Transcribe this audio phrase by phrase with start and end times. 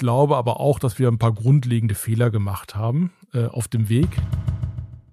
[0.00, 4.08] glaube aber auch, dass wir ein paar grundlegende Fehler gemacht haben äh, auf dem Weg.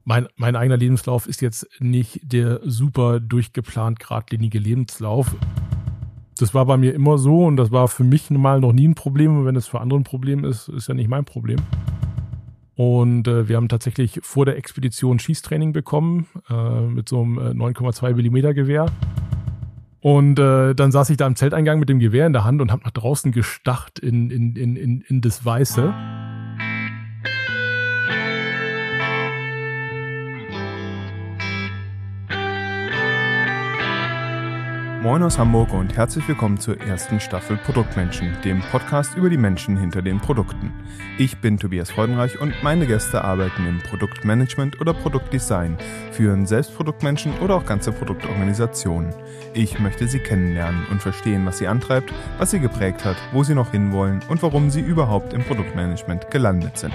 [0.05, 5.35] Mein, mein eigener Lebenslauf ist jetzt nicht der super durchgeplant geradlinige Lebenslauf.
[6.37, 8.95] Das war bei mir immer so und das war für mich normal noch nie ein
[8.95, 9.39] Problem.
[9.39, 11.59] Und wenn es für andere ein Problem ist, ist ja nicht mein Problem.
[12.75, 18.09] Und äh, wir haben tatsächlich vor der Expedition Schießtraining bekommen äh, mit so einem 9,2
[18.09, 18.85] äh, Millimeter Gewehr.
[19.99, 22.71] Und äh, dann saß ich da im Zelteingang mit dem Gewehr in der Hand und
[22.71, 25.93] habe nach draußen gestacht in, in, in, in, in das Weiße.
[35.07, 39.77] Moin aus Hamburg und herzlich willkommen zur ersten Staffel Produktmenschen, dem Podcast über die Menschen
[39.77, 40.73] hinter den Produkten.
[41.17, 45.77] Ich bin Tobias Freudenreich und meine Gäste arbeiten im Produktmanagement oder Produktdesign,
[46.11, 49.13] führen selbst Produktmenschen oder auch ganze Produktorganisationen.
[49.53, 53.55] Ich möchte sie kennenlernen und verstehen, was sie antreibt, was sie geprägt hat, wo sie
[53.55, 56.93] noch hinwollen und warum sie überhaupt im Produktmanagement gelandet sind.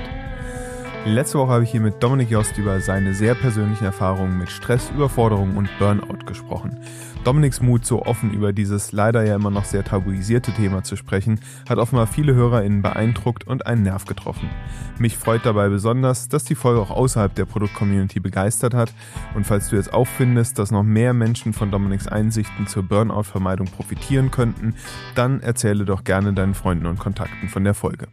[1.04, 4.88] Letzte Woche habe ich hier mit Dominik Jost über seine sehr persönlichen Erfahrungen mit Stress,
[4.90, 6.78] Überforderung und Burnout gesprochen.
[7.24, 11.38] Dominiks Mut, so offen über dieses leider ja immer noch sehr tabuisierte Thema zu sprechen,
[11.68, 14.50] hat offenbar viele HörerInnen beeindruckt und einen Nerv getroffen.
[14.98, 18.92] Mich freut dabei besonders, dass die Folge auch außerhalb der Produktcommunity begeistert hat.
[19.34, 23.68] Und falls du jetzt auch findest, dass noch mehr Menschen von Dominiks Einsichten zur Burnout-Vermeidung
[23.68, 24.74] profitieren könnten,
[25.14, 28.08] dann erzähle doch gerne deinen Freunden und Kontakten von der Folge.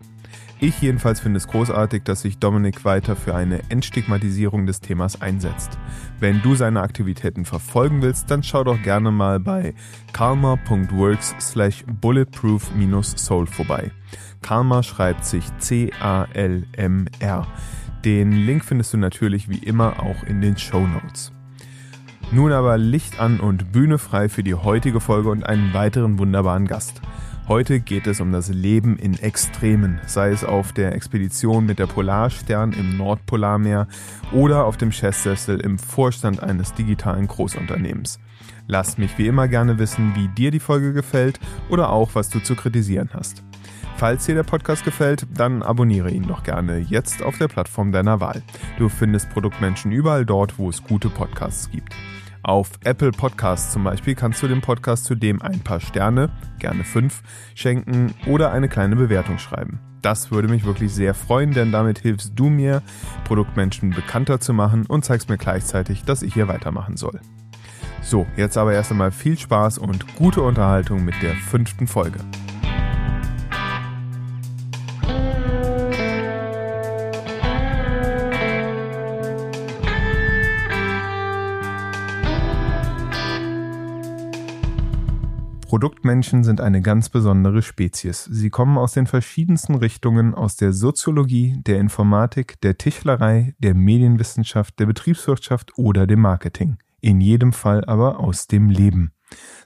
[0.62, 5.78] Ich jedenfalls finde es großartig, dass sich Dominik weiter für eine Entstigmatisierung des Themas einsetzt.
[6.20, 9.74] Wenn du seine Aktivitäten verfolgen willst, dann schau doch gerne mal bei
[10.12, 13.92] karma.works slash bulletproof-soul vorbei.
[14.42, 17.48] Karma schreibt sich C-A-L-M-R.
[18.04, 21.32] Den Link findest du natürlich wie immer auch in den Show Notes.
[22.32, 26.68] Nun aber Licht an und Bühne frei für die heutige Folge und einen weiteren wunderbaren
[26.68, 27.02] Gast.
[27.50, 31.88] Heute geht es um das Leben in Extremen, sei es auf der Expedition mit der
[31.88, 33.88] Polarstern im Nordpolarmeer
[34.32, 38.20] oder auf dem Chefsessel im Vorstand eines digitalen Großunternehmens.
[38.68, 41.40] Lass mich wie immer gerne wissen, wie dir die Folge gefällt
[41.70, 43.42] oder auch, was du zu kritisieren hast.
[43.98, 48.20] Falls dir der Podcast gefällt, dann abonniere ihn doch gerne jetzt auf der Plattform deiner
[48.20, 48.44] Wahl.
[48.78, 51.96] Du findest Produktmenschen überall dort, wo es gute Podcasts gibt.
[52.42, 57.22] Auf Apple Podcasts zum Beispiel kannst du dem Podcast zudem ein paar Sterne, gerne fünf,
[57.54, 59.80] schenken oder eine kleine Bewertung schreiben.
[60.02, 62.82] Das würde mich wirklich sehr freuen, denn damit hilfst du mir,
[63.26, 67.20] Produktmenschen bekannter zu machen und zeigst mir gleichzeitig, dass ich hier weitermachen soll.
[68.02, 72.20] So, jetzt aber erst einmal viel Spaß und gute Unterhaltung mit der fünften Folge.
[85.80, 88.26] Produktmenschen sind eine ganz besondere Spezies.
[88.26, 94.78] Sie kommen aus den verschiedensten Richtungen, aus der Soziologie, der Informatik, der Tischlerei, der Medienwissenschaft,
[94.78, 96.80] der Betriebswirtschaft oder dem Marketing.
[97.00, 99.14] In jedem Fall aber aus dem Leben.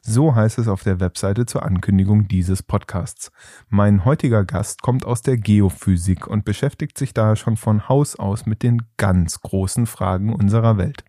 [0.04, 3.32] So heißt es auf der Webseite zur Ankündigung dieses Podcasts.
[3.70, 8.46] Mein heutiger Gast kommt aus der Geophysik und beschäftigt sich daher schon von Haus aus
[8.46, 11.06] mit den ganz großen Fragen unserer Welt.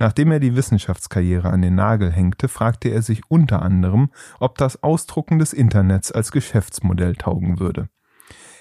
[0.00, 4.82] Nachdem er die Wissenschaftskarriere an den Nagel hängte, fragte er sich unter anderem, ob das
[4.82, 7.90] Ausdrucken des Internets als Geschäftsmodell taugen würde.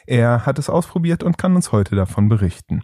[0.06, 2.82] Er hat es ausprobiert und kann uns heute davon berichten.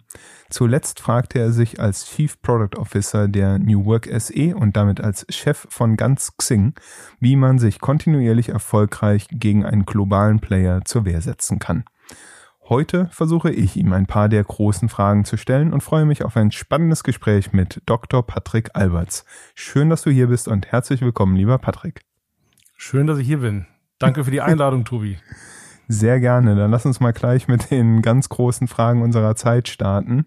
[0.48, 5.26] Zuletzt fragte er sich als Chief Product Officer der New Work SE und damit als
[5.28, 6.74] Chef von ganz Xing,
[7.20, 11.84] wie man sich kontinuierlich erfolgreich gegen einen globalen Player zur Wehr setzen kann.
[12.68, 16.36] Heute versuche ich ihm ein paar der großen Fragen zu stellen und freue mich auf
[16.36, 18.26] ein spannendes Gespräch mit Dr.
[18.26, 19.24] Patrick Alberts.
[19.54, 22.00] Schön, dass du hier bist und herzlich willkommen, lieber Patrick.
[22.76, 23.66] Schön, dass ich hier bin.
[24.00, 25.16] Danke für die Einladung, Tobi.
[25.86, 26.56] Sehr gerne.
[26.56, 30.24] Dann lass uns mal gleich mit den ganz großen Fragen unserer Zeit starten.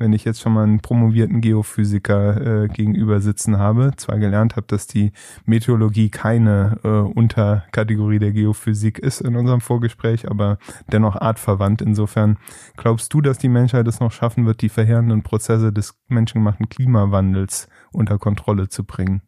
[0.00, 4.66] Wenn ich jetzt schon mal einen promovierten Geophysiker äh, gegenüber sitzen habe, zwar gelernt habe,
[4.66, 5.12] dass die
[5.44, 10.56] Meteorologie keine äh, Unterkategorie der Geophysik ist in unserem Vorgespräch, aber
[10.90, 11.82] dennoch artverwandt.
[11.82, 12.38] Insofern
[12.78, 17.68] glaubst du, dass die Menschheit es noch schaffen wird, die verheerenden Prozesse des menschengemachten Klimawandels
[17.92, 19.20] unter Kontrolle zu bringen?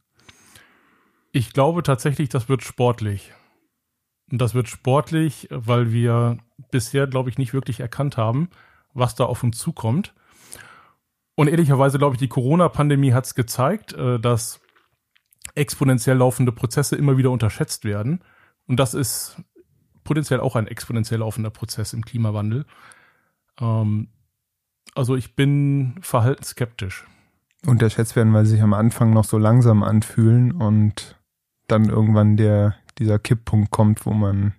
[1.33, 3.35] Ich glaube tatsächlich, das wird sportlich.
[4.29, 6.39] Das wird sportlich, weil wir
[6.71, 8.49] bisher, glaube ich, nicht wirklich erkannt haben,
[8.95, 10.15] was da auf uns zukommt.
[11.35, 14.61] Und ehrlicherweise glaube ich, die Corona-Pandemie hat es gezeigt, äh, dass
[15.55, 18.23] exponentiell laufende Prozesse immer wieder unterschätzt werden.
[18.67, 19.37] Und das ist
[20.05, 22.67] potenziell auch ein exponentiell laufender Prozess im Klimawandel.
[23.61, 24.09] Ähm,
[24.95, 27.07] also ich bin verhaltensskeptisch.
[27.67, 31.21] Unterschätzt werden, weil sie sich am Anfang noch so langsam anfühlen und
[31.69, 34.55] dann irgendwann der dieser Kipppunkt kommt, wo man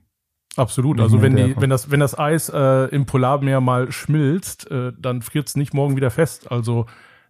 [0.55, 0.99] Absolut.
[0.99, 5.21] Also wenn die, wenn das, wenn das Eis äh, im Polarmeer mal schmilzt, äh, dann
[5.21, 6.51] friert es nicht morgen wieder fest.
[6.51, 6.85] Also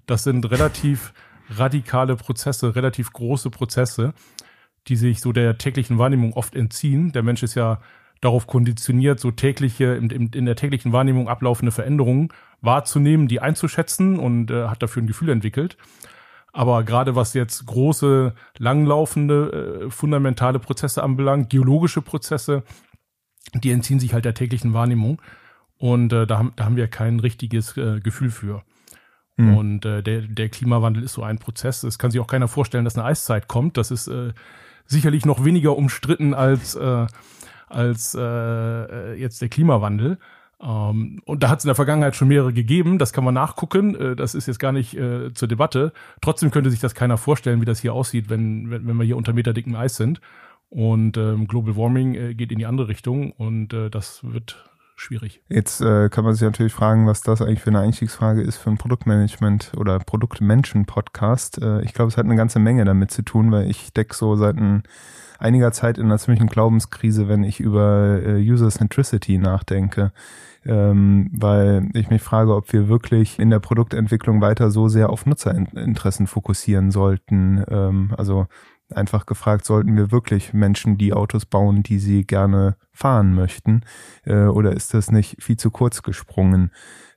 [0.05, 1.13] das sind relativ
[1.49, 4.13] radikale Prozesse, relativ große Prozesse,
[4.87, 7.13] die sich so der täglichen Wahrnehmung oft entziehen.
[7.13, 7.79] Der Mensch ist ja
[8.19, 12.29] darauf konditioniert, so tägliche, in, in der täglichen Wahrnehmung ablaufende Veränderungen
[12.61, 15.77] wahrzunehmen, die einzuschätzen und äh, hat dafür ein Gefühl entwickelt.
[16.53, 22.63] Aber gerade was jetzt große, langlaufende, äh, fundamentale Prozesse anbelangt, geologische Prozesse,
[23.53, 25.21] die entziehen sich halt der täglichen Wahrnehmung.
[25.77, 28.63] Und äh, da, haben, da haben wir kein richtiges äh, Gefühl für.
[29.37, 29.57] Mhm.
[29.57, 31.83] Und äh, der, der Klimawandel ist so ein Prozess.
[31.83, 33.77] Es kann sich auch keiner vorstellen, dass eine Eiszeit kommt.
[33.77, 34.33] Das ist äh,
[34.85, 37.07] sicherlich noch weniger umstritten als, äh,
[37.67, 40.19] als äh, jetzt der Klimawandel.
[40.61, 42.97] Ähm, und da hat es in der Vergangenheit schon mehrere gegeben.
[42.97, 43.95] Das kann man nachgucken.
[43.95, 45.91] Äh, das ist jetzt gar nicht äh, zur Debatte.
[46.21, 49.17] Trotzdem könnte sich das keiner vorstellen, wie das hier aussieht, wenn, wenn, wenn wir hier
[49.17, 50.21] unter meterdicken Eis sind.
[50.73, 54.57] Und ähm, Global Warming äh, geht in die andere Richtung und äh, das wird
[54.95, 55.39] schwierig.
[55.47, 58.71] Jetzt äh, kann man sich natürlich fragen, was das eigentlich für eine Einstiegsfrage ist für
[58.71, 61.61] ein Produktmanagement oder Produktmenschen-Podcast.
[61.61, 64.35] Äh, ich glaube, es hat eine ganze Menge damit zu tun, weil ich decke so
[64.35, 64.81] seit ein,
[65.37, 70.11] einiger Zeit in einer ziemlichen Glaubenskrise, wenn ich über äh, User Centricity nachdenke.
[70.65, 75.27] Ähm, weil ich mich frage, ob wir wirklich in der Produktentwicklung weiter so sehr auf
[75.27, 77.63] Nutzerinteressen fokussieren sollten.
[77.69, 78.47] Ähm, also
[78.89, 83.81] einfach gefragt, sollten wir wirklich Menschen die Autos bauen, die sie gerne fahren möchten?
[84.25, 86.71] Äh, oder ist das nicht viel zu kurz gesprungen?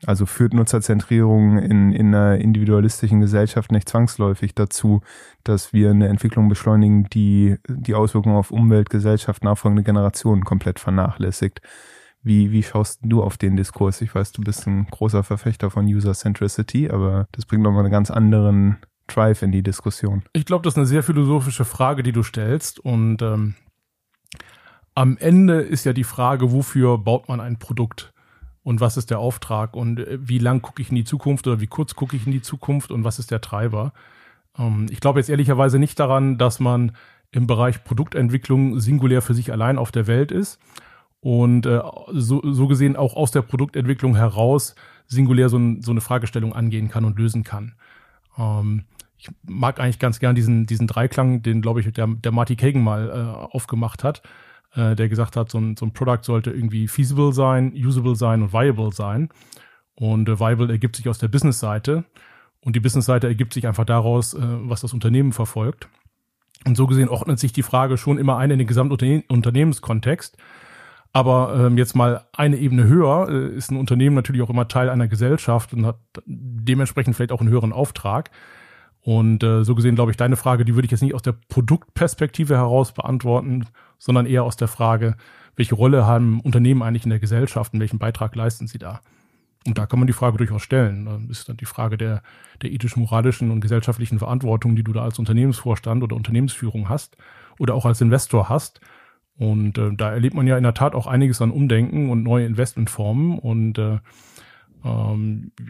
[0.05, 5.01] Also führt Nutzerzentrierung in, in einer individualistischen Gesellschaft nicht zwangsläufig dazu,
[5.45, 11.61] dass wir eine Entwicklung beschleunigen, die die Auswirkungen auf Umwelt, Gesellschaft, nachfolgende Generationen komplett vernachlässigt?
[12.23, 14.01] Wie, wie schaust du auf den Diskurs?
[14.01, 17.93] Ich weiß, du bist ein großer Verfechter von User Centricity, aber das bringt nochmal einen
[17.93, 20.23] ganz anderen Drive in die Diskussion?
[20.33, 22.81] Ich glaube, das ist eine sehr philosophische Frage, die du stellst.
[22.81, 23.55] Und ähm,
[24.95, 28.13] am Ende ist ja die Frage, wofür baut man ein Produkt?
[28.63, 29.77] Und was ist der Auftrag?
[29.77, 32.33] Und äh, wie lang gucke ich in die Zukunft oder wie kurz gucke ich in
[32.33, 32.91] die Zukunft?
[32.91, 33.93] Und was ist der Treiber?
[34.59, 36.93] Ähm, ich glaube jetzt ehrlicherweise nicht daran, dass man
[37.31, 40.59] im Bereich Produktentwicklung singulär für sich allein auf der Welt ist
[41.21, 41.81] und äh,
[42.13, 44.75] so, so gesehen auch aus der Produktentwicklung heraus
[45.07, 47.75] singulär so, ein, so eine Fragestellung angehen kann und lösen kann.
[48.39, 48.85] Ähm,
[49.27, 52.83] ich mag eigentlich ganz gern diesen, diesen Dreiklang, den, glaube ich, der, der Marty Kagan
[52.83, 54.23] mal äh, aufgemacht hat,
[54.75, 58.43] äh, der gesagt hat, so ein, so ein Product sollte irgendwie feasible sein, usable sein
[58.43, 59.29] und viable sein.
[59.95, 62.05] Und äh, viable ergibt sich aus der Business-Seite.
[62.61, 65.89] Und die Business-Seite ergibt sich einfach daraus, äh, was das Unternehmen verfolgt.
[66.65, 70.37] Und so gesehen ordnet sich die Frage schon immer ein in den Gesamtunternehmenskontext.
[71.13, 74.91] Aber ähm, jetzt mal eine Ebene höher äh, ist ein Unternehmen natürlich auch immer Teil
[74.91, 78.31] einer Gesellschaft und hat dementsprechend vielleicht auch einen höheren Auftrag.
[79.07, 81.37] Und äh, so gesehen glaube ich, deine Frage, die würde ich jetzt nicht aus der
[81.49, 83.65] Produktperspektive heraus beantworten,
[83.99, 85.15] sondern eher aus der Frage,
[85.55, 89.01] welche Rolle haben Unternehmen eigentlich in der Gesellschaft und welchen Beitrag leisten sie da?
[89.65, 91.05] Und da kann man die Frage durchaus stellen.
[91.29, 92.21] Das ist dann die Frage der,
[92.63, 97.17] der ethisch-moralischen und gesellschaftlichen Verantwortung, die du da als Unternehmensvorstand oder Unternehmensführung hast
[97.61, 98.81] oder auch als Investor hast.
[99.39, 102.45] Und äh, da erlebt man ja in der Tat auch einiges an Umdenken und neue
[102.45, 103.39] Investmentformen.
[103.39, 104.01] Und äh, ähm,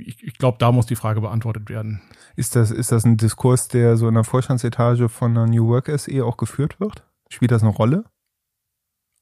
[0.05, 2.01] ich, ich glaube, da muss die Frage beantwortet werden.
[2.35, 5.91] Ist das, ist das ein Diskurs, der so in der Vorstandsetage von der New Work
[5.99, 7.05] SE auch geführt wird?
[7.29, 8.05] Spielt das eine Rolle?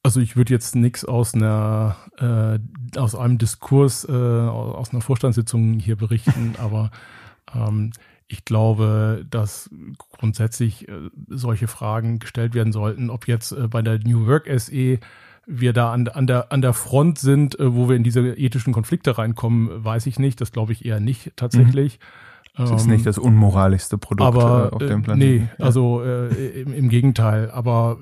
[0.02, 5.78] Also ich würde jetzt nichts aus einer äh, aus einem Diskurs äh, aus einer Vorstandssitzung
[5.78, 6.90] hier berichten, aber
[7.54, 7.92] ähm,
[8.26, 13.98] ich glaube, dass grundsätzlich äh, solche Fragen gestellt werden sollten, ob jetzt äh, bei der
[13.98, 14.98] New Work SE
[15.46, 18.72] wir da an, an, der, an der Front sind, äh, wo wir in diese ethischen
[18.72, 20.40] Konflikte reinkommen, weiß ich nicht.
[20.40, 21.98] Das glaube ich eher nicht tatsächlich.
[21.98, 22.08] Mhm.
[22.56, 25.48] Das ist nicht das unmoralischste Produkt aber, auf dem Planeten.
[25.58, 27.50] Nee, also äh, im, im, Gegenteil.
[27.50, 27.98] Aber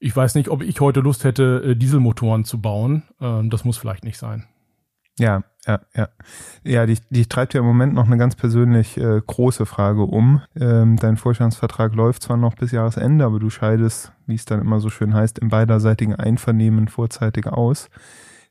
[0.00, 3.04] ich weiß nicht, ob ich heute Lust hätte, Dieselmotoren zu bauen.
[3.20, 4.46] Ähm, das muss vielleicht nicht sein.
[5.20, 6.08] Ja, ja, ja.
[6.64, 10.42] Ja, dich, dich treibt ja im Moment noch eine ganz persönlich äh, große Frage um.
[10.58, 14.80] Ähm, dein Vorstandsvertrag läuft zwar noch bis Jahresende, aber du scheidest, wie es dann immer
[14.80, 17.90] so schön heißt, im beiderseitigen Einvernehmen vorzeitig aus.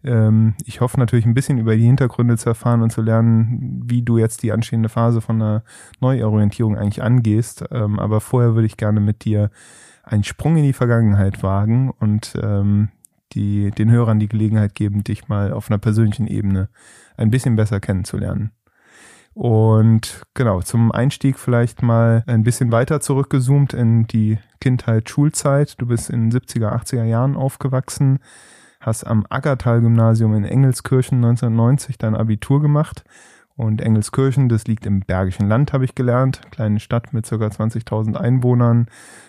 [0.04, 4.02] Ähm, ich hoffe natürlich ein bisschen über die Hintergründe zu erfahren und zu lernen, wie
[4.02, 5.64] du jetzt die anstehende Phase von einer
[6.00, 7.66] Neuorientierung eigentlich angehst.
[7.72, 9.52] Ähm, aber vorher würde ich gerne mit dir
[10.04, 12.90] einen Sprung in die Vergangenheit wagen und ähm,
[13.34, 16.70] die, den Hörern die Gelegenheit geben, dich mal auf einer persönlichen Ebene
[17.18, 18.52] ein bisschen besser kennenzulernen.
[19.34, 25.80] Und genau, zum Einstieg vielleicht mal ein bisschen weiter zurückgezoomt in die Kindheit, Schulzeit.
[25.80, 28.20] Du bist in 70er, 80er Jahren aufgewachsen,
[28.82, 33.06] hast am Aggertal-Gymnasium in Engelskirchen 1990 dein Abitur gemacht
[33.62, 36.42] Und Engelskirchen, das liegt im Bergischen Land, habe ich gelernt.
[36.50, 38.88] Kleine Stadt mit circa 20.000 Einwohnern,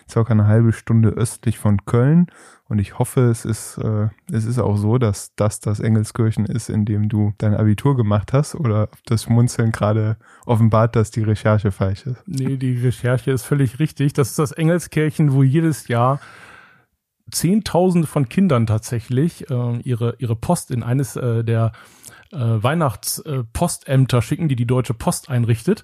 [0.09, 2.25] circa eine halbe Stunde östlich von Köln.
[2.67, 6.71] Und ich hoffe, es ist, äh, es ist auch so, dass das das Engelskirchen ist,
[6.71, 8.55] in dem du dein Abitur gemacht hast.
[8.55, 12.23] Oder das Schmunzeln gerade offenbart, dass die Recherche falsch ist.
[12.25, 14.13] Nee, die Recherche ist völlig richtig.
[14.13, 16.19] Das ist das Engelskirchen, wo jedes Jahr
[17.29, 21.71] Zehntausende von Kindern tatsächlich äh, ihre, ihre Post in eines äh, der
[22.33, 25.83] äh, Weihnachtspostämter schicken, die die Deutsche Post einrichtet.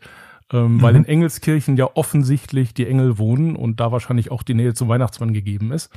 [0.52, 0.82] Ähm, mhm.
[0.82, 4.90] Weil in Engelskirchen ja offensichtlich die Engel wohnen und da wahrscheinlich auch die Nähe zum
[4.90, 5.92] Weihnachtsmann gegeben ist.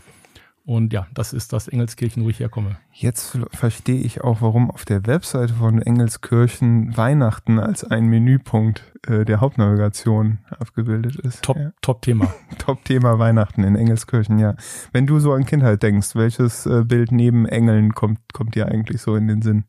[0.64, 2.76] Und ja, das ist das Engelskirchen, wo ich herkomme.
[2.92, 9.24] Jetzt verstehe ich auch, warum auf der Webseite von Engelskirchen Weihnachten als ein Menüpunkt äh,
[9.24, 11.42] der Hauptnavigation abgebildet ist.
[11.42, 11.72] Top, ja.
[11.80, 12.32] top Thema.
[12.58, 14.54] top Thema Weihnachten in Engelskirchen, ja.
[14.92, 19.02] Wenn du so an Kindheit denkst, welches äh, Bild neben Engeln kommt, kommt dir eigentlich
[19.02, 19.64] so in den Sinn?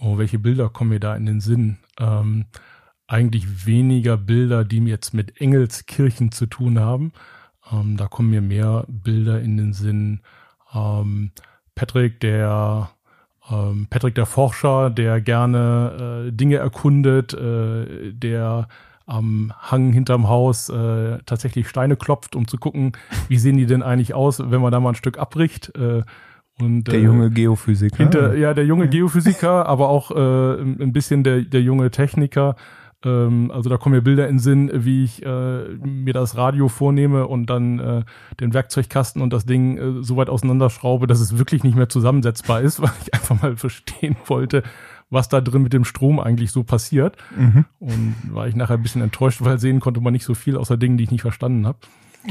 [0.00, 1.78] Oh, welche Bilder kommen mir da in den Sinn?
[1.98, 2.46] Ähm,
[3.06, 7.12] eigentlich weniger Bilder, die jetzt mit Engelskirchen zu tun haben
[7.72, 10.20] ähm, da kommen mir mehr Bilder in den Sinn.
[10.74, 11.32] Ähm,
[11.74, 12.90] Patrick, der
[13.50, 18.68] ähm, Patrick der Forscher, der gerne äh, Dinge erkundet, äh, der
[19.06, 22.92] am Hang hinterm Haus äh, tatsächlich Steine klopft, um zu gucken,
[23.28, 25.72] wie sehen die denn eigentlich aus, wenn man da mal ein Stück abbricht.
[26.58, 27.96] Äh, und, der junge Geophysiker.
[27.96, 32.56] Hinter, ja, der junge Geophysiker, aber auch äh, ein bisschen der, der junge Techniker,
[33.04, 37.26] ähm, also da kommen mir Bilder in Sinn, wie ich äh, mir das Radio vornehme
[37.28, 38.04] und dann äh,
[38.40, 42.60] den Werkzeugkasten und das Ding äh, so weit auseinanderschraube, dass es wirklich nicht mehr zusammensetzbar
[42.60, 44.62] ist, weil ich einfach mal verstehen wollte,
[45.10, 47.16] was da drin mit dem Strom eigentlich so passiert.
[47.36, 47.66] Mhm.
[47.78, 50.76] Und war ich nachher ein bisschen enttäuscht, weil sehen konnte man nicht so viel außer
[50.76, 51.78] Dingen, die ich nicht verstanden habe.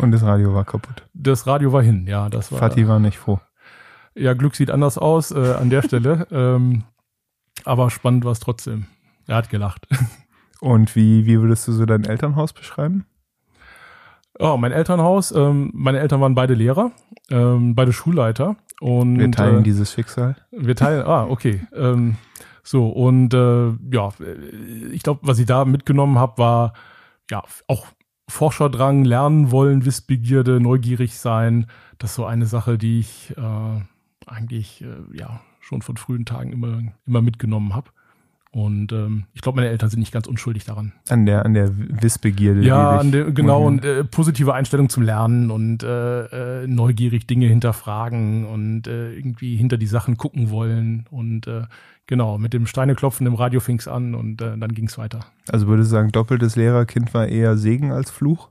[0.02, 1.08] Und das Radio war kaputt.
[1.14, 2.30] Das Radio war hin, ja.
[2.30, 3.40] Das war, Fatih war nicht froh.
[4.18, 6.28] Ja, Glück sieht anders aus äh, an der Stelle.
[6.32, 6.84] ähm,
[7.66, 8.88] aber spannend war es trotzdem.
[9.28, 9.88] Er hat gelacht.
[10.60, 13.06] Und wie, wie würdest du so dein Elternhaus beschreiben?
[14.40, 16.92] Oh, mein Elternhaus, ähm, meine Eltern waren beide Lehrer,
[17.30, 18.56] ähm, beide Schulleiter.
[18.80, 20.36] Und, wir teilen äh, dieses Schicksal.
[20.52, 21.62] Wir teilen, ah, okay.
[21.76, 22.18] Ähm,
[22.62, 24.10] so, und äh, ja,
[24.92, 26.74] ich glaube, was ich da mitgenommen habe, war
[27.32, 27.88] ja auch
[28.30, 31.68] Forscherdrang, lernen wollen, Wissbegierde, neugierig sein.
[31.98, 33.82] Das ist so eine Sache, die ich äh,
[34.28, 37.90] eigentlich äh, ja schon von frühen Tagen immer, immer mitgenommen habe.
[38.52, 40.94] Und ähm, ich glaube, meine Eltern sind nicht ganz unschuldig daran.
[41.10, 41.70] An der, an der
[42.02, 42.64] Wissbegierde.
[42.64, 47.48] Ja, an der, genau, und äh, positive Einstellung zum Lernen und äh, äh, neugierig Dinge
[47.48, 51.06] hinterfragen und äh, irgendwie hinter die Sachen gucken wollen.
[51.12, 51.64] Und äh,
[52.08, 55.20] genau, mit dem Steineklopfen im Radio fing's an und äh, dann ging's weiter.
[55.50, 58.50] Also würdest du sagen, doppeltes Lehrerkind war eher Segen als Fluch?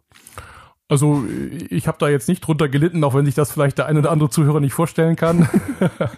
[0.88, 1.24] Also
[1.68, 4.12] ich habe da jetzt nicht drunter gelitten, auch wenn sich das vielleicht der eine oder
[4.12, 5.48] andere Zuhörer nicht vorstellen kann.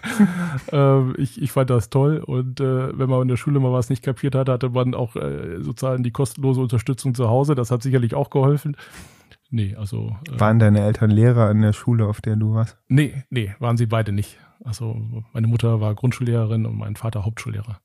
[0.71, 3.89] ähm, ich, ich fand das toll und äh, wenn man in der Schule mal was
[3.89, 7.55] nicht kapiert hat, hatte man auch äh, sozusagen die kostenlose Unterstützung zu Hause.
[7.55, 8.77] Das hat sicherlich auch geholfen.
[9.49, 10.15] Nee, also.
[10.31, 12.77] Äh, waren deine Eltern Lehrer in der Schule, auf der du warst?
[12.87, 14.37] Nee, nee, waren sie beide nicht.
[14.63, 17.79] Also meine Mutter war Grundschullehrerin und mein Vater Hauptschullehrer.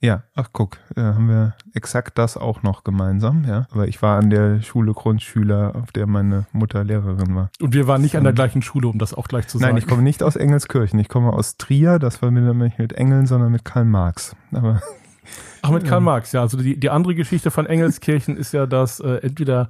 [0.00, 3.66] Ja, ach guck, da haben wir exakt das auch noch gemeinsam, ja.
[3.72, 7.50] Aber ich war an der Schule Grundschüler, auf der meine Mutter Lehrerin war.
[7.60, 9.72] Und wir waren nicht an der gleichen Schule, um das auch gleich zu sagen.
[9.72, 11.00] Nein, ich komme nicht aus Engelskirchen.
[11.00, 11.98] Ich komme aus Trier.
[11.98, 14.36] Das war nicht mit Engeln, sondern mit Karl Marx.
[14.52, 14.80] Aber
[15.62, 16.42] Ach, mit Karl Marx, ja.
[16.42, 19.68] Also die, die andere Geschichte von Engelskirchen ist ja, dass äh, entweder,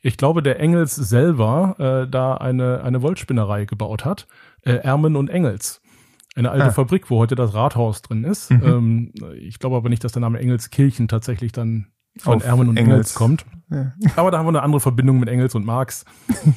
[0.00, 4.28] ich glaube, der Engels selber äh, da eine, eine Wollspinnerei gebaut hat.
[4.62, 5.80] Äh, Ermen und Engels.
[6.34, 6.70] Eine alte ah.
[6.70, 8.50] Fabrik, wo heute das Rathaus drin ist.
[8.50, 8.62] Mhm.
[8.64, 11.86] Ähm, ich glaube aber nicht, dass der Name Engelskirchen tatsächlich dann
[12.18, 13.46] von Auf Ermen und Engels, Engels kommt.
[13.70, 13.92] Ja.
[14.16, 16.04] Aber da haben wir eine andere Verbindung mit Engels und Marx.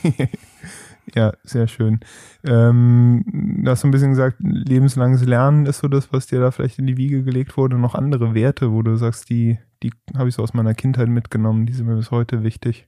[1.16, 2.00] ja, sehr schön.
[2.44, 3.24] Ähm,
[3.64, 6.80] du hast so ein bisschen gesagt, lebenslanges Lernen ist so das, was dir da vielleicht
[6.80, 7.78] in die Wiege gelegt wurde.
[7.78, 11.66] Noch andere Werte, wo du sagst, die, die habe ich so aus meiner Kindheit mitgenommen,
[11.66, 12.88] die sind mir bis heute wichtig.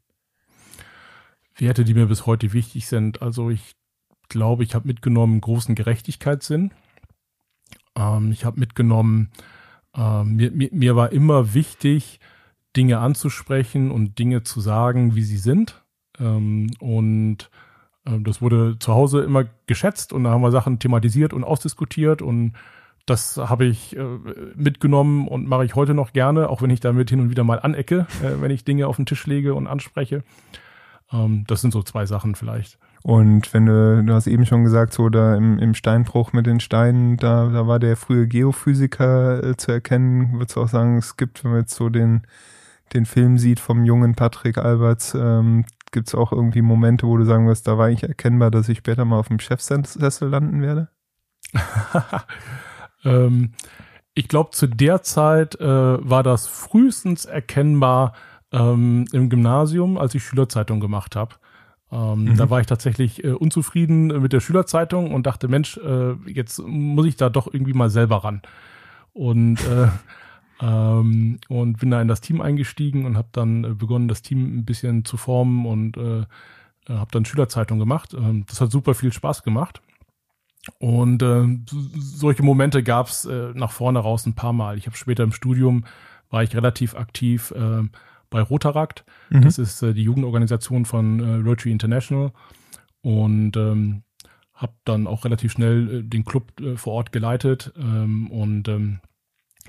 [1.58, 3.22] Werte, die mir bis heute wichtig sind.
[3.22, 3.76] Also ich
[4.30, 6.72] glaube, ich habe mitgenommen großen Gerechtigkeitssinn.
[7.96, 9.32] Ähm, ich habe mitgenommen,
[9.96, 12.20] äh, mir, mir, mir war immer wichtig,
[12.76, 15.84] Dinge anzusprechen und Dinge zu sagen, wie sie sind.
[16.20, 17.50] Ähm, und
[18.06, 22.22] äh, das wurde zu Hause immer geschätzt und da haben wir Sachen thematisiert und ausdiskutiert
[22.22, 22.54] und
[23.06, 24.04] das habe ich äh,
[24.56, 27.60] mitgenommen und mache ich heute noch gerne, auch wenn ich damit hin und wieder mal
[27.60, 30.24] anecke, äh, wenn ich Dinge auf den Tisch lege und anspreche.
[31.12, 32.78] Ähm, das sind so zwei Sachen vielleicht.
[33.04, 36.60] Und wenn du, du hast eben schon gesagt, so da im, im Steinbruch mit den
[36.60, 40.34] Steinen, da, da war der frühe Geophysiker äh, zu erkennen.
[40.34, 42.24] Würdest du auch sagen, es gibt, wenn man jetzt so den,
[42.94, 47.26] den Film sieht vom jungen Patrick Alberts, ähm, gibt es auch irgendwie Momente, wo du
[47.26, 50.90] sagen wirst, da war eigentlich erkennbar, dass ich später mal auf dem Chefsessel landen werde?
[53.06, 53.54] ähm,
[54.14, 58.14] ich glaube, zu der Zeit äh, war das frühestens erkennbar
[58.52, 61.36] ähm, im Gymnasium, als ich Schülerzeitung gemacht habe.
[61.92, 62.38] Ähm, mhm.
[62.38, 67.08] Da war ich tatsächlich äh, unzufrieden mit der Schülerzeitung und dachte, Mensch, äh, jetzt muss
[67.08, 68.42] ich da doch irgendwie mal selber ran.
[69.14, 69.88] Und äh,
[70.62, 74.60] ähm, und bin da in das Team eingestiegen und habe dann äh, begonnen, das Team
[74.60, 76.26] ein bisschen zu formen und äh,
[76.88, 78.14] habe dann Schülerzeitung gemacht.
[78.14, 79.82] Ähm, das hat super viel Spaß gemacht.
[80.78, 81.46] Und äh,
[81.96, 84.78] solche Momente gab es äh, nach vorne raus ein paar Mal.
[84.78, 85.86] Ich habe später im Studium
[86.30, 87.84] war ich relativ aktiv äh,
[88.30, 89.06] bei Rotarakt.
[89.30, 89.42] Mhm.
[89.42, 92.32] Das ist äh, die Jugendorganisation von äh, Rotary International.
[93.02, 94.04] Und ähm,
[94.60, 99.00] habe dann auch relativ schnell äh, den Club äh, vor Ort geleitet ähm, und ähm,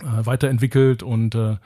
[0.01, 1.57] äh, weiterentwickelt und äh,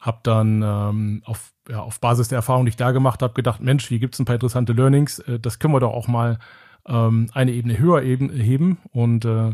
[0.00, 3.60] habe dann ähm, auf, ja, auf Basis der Erfahrung, die ich da gemacht habe, gedacht,
[3.60, 6.38] Mensch, hier gibt's ein paar interessante Learnings, äh, das können wir doch auch mal
[6.86, 9.52] ähm, eine Ebene höher eben, heben und äh,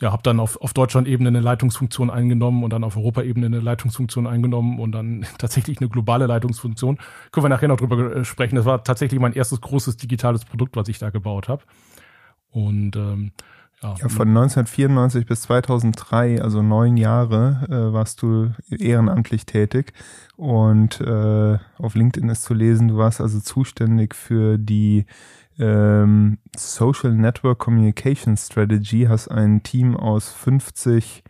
[0.00, 4.26] ja, habe dann auf, auf Deutschland-Ebene eine Leitungsfunktion eingenommen und dann auf Europa-Ebene eine Leitungsfunktion
[4.26, 6.98] eingenommen und dann tatsächlich eine globale Leitungsfunktion.
[7.32, 8.56] Können wir nachher noch drüber äh, sprechen.
[8.56, 11.62] Das war tatsächlich mein erstes großes digitales Produkt, was ich da gebaut habe.
[12.50, 13.32] Und ähm,
[13.82, 19.92] ja, ja, von 1994 bis 2003, also neun Jahre, äh, warst du ehrenamtlich tätig.
[20.36, 25.06] Und äh, auf LinkedIn ist zu lesen, du warst also zuständig für die
[25.58, 31.24] ähm, Social Network Communication Strategy, hast ein Team aus 50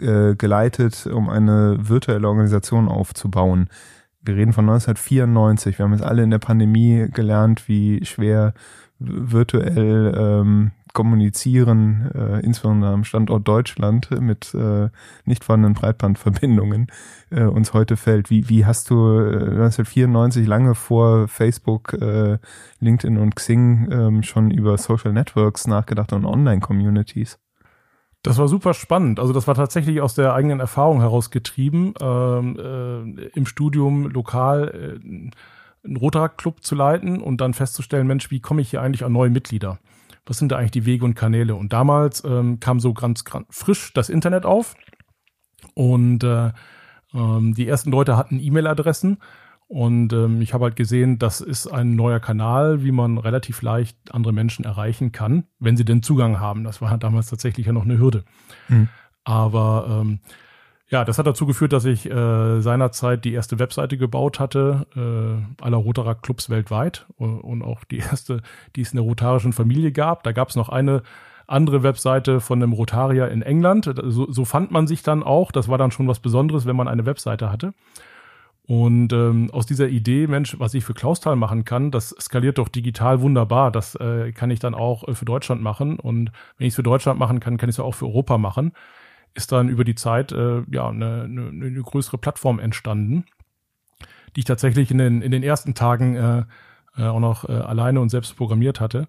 [0.00, 3.68] äh, geleitet, um eine virtuelle Organisation aufzubauen.
[4.22, 5.78] Wir reden von 1994.
[5.78, 8.54] Wir haben es alle in der Pandemie gelernt, wie schwer
[8.98, 14.88] virtuell ähm, kommunizieren, äh, insbesondere am Standort Deutschland mit äh,
[15.24, 16.88] nicht vorhandenen Breitbandverbindungen,
[17.30, 18.30] äh, uns heute fällt.
[18.30, 22.38] Wie, wie hast du äh, 1994 lange vor Facebook, äh,
[22.80, 27.38] LinkedIn und Xing ähm, schon über Social Networks nachgedacht und Online-Communities?
[28.22, 29.18] Das war super spannend.
[29.18, 35.86] Also das war tatsächlich aus der eigenen Erfahrung herausgetrieben, ähm, äh, im Studium lokal äh,
[35.86, 39.30] einen Rotaract-Club zu leiten und dann festzustellen, Mensch, wie komme ich hier eigentlich an neue
[39.30, 39.78] Mitglieder?
[40.30, 41.56] Was sind da eigentlich die Wege und Kanäle?
[41.56, 44.76] Und damals ähm, kam so ganz, ganz frisch das Internet auf
[45.74, 46.52] und äh,
[47.12, 49.18] ähm, die ersten Leute hatten E-Mail-Adressen
[49.66, 53.96] und ähm, ich habe halt gesehen, das ist ein neuer Kanal, wie man relativ leicht
[54.12, 56.62] andere Menschen erreichen kann, wenn sie den Zugang haben.
[56.62, 58.22] Das war damals tatsächlich ja noch eine Hürde.
[58.68, 58.88] Mhm.
[59.24, 60.20] Aber ähm,
[60.90, 65.62] ja, das hat dazu geführt, dass ich äh, seinerzeit die erste Webseite gebaut hatte, äh,
[65.64, 68.42] aller Rotaract Clubs weltweit und, und auch die erste,
[68.74, 70.24] die es in der rotarischen Familie gab.
[70.24, 71.02] Da gab es noch eine
[71.46, 73.92] andere Webseite von einem Rotarier in England.
[74.04, 75.52] So, so fand man sich dann auch.
[75.52, 77.72] Das war dann schon was Besonderes, wenn man eine Webseite hatte.
[78.66, 82.68] Und ähm, aus dieser Idee, Mensch, was ich für Klausthal machen kann, das skaliert doch
[82.68, 83.72] digital wunderbar.
[83.72, 85.98] Das äh, kann ich dann auch äh, für Deutschland machen.
[85.98, 88.72] Und wenn ich es für Deutschland machen kann, kann ich es auch für Europa machen
[89.34, 93.24] ist dann über die Zeit äh, ja eine, eine, eine größere Plattform entstanden,
[94.34, 96.44] die ich tatsächlich in den, in den ersten Tagen äh,
[96.96, 99.06] äh, auch noch äh, alleine und selbst programmiert hatte.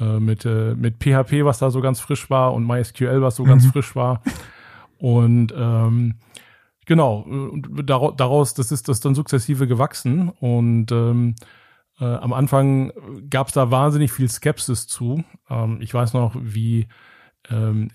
[0.00, 3.44] Äh, mit, äh, mit PHP, was da so ganz frisch war, und MySQL, was so
[3.44, 3.48] mhm.
[3.48, 4.22] ganz frisch war.
[4.98, 6.16] Und ähm,
[6.84, 10.30] genau, und daraus, das ist das dann sukzessive gewachsen.
[10.40, 11.36] Und ähm,
[12.00, 12.92] äh, am Anfang
[13.30, 15.22] gab es da wahnsinnig viel Skepsis zu.
[15.48, 16.88] Ähm, ich weiß noch, wie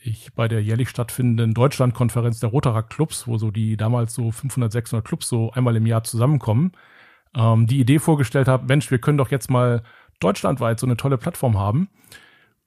[0.02, 4.72] ich bei der jährlich stattfindenden Deutschlandkonferenz der Rotaract Clubs, wo so die damals so 500,
[4.72, 6.74] 600 Clubs so einmal im Jahr zusammenkommen,
[7.36, 9.84] ähm, die Idee vorgestellt habe, Mensch, wir können doch jetzt mal
[10.20, 11.90] deutschlandweit so eine tolle Plattform haben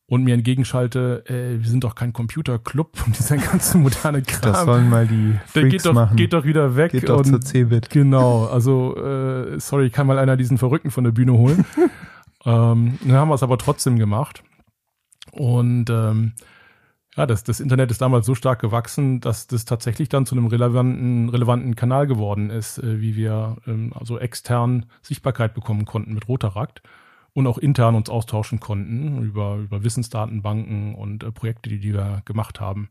[0.07, 4.53] und mir entgegenschalte, äh, wir sind doch kein Computerclub und dieser ganze moderne Kram.
[4.53, 6.16] Das sollen mal die Freaks Der geht doch, machen.
[6.16, 6.92] geht doch wieder weg.
[6.92, 7.90] Geht doch zur Cebit.
[7.90, 11.64] Genau, also äh, sorry, kann mal einer diesen Verrückten von der Bühne holen.
[12.45, 14.42] ähm, dann haben wir es aber trotzdem gemacht.
[15.31, 16.33] Und ähm,
[17.16, 20.46] ja, das, das Internet ist damals so stark gewachsen, dass das tatsächlich dann zu einem
[20.46, 26.29] relevanten, relevanten Kanal geworden ist, äh, wie wir ähm, also extern Sichtbarkeit bekommen konnten mit
[26.29, 26.83] Rotarakt
[27.35, 32.22] und auch intern uns austauschen konnten über, über Wissensdatenbanken und äh, Projekte, die, die wir
[32.25, 32.88] gemacht haben.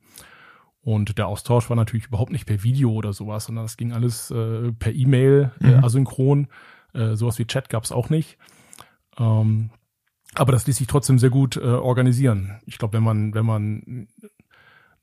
[0.84, 4.32] Und der Austausch war natürlich überhaupt nicht per Video oder sowas, sondern das ging alles
[4.32, 5.84] äh, per E-Mail, äh, mhm.
[5.84, 6.48] asynchron.
[6.94, 8.38] Äh, sowas wie Chat gab es auch nicht.
[9.18, 9.70] Ähm,
[10.36, 12.60] aber das ließ sich trotzdem sehr gut äh, organisieren.
[12.65, 14.08] Ich glaube, wenn man, wenn man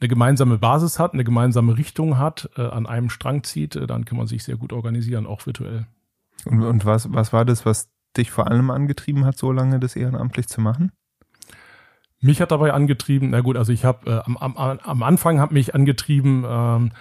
[0.00, 4.04] eine gemeinsame Basis hat, eine gemeinsame Richtung hat, äh, an einem Strang zieht, äh, dann
[4.04, 5.86] kann man sich sehr gut organisieren, auch virtuell.
[6.44, 9.96] Und, und was, was war das, was dich vor allem angetrieben hat, so lange das
[9.96, 10.92] ehrenamtlich zu machen?
[12.20, 15.52] Mich hat dabei angetrieben, na gut, also ich habe äh, am, am, am Anfang hat
[15.52, 16.92] mich angetrieben ähm,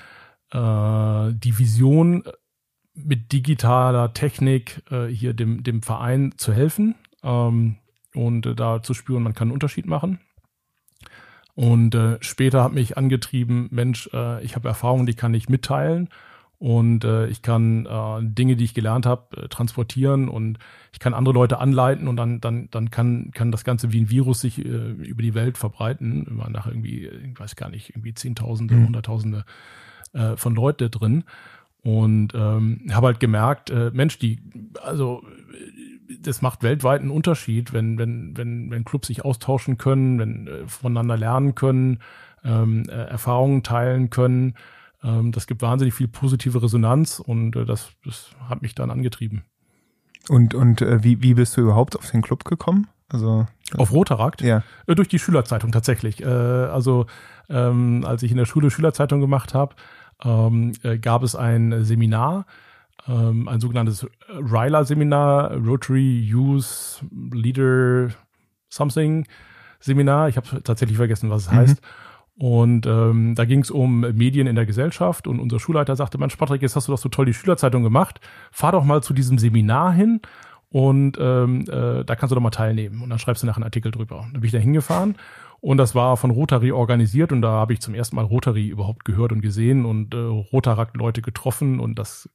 [0.52, 2.24] äh, die Vision
[2.94, 6.96] mit digitaler Technik äh, hier dem, dem Verein zu helfen.
[7.24, 7.78] Ähm,
[8.18, 10.20] und äh, da zu spüren, man kann einen Unterschied machen.
[11.56, 16.10] Und äh, später hat mich angetrieben, Mensch, äh, ich habe Erfahrungen, die kann ich mitteilen
[16.60, 20.60] und äh, ich kann äh, Dinge, die ich gelernt habe, äh, transportieren und
[20.92, 24.10] ich kann andere Leute anleiten und dann dann dann kann kann das Ganze wie ein
[24.10, 26.26] Virus sich äh, über die Welt verbreiten.
[26.28, 28.88] Immer nach irgendwie, ich weiß gar nicht, irgendwie Zehntausende, mhm.
[28.88, 29.46] Hunderttausende
[30.14, 31.24] äh, von Leute drin
[31.84, 34.40] und ähm, habe halt gemerkt, äh, Mensch, die
[34.82, 35.24] also
[36.22, 40.68] das macht weltweit einen Unterschied, wenn wenn wenn wenn Clubs sich austauschen können, wenn äh,
[40.68, 42.00] voneinander lernen können,
[42.44, 44.56] ähm, äh, Erfahrungen teilen können
[45.04, 49.44] ähm, das gibt wahnsinnig viel positive Resonanz und äh, das, das hat mich dann angetrieben.
[50.30, 52.88] Und, und äh, wie, wie bist du überhaupt auf den Club gekommen?
[53.10, 53.46] Also
[53.78, 54.42] auf Rotarakt?
[54.42, 54.64] Ja.
[54.86, 56.22] Äh, durch die Schülerzeitung tatsächlich.
[56.22, 57.06] Äh, also
[57.50, 59.76] ähm, als ich in der Schule Schülerzeitung gemacht habe,
[60.24, 62.46] ähm, äh, gab es ein Seminar,
[63.08, 68.10] ähm, ein sogenanntes Ryler-Seminar, Rotary Youth Leader
[68.70, 69.26] Something
[69.80, 70.30] Seminar.
[70.30, 71.56] Ich habe tatsächlich vergessen, was es mhm.
[71.56, 71.82] heißt.
[72.40, 76.36] Und ähm, da ging es um Medien in der Gesellschaft und unser Schulleiter sagte, Mensch,
[76.36, 78.22] Patrick, jetzt hast du doch so toll die Schülerzeitung gemacht.
[78.52, 80.22] Fahr doch mal zu diesem Seminar hin
[80.70, 83.02] und ähm, äh, da kannst du doch mal teilnehmen.
[83.02, 84.28] Und dann schreibst du nachher einen Artikel drüber.
[84.32, 85.16] Dann bin ich da hingefahren
[85.62, 89.04] und das war von Rotary organisiert und da habe ich zum ersten Mal Rotary überhaupt
[89.04, 92.30] gehört und gesehen und äh, Rotaract-Leute getroffen und das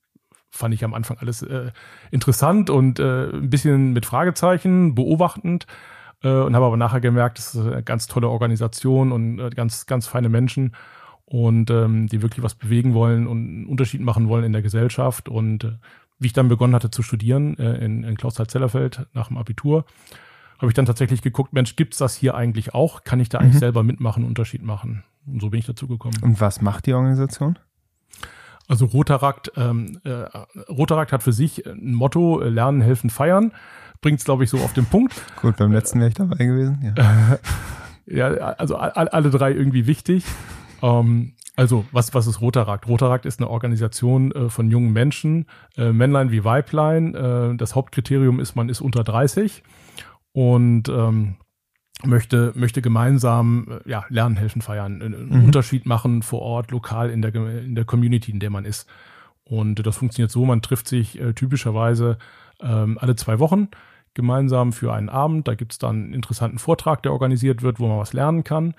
[0.52, 1.72] fand ich am Anfang alles äh,
[2.10, 5.66] interessant und äh, ein bisschen mit Fragezeichen, beobachtend
[6.22, 9.86] äh, und habe aber nachher gemerkt, es ist eine ganz tolle Organisation und äh, ganz,
[9.86, 10.76] ganz feine Menschen
[11.24, 15.28] und ähm, die wirklich was bewegen wollen und einen Unterschied machen wollen in der Gesellschaft.
[15.30, 15.72] Und äh,
[16.18, 19.86] wie ich dann begonnen hatte zu studieren äh, in, in Klausthal-Zellerfeld nach dem Abitur,
[20.58, 23.02] habe ich dann tatsächlich geguckt, Mensch, gibt's das hier eigentlich auch?
[23.02, 23.60] Kann ich da eigentlich mhm.
[23.60, 25.02] selber mitmachen, Unterschied machen?
[25.26, 26.18] Und so bin ich dazu gekommen.
[26.20, 27.58] Und was macht die Organisation?
[28.72, 30.10] Also Rotarakt, ähm, äh,
[30.70, 33.52] Rotarakt hat für sich ein Motto, äh, Lernen, Helfen, Feiern
[34.00, 35.12] bringt es, glaube ich, so auf den Punkt.
[35.42, 36.94] Gut, beim letzten wäre ich dabei gewesen.
[36.96, 37.38] Ja,
[38.06, 40.24] ja also alle drei irgendwie wichtig.
[40.80, 42.88] Ähm, also, was, was ist Rotarakt?
[42.88, 45.44] Rotarakt ist eine Organisation äh, von jungen Menschen,
[45.76, 47.14] äh, Männlein wie Weiblein.
[47.14, 49.62] Äh, das Hauptkriterium ist, man ist unter 30
[50.32, 51.36] und ähm,
[52.04, 55.44] möchte, möchte gemeinsam äh, ja, lernen, helfen, feiern, einen mhm.
[55.44, 58.88] Unterschied machen vor Ort, lokal in der, in der Community, in der man ist.
[59.44, 62.18] Und das funktioniert so, man trifft sich äh, typischerweise
[62.60, 63.68] ähm, alle zwei Wochen
[64.14, 65.48] gemeinsam für einen Abend.
[65.48, 68.74] Da gibt es dann einen interessanten Vortrag, der organisiert wird, wo man was lernen kann.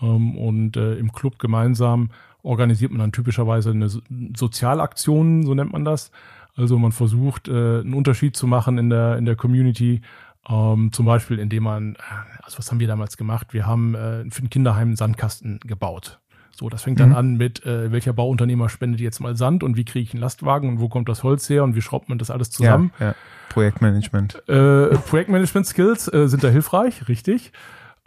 [0.00, 2.10] Ähm, und äh, im Club gemeinsam
[2.42, 6.10] organisiert man dann typischerweise eine Sozialaktion, so nennt man das.
[6.56, 10.00] Also man versucht, äh, einen Unterschied zu machen in der, in der Community.
[10.48, 11.98] Ähm, zum Beispiel, indem man, äh,
[12.42, 13.52] also was haben wir damals gemacht?
[13.52, 16.20] Wir haben äh, für ein Kinderheim einen Sandkasten gebaut.
[16.52, 17.14] So, das fängt dann mhm.
[17.14, 20.68] an mit, äh, welcher Bauunternehmer spendet jetzt mal Sand und wie kriege ich einen Lastwagen
[20.68, 22.92] und wo kommt das Holz her und wie schraubt man das alles zusammen.
[22.98, 23.14] Ja, ja.
[23.48, 24.46] Projektmanagement.
[24.48, 27.52] Äh, Projektmanagement-Skills äh, sind da hilfreich, richtig.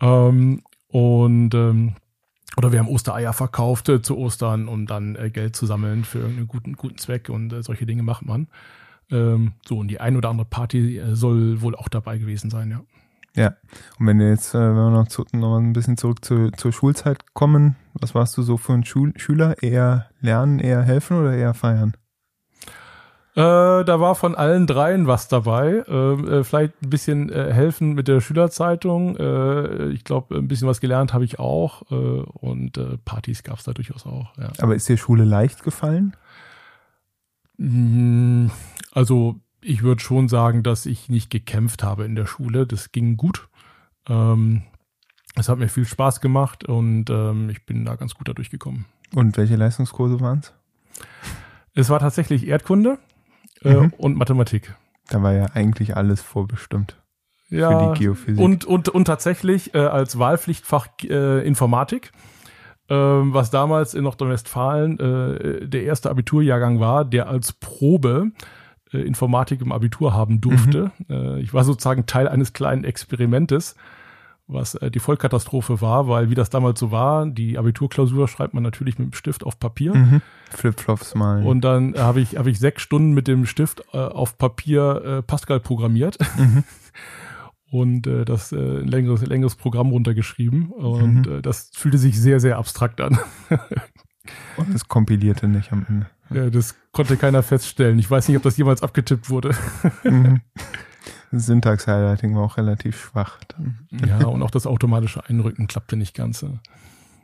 [0.01, 1.95] Ähm, und ähm,
[2.55, 6.23] oder wir haben Ostereier verkauft äh, zu Ostern, um dann äh, Geld zu sammeln für
[6.23, 8.47] einen guten, guten Zweck und solche Dinge macht man.
[9.11, 12.71] Ähm, so, und die ein oder andere Party äh, soll wohl auch dabei gewesen sein,
[12.71, 12.81] ja.
[13.35, 13.55] Ja,
[13.97, 16.71] und wenn wir jetzt, äh, wenn wir noch, zu, noch ein bisschen zurück zu, zur
[16.71, 19.61] Schulzeit kommen, was warst du so für ein Schul Schüler?
[19.63, 21.93] Eher lernen, eher helfen oder eher feiern?
[23.35, 25.83] Äh, da war von allen dreien was dabei.
[25.87, 29.17] Ähm, äh, vielleicht ein bisschen äh, helfen mit der Schülerzeitung.
[29.17, 31.81] Äh, ich glaube, ein bisschen was gelernt habe ich auch.
[31.91, 34.37] Äh, und Partys gab es da durchaus auch.
[34.37, 34.51] Ja.
[34.59, 36.15] Aber ist dir Schule leicht gefallen?
[37.57, 38.47] Mm,
[38.93, 42.67] also ich würde schon sagen, dass ich nicht gekämpft habe in der Schule.
[42.67, 43.47] Das ging gut.
[44.07, 44.63] Ähm,
[45.35, 48.85] es hat mir viel Spaß gemacht und ähm, ich bin da ganz gut dadurch gekommen.
[49.15, 50.53] Und welche Leistungskurse waren es?
[51.73, 52.99] Es war tatsächlich Erdkunde
[53.63, 53.93] äh, mhm.
[53.97, 54.75] und Mathematik.
[55.09, 57.01] Da war ja eigentlich alles vorbestimmt.
[57.49, 58.43] Ja, für die Geophysik.
[58.43, 62.11] Und, und, und tatsächlich äh, als Wahlpflichtfach äh, Informatik,
[62.89, 68.31] äh, was damals in Nordrhein-Westfalen äh, der erste Abiturjahrgang war, der als Probe
[68.93, 70.91] äh, Informatik im Abitur haben durfte.
[71.07, 71.15] Mhm.
[71.15, 73.75] Äh, ich war sozusagen Teil eines kleinen Experimentes
[74.47, 78.63] was äh, die Vollkatastrophe war, weil wie das damals so war, die Abiturklausur schreibt man
[78.63, 79.95] natürlich mit dem Stift auf Papier.
[79.95, 80.21] Mhm.
[80.49, 81.43] Flipflops mal.
[81.43, 85.21] Und dann habe ich, hab ich sechs Stunden mit dem Stift äh, auf Papier äh,
[85.21, 86.17] Pascal programmiert.
[86.37, 86.63] Mhm.
[87.71, 90.69] Und äh, das äh, ein längeres, längeres Programm runtergeschrieben.
[90.69, 91.39] Und mhm.
[91.39, 93.17] äh, das fühlte sich sehr, sehr abstrakt an.
[94.57, 96.07] Und es kompilierte nicht am Ende.
[96.29, 97.99] Ja, das konnte keiner feststellen.
[97.99, 99.55] Ich weiß nicht, ob das jemals abgetippt wurde.
[100.03, 100.41] Mhm.
[101.31, 103.39] Syntax-Highlighting war auch relativ schwach.
[103.47, 103.87] Dann.
[104.07, 106.45] Ja, und auch das automatische Einrücken klappte nicht ganz.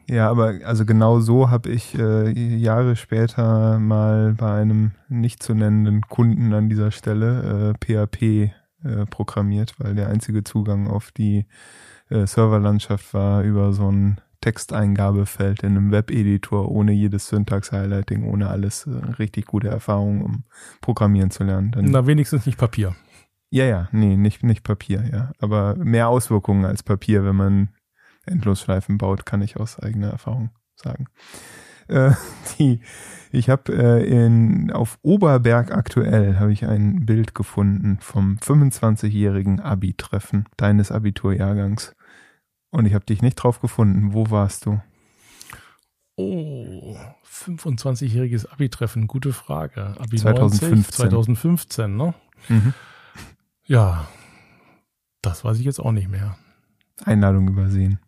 [0.08, 5.54] Ja, aber also genau so habe ich äh, Jahre später mal bei einem nicht zu
[5.54, 8.52] nennenden Kunden an dieser Stelle äh, PHP
[8.84, 11.46] äh, programmiert, weil der einzige Zugang auf die
[12.10, 18.88] äh, Serverlandschaft war über so ein Texteingabefeld in einem Webeditor ohne jedes Syntax-Highlighting, ohne alles
[18.88, 20.44] äh, richtig gute Erfahrung, um
[20.82, 21.72] Programmieren zu lernen.
[21.72, 22.96] Dann, Na, wenigstens nicht Papier.
[23.52, 25.32] Ja, ja, nee, nicht, nicht Papier, ja.
[25.40, 27.70] Aber mehr Auswirkungen als Papier, wenn man
[28.26, 31.08] Endlosschleifen baut, kann ich aus eigener Erfahrung sagen.
[31.88, 32.12] Äh,
[32.60, 32.82] die,
[33.32, 40.46] ich habe äh, in auf Oberberg aktuell habe ich ein Bild gefunden vom 25-jährigen Abi-Treffen
[40.58, 41.96] deines Abiturjahrgangs.
[42.72, 44.14] Und ich habe dich nicht drauf gefunden.
[44.14, 44.82] Wo warst du?
[46.16, 49.96] Oh, 25-jähriges Abi-Treffen, gute Frage.
[50.00, 50.70] Abi 2015.
[50.70, 52.14] 90, 2015, ne?
[52.50, 52.74] Mhm.
[53.66, 54.08] Ja,
[55.22, 56.38] das weiß ich jetzt auch nicht mehr.
[57.06, 58.00] Einladung übersehen.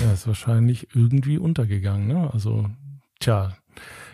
[0.00, 2.30] Ja, ist wahrscheinlich irgendwie untergegangen, ne?
[2.32, 2.68] Also,
[3.20, 3.56] tja,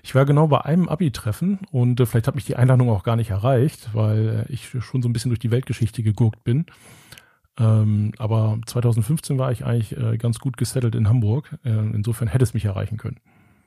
[0.03, 3.17] ich war genau bei einem Abi-Treffen und äh, vielleicht hat mich die Einladung auch gar
[3.17, 6.67] nicht erreicht, weil äh, ich schon so ein bisschen durch die Weltgeschichte geguckt bin.
[7.59, 11.57] Ähm, aber 2015 war ich eigentlich äh, ganz gut gesettelt in Hamburg.
[11.65, 13.21] Äh, insofern hätte es mich erreichen können.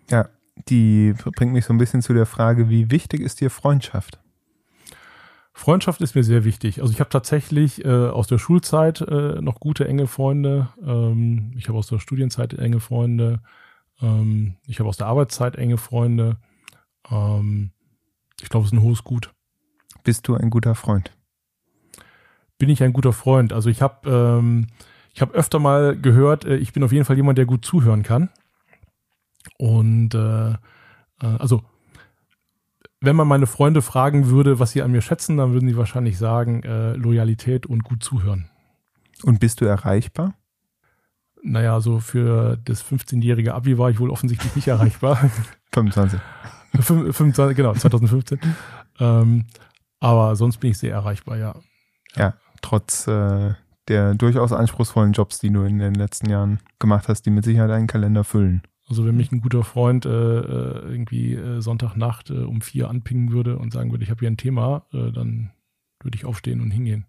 [0.09, 0.27] Ja,
[0.67, 4.19] die bringt mich so ein bisschen zu der Frage, wie wichtig ist dir Freundschaft?
[5.53, 6.81] Freundschaft ist mir sehr wichtig.
[6.81, 10.67] Also ich habe tatsächlich äh, aus der Schulzeit äh, noch gute enge Freunde.
[10.85, 13.39] Ähm, ich habe aus der Studienzeit enge Freunde.
[14.01, 16.37] Ähm, ich habe aus der Arbeitszeit enge Freunde.
[17.09, 17.71] Ähm,
[18.41, 19.33] ich glaube, es ist ein hohes Gut.
[20.03, 21.11] Bist du ein guter Freund?
[22.57, 23.53] Bin ich ein guter Freund.
[23.53, 24.67] Also ich habe ähm,
[25.15, 28.03] ich habe öfter mal gehört, äh, ich bin auf jeden Fall jemand, der gut zuhören
[28.03, 28.29] kann.
[29.57, 30.55] Und äh, äh,
[31.21, 31.63] also
[32.99, 36.17] wenn man meine Freunde fragen würde, was sie an mir schätzen, dann würden sie wahrscheinlich
[36.17, 38.49] sagen äh, Loyalität und gut zuhören.
[39.23, 40.33] Und bist du erreichbar?
[41.41, 45.29] Naja, so für das 15-jährige Abi war ich wohl offensichtlich nicht erreichbar.
[45.71, 46.19] 25.
[46.79, 48.39] 25, genau, 2015.
[48.99, 49.45] ähm,
[49.99, 51.55] aber sonst bin ich sehr erreichbar, ja.
[52.15, 53.53] Ja trotz äh,
[53.87, 57.71] der durchaus anspruchsvollen Jobs, die du in den letzten Jahren gemacht hast, die mit Sicherheit
[57.71, 58.63] einen Kalender füllen.
[58.87, 63.31] Also wenn mich ein guter Freund äh, äh irgendwie äh, Sonntagnacht äh, um vier anpingen
[63.31, 65.51] würde und sagen würde, ich habe hier ein Thema, äh, dann
[66.03, 67.05] würde ich aufstehen und hingehen.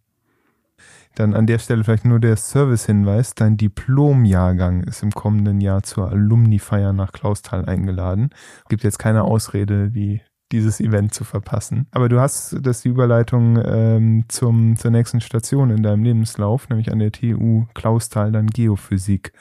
[1.15, 3.35] Dann an der Stelle vielleicht nur der Service-Hinweis.
[3.35, 8.31] Dein Diplomjahrgang ist im kommenden Jahr zur Alumni-Feier nach Klausthal eingeladen.
[8.69, 10.21] Gibt jetzt keine Ausrede, die
[10.53, 11.87] dieses Event zu verpassen.
[11.91, 16.93] Aber du hast das die Überleitung ähm, zum, zur nächsten Station in deinem Lebenslauf, nämlich
[16.93, 19.33] an der TU Klausthal dann Geophysik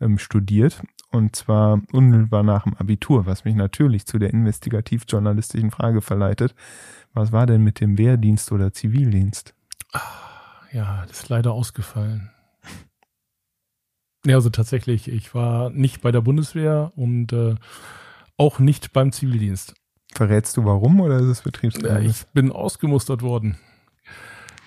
[0.00, 0.82] ähm, studiert.
[1.10, 6.54] Und zwar unmittelbar nach dem Abitur, was mich natürlich zu der investigativ-journalistischen Frage verleitet.
[7.12, 9.54] Was war denn mit dem Wehrdienst oder Zivildienst?
[10.72, 12.30] Ja, das ist leider ausgefallen.
[14.24, 17.56] Ja, also tatsächlich, ich war nicht bei der Bundeswehr und äh,
[18.38, 19.74] auch nicht beim Zivildienst.
[20.14, 22.04] Verrätst du warum oder ist es Betriebsgeheimnis?
[22.04, 23.56] Ja, ich bin ausgemustert worden.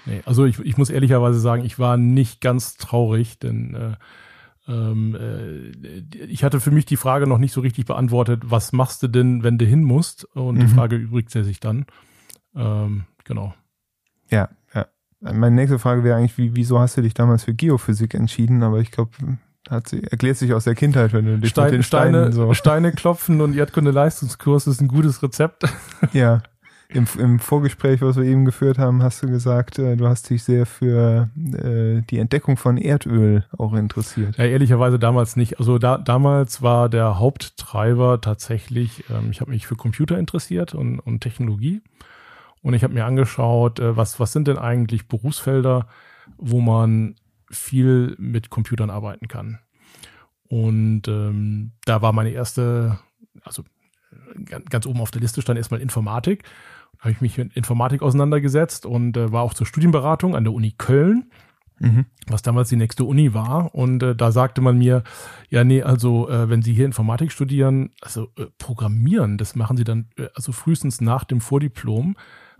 [0.05, 3.95] Nee, also ich, ich muss ehrlicherweise sagen, ich war nicht ganz traurig, denn äh,
[4.67, 9.03] ähm, äh, ich hatte für mich die Frage noch nicht so richtig beantwortet, was machst
[9.03, 10.25] du denn, wenn du hin musst?
[10.35, 10.59] Und mhm.
[10.59, 11.85] die Frage übrigt sich dann.
[12.55, 13.53] Ähm, genau.
[14.29, 14.87] Ja, ja.
[15.21, 18.63] Meine nächste Frage wäre eigentlich, wie, wieso hast du dich damals für Geophysik entschieden?
[18.63, 19.11] Aber ich glaube,
[19.69, 22.33] hat sie, erklärt sich aus der Kindheit, wenn du dich Stein, mit den Steinen Steine,
[22.33, 22.53] so.
[22.53, 25.63] Steine klopfen und Erdkunde-Leistungskurs ist ein gutes Rezept.
[26.13, 26.43] Ja.
[26.87, 30.43] Im, Im Vorgespräch, was wir eben geführt haben, hast du gesagt, äh, du hast dich
[30.43, 34.37] sehr für äh, die Entdeckung von Erdöl auch interessiert.
[34.37, 35.59] Ja, ehrlicherweise damals nicht.
[35.59, 40.99] Also da, damals war der Haupttreiber tatsächlich, ähm, ich habe mich für Computer interessiert und,
[40.99, 41.81] und Technologie.
[42.61, 45.87] Und ich habe mir angeschaut, äh, was, was sind denn eigentlich Berufsfelder,
[46.37, 47.15] wo man
[47.49, 49.59] viel mit Computern arbeiten kann.
[50.47, 52.99] Und ähm, da war meine erste,
[53.43, 53.63] also
[54.69, 56.43] ganz oben auf der Liste stand erstmal Informatik.
[56.97, 60.53] Da habe ich mich mit Informatik auseinandergesetzt und äh, war auch zur Studienberatung an der
[60.53, 61.31] Uni Köln,
[61.79, 62.05] mhm.
[62.27, 63.73] was damals die nächste Uni war.
[63.75, 65.03] Und äh, da sagte man mir,
[65.49, 69.83] ja, nee, also äh, wenn Sie hier Informatik studieren, also äh, Programmieren, das machen Sie
[69.83, 72.15] dann äh, also frühestens nach dem Vordiplom.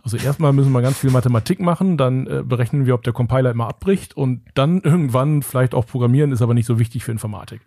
[0.06, 3.50] Also erstmal müssen wir ganz viel Mathematik machen, dann äh, berechnen wir, ob der Compiler
[3.50, 7.62] immer abbricht und dann irgendwann vielleicht auch Programmieren ist aber nicht so wichtig für Informatik.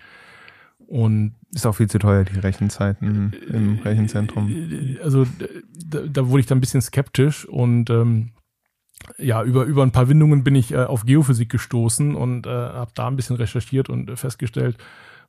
[0.86, 4.96] Und ist auch viel zu teuer, die Rechenzeiten im Rechenzentrum.
[5.02, 5.26] Also
[5.84, 8.30] da, da wurde ich dann ein bisschen skeptisch und ähm,
[9.18, 12.92] ja, über, über ein paar Windungen bin ich äh, auf Geophysik gestoßen und äh, habe
[12.94, 14.78] da ein bisschen recherchiert und äh, festgestellt,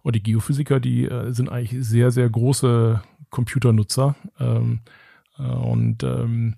[0.03, 4.15] oh, die Geophysiker, die äh, sind eigentlich sehr, sehr große Computernutzer.
[4.39, 4.81] Ähm,
[5.39, 6.55] äh, und ähm,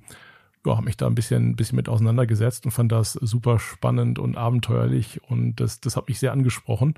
[0.66, 4.38] ja, habe mich da ein bisschen, bisschen mit auseinandergesetzt und fand das super spannend und
[4.38, 6.96] abenteuerlich und das, das hat mich sehr angesprochen.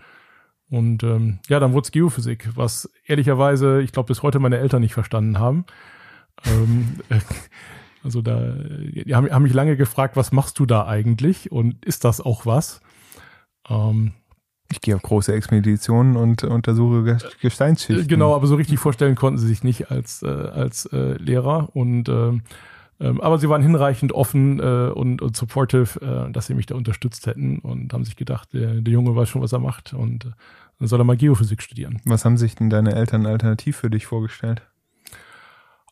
[0.69, 4.81] Und ähm, ja, dann wurde es Geophysik, was ehrlicherweise, ich glaube, bis heute meine Eltern
[4.81, 5.65] nicht verstanden haben.
[6.45, 6.95] Ähm,
[8.03, 12.05] also da, die haben, haben mich lange gefragt, was machst du da eigentlich und ist
[12.05, 12.81] das auch was?
[13.69, 14.13] Ähm,
[14.71, 18.07] Ich gehe auf große Expeditionen und untersuche Gesteinsschichten.
[18.07, 21.69] Genau, aber so richtig vorstellen konnten sie sich nicht als, äh, als äh, Lehrer.
[21.73, 22.41] Und ähm,
[23.03, 26.75] ähm, aber sie waren hinreichend offen äh, und, und supportive, äh, dass sie mich da
[26.75, 30.25] unterstützt hätten und haben sich gedacht, der, der Junge weiß schon, was er macht und
[30.25, 30.31] äh,
[30.79, 32.01] dann soll er mal Geophysik studieren.
[32.05, 34.61] Was haben sich denn deine Eltern alternativ für dich vorgestellt?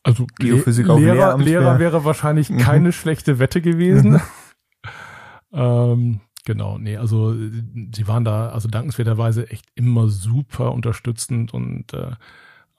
[0.04, 2.58] Also Geophysik Le Lehrer, Lehrer wäre wahrscheinlich mhm.
[2.58, 4.13] keine schlechte Wette gewesen.
[4.13, 4.21] Mhm.
[5.54, 12.13] ähm, Genau, nee, also sie waren da also dankenswerterweise echt immer super unterstützend und äh,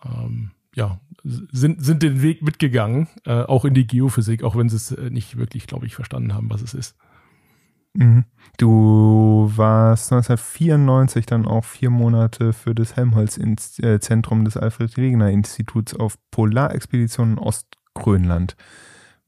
[0.05, 4.77] ähm, ja, sind, sind den Weg mitgegangen, äh, auch in die Geophysik, auch wenn sie
[4.77, 6.97] es äh, nicht wirklich, glaube ich, verstanden haben, was es ist.
[7.95, 8.25] Mhm.
[8.57, 17.37] Du warst 1994 dann auch vier Monate für das Helmholtz-Zentrum äh, des Alfred-Wegener-Instituts auf Polarexpeditionen
[17.37, 18.57] in Ostgrönland.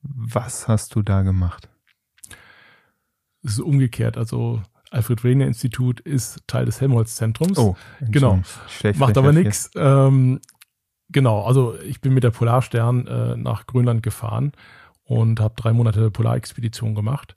[0.03, 1.69] Was hast du da gemacht?
[3.43, 4.17] Es ist umgekehrt.
[4.17, 4.63] Also
[4.95, 7.59] Alfred Wegener Institut ist Teil des Helmholtz-Zentrums.
[7.59, 8.41] Oh, genau.
[8.69, 9.71] Schlecht Macht aber nichts.
[9.75, 10.41] Ähm,
[11.09, 14.53] genau, also ich bin mit der Polarstern äh, nach Grönland gefahren
[15.05, 17.37] und habe drei Monate Polarexpedition gemacht.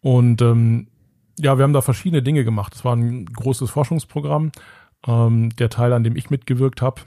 [0.00, 0.88] Und ähm,
[1.38, 2.74] ja, wir haben da verschiedene Dinge gemacht.
[2.74, 4.52] Es war ein großes Forschungsprogramm.
[5.06, 7.02] Ähm, der Teil, an dem ich mitgewirkt habe,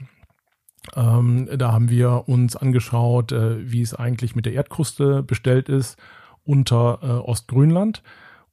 [0.94, 5.98] ähm, da haben wir uns angeschaut, äh, wie es eigentlich mit der Erdkruste bestellt ist
[6.44, 8.02] unter äh, Ostgrönland.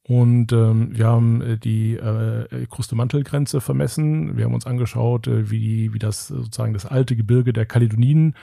[0.06, 4.36] Und ähm, wir haben äh, die äh, Kruste-Mantel-Grenze vermessen.
[4.36, 8.34] Wir haben uns angeschaut, äh, wie, wie das sozusagen das alte Gebirge der Kaledonien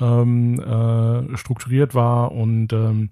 [0.00, 2.30] ähm, äh, strukturiert war.
[2.30, 3.10] Und ähm,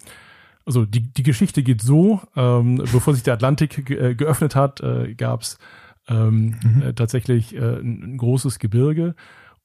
[0.65, 4.81] also die, die Geschichte geht so, ähm, bevor sich der Atlantik ge äh, geöffnet hat,
[4.81, 5.59] äh, gab es
[6.09, 6.83] ähm, mhm.
[6.83, 9.17] äh, tatsächlich äh, ein, ein großes Gebirge.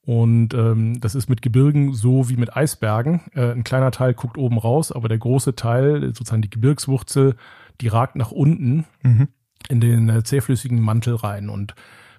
[0.06, 3.22] Und ähm, das ist mit Gebirgen so wie mit Eisbergen.
[3.32, 7.36] Äh, ein kleiner Teil guckt oben raus, aber der große Teil, sozusagen die Gebirgswurzel,
[7.80, 9.28] die ragt nach unten mhm.
[9.68, 11.48] in den äh, zähflüssigen Mantel rein.
[11.48, 11.74] Und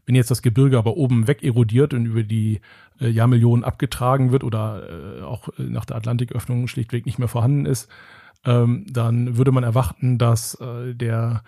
[0.06, 2.62] wenn jetzt das Gebirge aber oben weg erodiert und über die
[3.00, 7.66] äh, Jahrmillionen abgetragen wird oder äh, auch äh, nach der Atlantiköffnung schlichtweg nicht mehr vorhanden
[7.66, 7.90] ist,
[8.46, 11.44] ähm, dann würde man erwarten, dass äh, der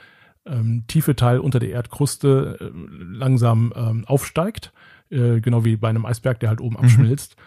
[0.46, 4.72] ähm, tiefe Teil unter der Erdkruste äh, langsam ähm, aufsteigt,
[5.10, 6.84] genau wie bei einem Eisberg, der halt oben mhm.
[6.84, 7.38] abschmilzt.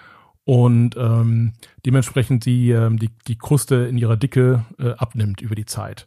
[0.44, 1.52] Und ähm,
[1.84, 6.06] dementsprechend die, ähm, die, die Kruste in ihrer Dicke äh, abnimmt über die Zeit.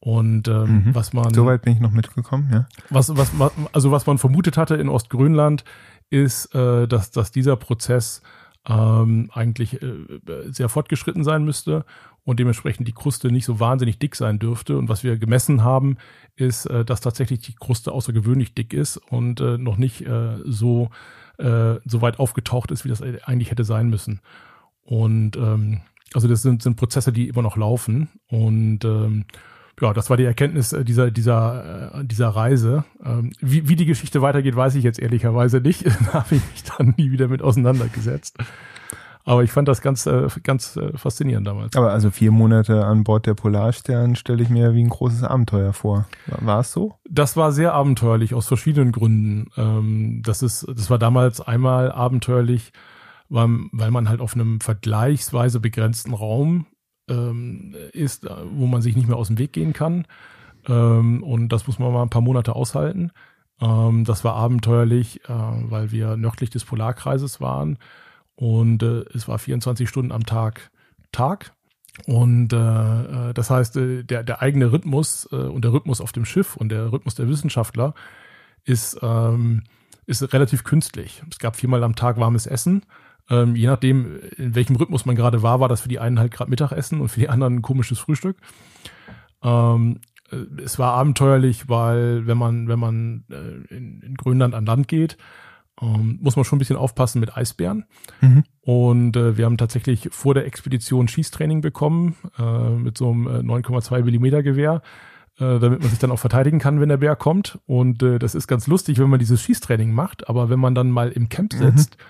[0.00, 0.94] Und ähm, mhm.
[0.94, 1.32] was man.
[1.34, 2.66] Soweit bin ich noch mitgekommen, ja.
[2.88, 3.32] Was, was,
[3.72, 5.64] also was man vermutet hatte in Ostgrönland,
[6.08, 8.22] ist, äh, dass, dass dieser Prozess
[8.66, 10.06] ähm, eigentlich äh,
[10.50, 11.84] sehr fortgeschritten sein müsste
[12.24, 14.76] und dementsprechend die Kruste nicht so wahnsinnig dick sein dürfte.
[14.76, 15.96] Und was wir gemessen haben,
[16.36, 20.90] ist, äh, dass tatsächlich die Kruste außergewöhnlich dick ist und äh, noch nicht äh, so,
[21.38, 24.20] äh, so weit aufgetaucht ist, wie das eigentlich hätte sein müssen.
[24.82, 25.80] Und ähm,
[26.12, 28.08] also das sind, sind Prozesse, die immer noch laufen.
[28.28, 29.24] Und ähm,
[29.80, 32.84] ja, das war die Erkenntnis äh, dieser, dieser, äh, dieser Reise.
[33.04, 35.86] Ähm, wie, wie die Geschichte weitergeht, weiß ich jetzt ehrlicherweise nicht.
[36.06, 38.38] da habe ich mich dann nie wieder mit auseinandergesetzt.
[39.24, 41.76] Aber ich fand das ganz, äh, ganz faszinierend damals.
[41.76, 45.72] Aber also vier Monate an Bord der Polarstern stelle ich mir wie ein großes Abenteuer
[45.72, 46.06] vor.
[46.26, 46.94] War es so?
[47.08, 49.50] Das war sehr abenteuerlich aus verschiedenen Gründen.
[49.56, 52.72] Ähm, das ist, das war damals einmal abenteuerlich,
[53.28, 56.66] weil, weil man halt auf einem vergleichsweise begrenzten Raum
[57.10, 60.06] ähm, ist, äh, wo man sich nicht mehr aus dem Weg gehen kann.
[60.68, 63.10] Ähm, und das muss man mal ein paar Monate aushalten.
[63.60, 67.78] Ähm, das war abenteuerlich, äh, weil wir nördlich des Polarkreises waren
[68.36, 70.70] und äh, es war 24 Stunden am Tag
[71.12, 71.52] Tag.
[72.06, 76.92] Und das heißt, der, der eigene Rhythmus und der Rhythmus auf dem Schiff und der
[76.92, 77.94] Rhythmus der Wissenschaftler
[78.64, 79.64] ist, ähm,
[80.06, 81.22] ist relativ künstlich.
[81.30, 82.86] Es gab viermal am Tag warmes Essen.
[83.30, 86.32] Ähm, je nachdem, in welchem Rhythmus man gerade war, war das für die einen halt
[86.32, 88.36] gerade Mittagessen und für die anderen ein komisches Frühstück.
[89.42, 94.66] Ähm, äh, es war abenteuerlich, weil wenn man, wenn man äh, in, in, Grönland an
[94.66, 95.16] Land geht,
[95.80, 97.84] ähm, muss man schon ein bisschen aufpassen mit Eisbären.
[98.20, 98.42] Mhm.
[98.62, 103.98] Und äh, wir haben tatsächlich vor der Expedition Schießtraining bekommen äh, mit so einem 9,2
[103.98, 104.82] äh, Millimeter Gewehr
[105.38, 107.60] äh, damit man sich dann auch verteidigen kann, wenn der Bär kommt.
[107.64, 110.90] Und äh, das ist ganz lustig, wenn man dieses Schießtraining macht, aber wenn man dann
[110.90, 111.58] mal im Camp mhm.
[111.58, 112.04] sitzt, mhm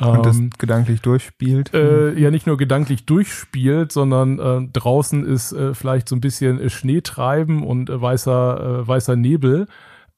[0.00, 1.72] und das ähm, gedanklich durchspielt?
[1.74, 6.60] Äh, ja, nicht nur gedanklich durchspielt, sondern äh, draußen ist äh, vielleicht so ein bisschen
[6.60, 9.66] äh, Schneetreiben und äh, weißer, äh, weißer Nebel.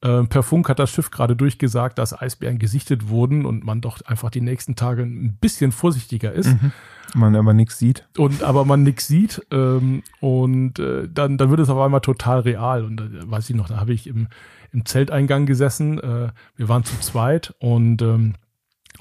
[0.01, 4.01] Äh, per Funk hat das Schiff gerade durchgesagt, dass Eisbären gesichtet wurden und man doch
[4.05, 6.47] einfach die nächsten Tage ein bisschen vorsichtiger ist.
[6.47, 6.71] Mhm.
[7.13, 8.07] Man aber nichts sieht.
[8.17, 9.45] Und aber man nichts sieht.
[9.51, 12.83] Ähm, und äh, dann, dann wird es auf einmal total real.
[12.83, 14.27] Und da weiß ich noch, da habe ich im,
[14.71, 15.99] im Zelteingang gesessen.
[15.99, 18.33] Äh, wir waren zu zweit und ähm,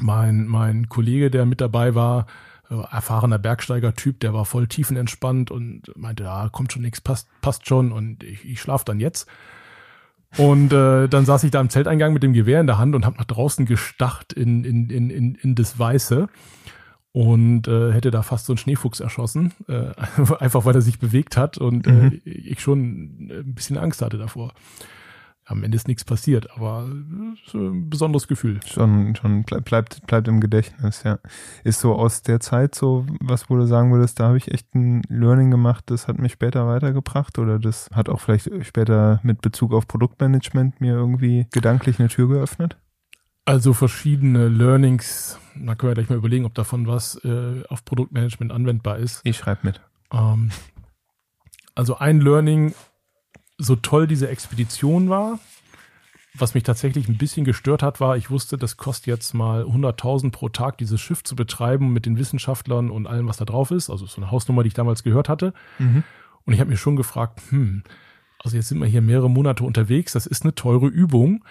[0.01, 2.27] mein, mein Kollege, der mit dabei war,
[2.71, 7.67] äh, erfahrener Bergsteiger-Typ, der war voll tiefenentspannt und meinte, ja, kommt schon nichts, passt, passt
[7.69, 9.29] schon und ich, ich schlafe dann jetzt.
[10.37, 13.07] Und äh, dann saß ich da im Zelteingang mit dem Gewehr in der Hand und
[13.07, 16.29] habe nach draußen gestacht in, in, in, in, in das Weiße
[17.13, 19.93] und äh, hätte da fast so einen Schneefuchs erschossen, äh,
[20.41, 22.21] einfach weil er sich bewegt hat und mhm.
[22.25, 24.53] äh, ich schon ein bisschen Angst hatte davor.
[25.47, 26.89] Am Ende ist nichts passiert, aber
[27.35, 28.61] ist ein besonderes Gefühl.
[28.67, 31.19] Schon, schon bleibt, bleibt im Gedächtnis, ja.
[31.65, 34.75] Ist so aus der Zeit so, was wo du sagen würdest, da habe ich echt
[34.75, 39.43] ein Learning gemacht, das hat mich später weitergebracht oder das hat auch vielleicht später mit
[39.43, 42.79] Bezug auf Produktmanagement mir irgendwie gedanklich eine Tür geöffnet?
[43.45, 48.51] Also verschiedene Learnings, da können wir gleich mal überlegen, ob davon was äh, auf Produktmanagement
[48.51, 49.21] anwendbar ist.
[49.25, 49.83] Ich schreibe mit.
[50.11, 50.51] Ähm,
[51.75, 52.75] also ein Learning
[53.59, 55.39] so toll diese Expedition war,
[56.37, 60.33] was mich tatsächlich ein bisschen gestört hat, war, ich wusste, das kostet jetzt mal 100.000
[60.33, 63.89] pro Tag, dieses Schiff zu betreiben mit den Wissenschaftlern und allem, was da drauf ist.
[63.89, 65.55] Also so eine Hausnummer, die ich damals gehört hatte.
[65.79, 66.03] Mhm.
[66.45, 67.85] Und ich habe mir schon gefragt, hm,
[68.41, 71.45] also jetzt sind wir hier mehrere Monate unterwegs, das ist eine teure Übung.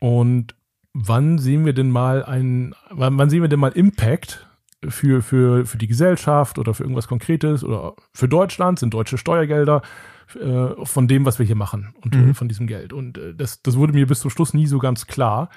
[0.00, 0.54] Und
[0.94, 4.46] wann sehen wir denn mal einen, wann, wann sehen wir denn mal Impact
[4.88, 9.82] für, für, für die Gesellschaft oder für irgendwas Konkretes oder für Deutschland, sind deutsche Steuergelder
[10.36, 12.34] äh, von dem, was wir hier machen und äh, mhm.
[12.34, 12.92] von diesem Geld.
[12.92, 15.48] Und äh, das, das wurde mir bis zum Schluss nie so ganz klar.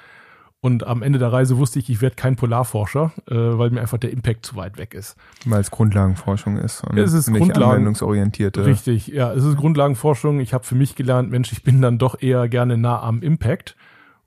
[0.63, 3.97] Und am Ende der Reise wusste ich, ich werde kein Polarforscher, äh, weil mir einfach
[3.97, 5.15] der Impact zu weit weg ist.
[5.45, 8.63] Weil es Grundlagenforschung ist und es ist nicht Grundlagen, anwendungsorientierte.
[8.65, 10.39] Richtig, ja, es ist Grundlagenforschung.
[10.39, 13.75] Ich habe für mich gelernt, Mensch, ich bin dann doch eher gerne nah am Impact.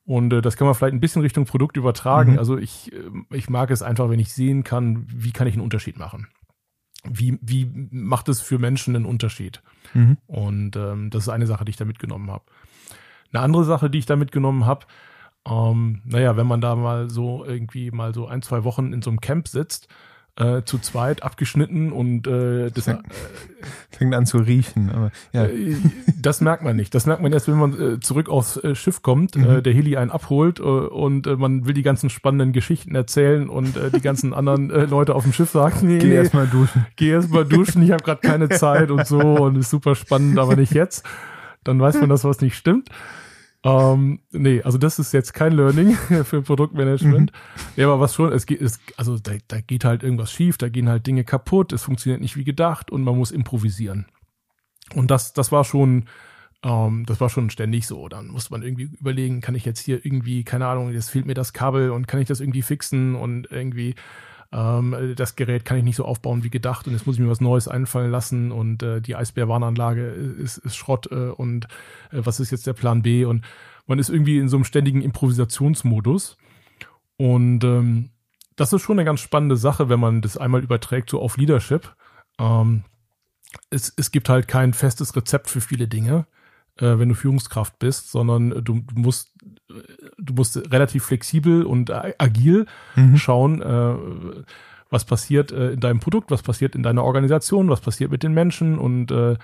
[0.06, 2.32] Und äh, das kann man vielleicht ein bisschen Richtung Produkt übertragen.
[2.32, 2.38] Mhm.
[2.38, 2.96] Also ich, äh,
[3.30, 6.26] ich mag es einfach, wenn ich sehen kann, wie kann ich einen Unterschied machen
[7.04, 9.62] wie, wie macht es für Menschen einen Unterschied?
[9.92, 10.18] Mhm.
[10.26, 12.44] Und ähm, das ist eine Sache, die ich da mitgenommen habe.
[13.32, 14.86] Eine andere Sache, die ich da mitgenommen habe,
[15.46, 19.10] ähm, naja, wenn man da mal so irgendwie mal so ein, zwei Wochen in so
[19.10, 19.88] einem Camp sitzt
[20.36, 23.66] äh, zu zweit abgeschnitten und äh, das fängt, äh,
[23.96, 24.90] fängt an zu riechen.
[24.90, 25.44] Aber, ja.
[25.44, 25.76] Äh,
[26.20, 26.94] das merkt man nicht.
[26.94, 29.48] Das merkt man erst, wenn man äh, zurück aufs äh, Schiff kommt, mhm.
[29.48, 33.48] äh, der Heli einen abholt äh, und äh, man will die ganzen spannenden Geschichten erzählen
[33.48, 36.86] und äh, die ganzen anderen äh, Leute auf dem Schiff sagen, nee, geh erstmal duschen.
[36.96, 40.56] Geh erstmal duschen, ich habe gerade keine Zeit und so und ist super spannend, aber
[40.56, 41.04] nicht jetzt.
[41.62, 42.90] Dann weiß man, dass was nicht stimmt.
[43.64, 45.94] Ähm, nee, also das ist jetzt kein Learning
[46.24, 47.32] für Produktmanagement.
[47.32, 47.72] Mhm.
[47.76, 50.68] Ja, aber was schon, es geht, es, also da, da geht halt irgendwas schief, da
[50.68, 54.06] gehen halt Dinge kaputt, es funktioniert nicht wie gedacht und man muss improvisieren.
[54.94, 56.04] Und das, das war schon,
[56.62, 58.08] ähm, das war schon ständig so.
[58.08, 61.34] Dann muss man irgendwie überlegen, kann ich jetzt hier irgendwie, keine Ahnung, jetzt fehlt mir
[61.34, 63.94] das Kabel und kann ich das irgendwie fixen und irgendwie
[64.54, 67.28] ähm, das Gerät kann ich nicht so aufbauen wie gedacht und jetzt muss ich mir
[67.28, 71.64] was Neues einfallen lassen und äh, die Eisbärwarnanlage ist, ist Schrott äh, und
[72.12, 73.44] äh, was ist jetzt der Plan B und
[73.86, 76.36] man ist irgendwie in so einem ständigen Improvisationsmodus
[77.16, 78.10] und ähm,
[78.54, 81.92] das ist schon eine ganz spannende Sache, wenn man das einmal überträgt so auf Leadership.
[82.38, 82.84] Ähm,
[83.70, 86.26] es, es gibt halt kein festes Rezept für viele Dinge,
[86.76, 89.32] äh, wenn du Führungskraft bist, sondern du, du musst
[90.18, 93.16] du musst relativ flexibel und agil mhm.
[93.16, 94.44] schauen, äh,
[94.90, 98.32] was passiert äh, in deinem Produkt, was passiert in deiner Organisation, was passiert mit den
[98.32, 99.36] Menschen und äh,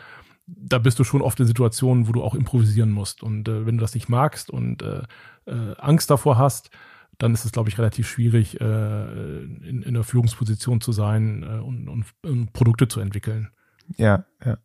[0.47, 3.23] da bist du schon oft in Situationen, wo du auch improvisieren musst.
[3.23, 5.03] Und äh, wenn du das nicht magst und äh,
[5.47, 6.71] äh, Angst davor hast,
[7.19, 11.61] dann ist es, glaube ich, relativ schwierig, äh, in, in der Führungsposition zu sein äh,
[11.61, 13.51] und, und, und Produkte zu entwickeln.
[13.97, 14.57] Ja, ja.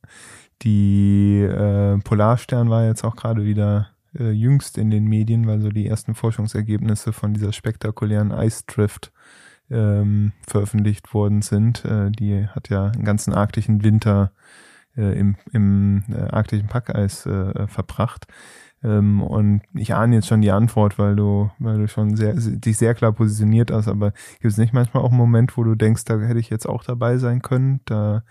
[0.61, 5.69] Die äh, Polarstern war jetzt auch gerade wieder äh, jüngst in den Medien, weil so
[5.69, 9.11] die ersten Forschungsergebnisse von dieser spektakulären Ice Drift
[9.69, 11.85] ähm, veröffentlicht worden sind.
[11.85, 14.31] Äh, die hat ja einen ganzen arktischen Winter
[14.95, 18.27] äh, im, im äh, arktischen Packeis äh, verbracht.
[18.83, 22.77] Ähm, und ich ahne jetzt schon die Antwort, weil du, weil du schon sehr, dich
[22.77, 26.05] sehr klar positioniert hast, aber gibt es nicht manchmal auch einen Moment, wo du denkst,
[26.05, 28.23] da hätte ich jetzt auch dabei sein können, da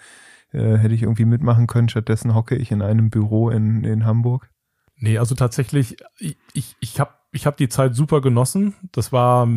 [0.52, 4.48] äh, hätte ich irgendwie mitmachen können, stattdessen hocke ich in einem Büro in, in Hamburg?
[4.96, 8.74] Nee, also tatsächlich, ich, ich, habe ich hab die Zeit super genossen.
[8.92, 9.48] Das war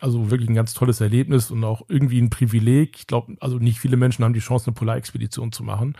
[0.00, 2.96] also wirklich ein ganz tolles Erlebnis und auch irgendwie ein Privileg.
[2.98, 5.96] Ich glaube, also nicht viele Menschen haben die Chance, eine Polarexpedition zu machen.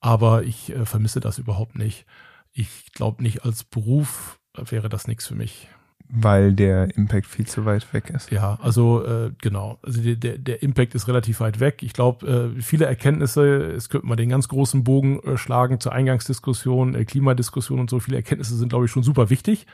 [0.00, 2.06] Aber ich äh, vermisse das überhaupt nicht.
[2.52, 5.68] Ich glaube nicht, als Beruf wäre das nichts für mich
[6.12, 8.30] weil der Impact viel zu weit weg ist.
[8.30, 9.78] Ja, also äh, genau.
[9.82, 11.82] Also der, der Impact ist relativ weit weg.
[11.82, 15.92] Ich glaube, äh, viele Erkenntnisse, es könnte man den ganz großen Bogen äh, schlagen zur
[15.92, 18.00] Eingangsdiskussion, äh, Klimadiskussion und so.
[18.00, 19.66] Viele Erkenntnisse sind, glaube ich, schon super wichtig.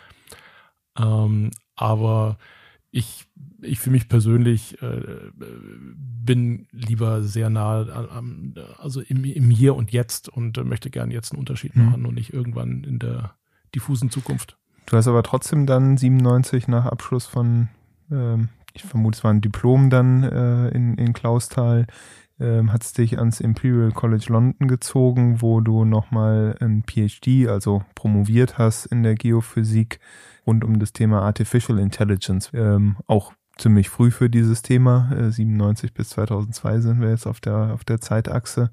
[0.98, 2.36] Ähm, aber
[2.90, 3.26] ich,
[3.62, 5.02] ich für mich persönlich äh,
[5.34, 11.14] bin lieber sehr nah am, also im, im Hier und Jetzt und äh, möchte gerne
[11.14, 11.86] jetzt einen Unterschied mhm.
[11.86, 13.36] machen und nicht irgendwann in der
[13.74, 14.58] diffusen Zukunft.
[14.86, 17.68] Du hast aber trotzdem dann 97 nach Abschluss von,
[18.10, 21.86] ähm, ich vermute, es war ein Diplom dann äh, in, in Klausthal,
[22.38, 27.82] ähm, hat es dich ans Imperial College London gezogen, wo du nochmal ein PhD, also
[27.96, 29.98] promoviert hast in der Geophysik
[30.46, 32.50] rund um das Thema Artificial Intelligence.
[32.54, 35.10] Ähm, auch ziemlich früh für dieses Thema.
[35.12, 38.70] Äh, 97 bis 2002 sind wir jetzt auf der, auf der Zeitachse.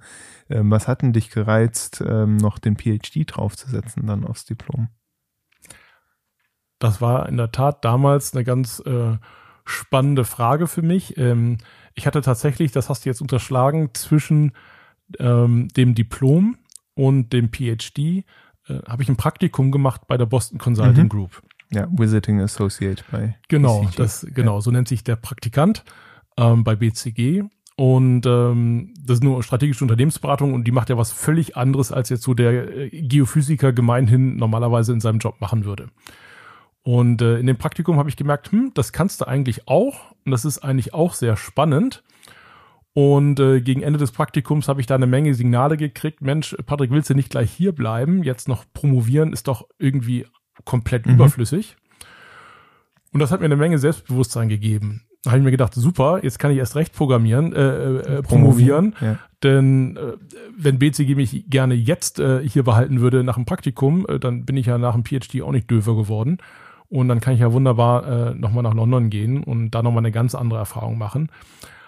[0.50, 4.90] Ähm, was hat denn dich gereizt, ähm, noch den PhD draufzusetzen dann aufs Diplom?
[6.84, 9.16] Das war in der Tat damals eine ganz äh,
[9.64, 11.18] spannende Frage für mich.
[11.18, 11.60] Ähm,
[11.94, 14.52] ich hatte tatsächlich, das hast du jetzt unterschlagen, zwischen
[15.18, 16.58] ähm, dem Diplom
[16.94, 18.24] und dem PhD äh,
[18.86, 21.10] habe ich ein Praktikum gemacht bei der Boston Consulting mhm.
[21.10, 21.42] Group.
[21.72, 23.96] Ja, Visiting Associate bei Genau, BCG.
[23.96, 24.62] das genau, ja.
[24.62, 25.86] so nennt sich der Praktikant
[26.36, 27.44] ähm, bei BCG.
[27.78, 32.10] Und ähm, das ist nur strategische Unternehmensberatung und die macht ja was völlig anderes, als
[32.10, 35.88] jetzt so der äh, Geophysiker gemeinhin normalerweise in seinem Job machen würde.
[36.84, 40.32] Und äh, in dem Praktikum habe ich gemerkt, hm, das kannst du eigentlich auch und
[40.32, 42.04] das ist eigentlich auch sehr spannend.
[42.94, 46.22] Und äh, gegen Ende des Praktikums habe ich da eine Menge Signale gekriegt.
[46.22, 48.24] Mensch, Patrick, willst du nicht gleich hier bleiben?
[48.24, 50.28] Jetzt noch promovieren ist doch irgendwie
[50.66, 51.16] komplett mhm.
[51.16, 51.76] überflüssig.
[53.12, 55.04] Und das hat mir eine Menge Selbstbewusstsein gegeben.
[55.24, 58.94] Da habe ich mir gedacht, super, jetzt kann ich erst recht programmieren, äh, äh, promovieren.
[59.00, 59.20] Ja.
[59.42, 60.14] Denn äh,
[60.58, 64.58] wenn BCG mich gerne jetzt äh, hier behalten würde nach dem Praktikum, äh, dann bin
[64.58, 66.40] ich ja nach dem PhD auch nicht döver geworden.
[66.94, 70.12] Und dann kann ich ja wunderbar äh, nochmal nach London gehen und da nochmal eine
[70.12, 71.30] ganz andere Erfahrung machen.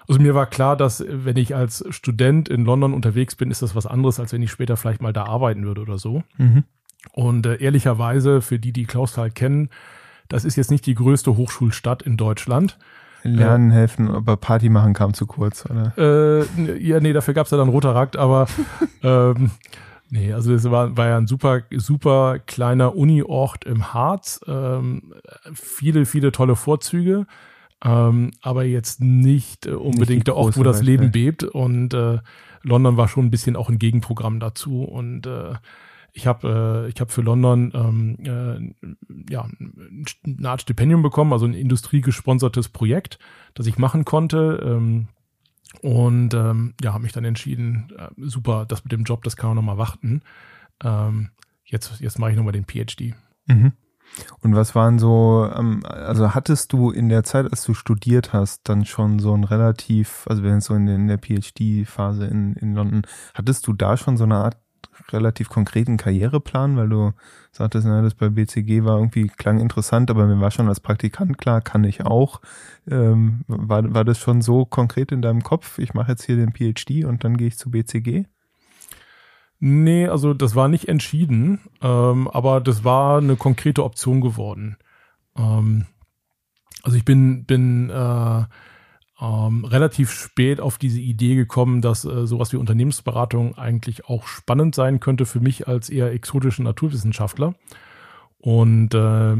[0.08, 3.76] Also mir war klar, dass wenn ich als Student in London unterwegs bin, ist das
[3.76, 6.24] was anderes, als wenn ich später vielleicht mal da arbeiten würde oder so.
[6.40, 6.64] Mhm.
[7.12, 9.70] Und äh, ehrlicherweise, für die, die Klausthal kennen,
[10.28, 12.80] das ist jetzt nicht die größte Hochschulstadt in Deutschland.
[13.22, 15.94] Lernen, äh, helfen, aber Party machen kam zu kurz, oder?
[16.00, 18.48] Äh, ja, nee, dafür gab's ja dann Rotarakt, aber
[19.04, 19.52] ähm,
[20.10, 24.40] Nee, also das war, war ja ein super, super kleiner Uni-Ort im Harz.
[24.48, 25.14] Ähm,
[25.54, 27.26] viele, viele tolle Vorzüge,
[27.84, 31.44] ähm, aber jetzt nicht äh, unbedingt nicht der Ort, wo das Welt, Leben bebt.
[31.44, 32.20] Und äh,
[32.62, 34.84] London war schon ein bisschen auch ein Gegenprogramm dazu.
[34.84, 35.54] Und äh,
[36.14, 39.48] ich habe äh, ich hab für London ähm, äh, ja,
[40.26, 43.20] eine Art Stipendium bekommen, also ein industriegesponsertes Projekt,
[43.54, 44.64] das ich machen konnte.
[44.64, 45.08] Ähm,
[45.82, 49.50] und ähm, ja, habe mich dann entschieden, äh, super, das mit dem Job, das kann
[49.50, 50.22] man nochmal warten.
[50.84, 51.30] Ähm,
[51.64, 53.14] jetzt jetzt mache ich nochmal den PhD.
[53.48, 53.74] Mhm.
[54.42, 58.70] Und was waren so, ähm, also hattest du in der Zeit, als du studiert hast,
[58.70, 62.74] dann schon so ein relativ, also wenn es so in, in der PhD-Phase in, in
[62.74, 63.02] London,
[63.34, 64.58] hattest du da schon so eine Art
[65.12, 67.14] relativ konkreten Karriereplan, weil du
[67.52, 71.38] sagtest, na, das bei BCG war irgendwie, klang interessant, aber mir war schon als Praktikant
[71.38, 72.42] klar, kann ich auch.
[72.90, 76.54] Ähm, war, war das schon so konkret in deinem Kopf, ich mache jetzt hier den
[76.54, 78.26] PhD und dann gehe ich zu BCG?
[79.60, 84.78] Nee, also das war nicht entschieden, ähm, aber das war eine konkrete Option geworden.
[85.38, 85.86] Ähm,
[86.84, 88.44] also ich bin, bin äh,
[89.22, 94.76] ähm, relativ spät auf diese Idee gekommen, dass äh, sowas wie Unternehmensberatung eigentlich auch spannend
[94.76, 97.56] sein könnte für mich als eher exotischen Naturwissenschaftler.
[98.38, 99.38] Und äh,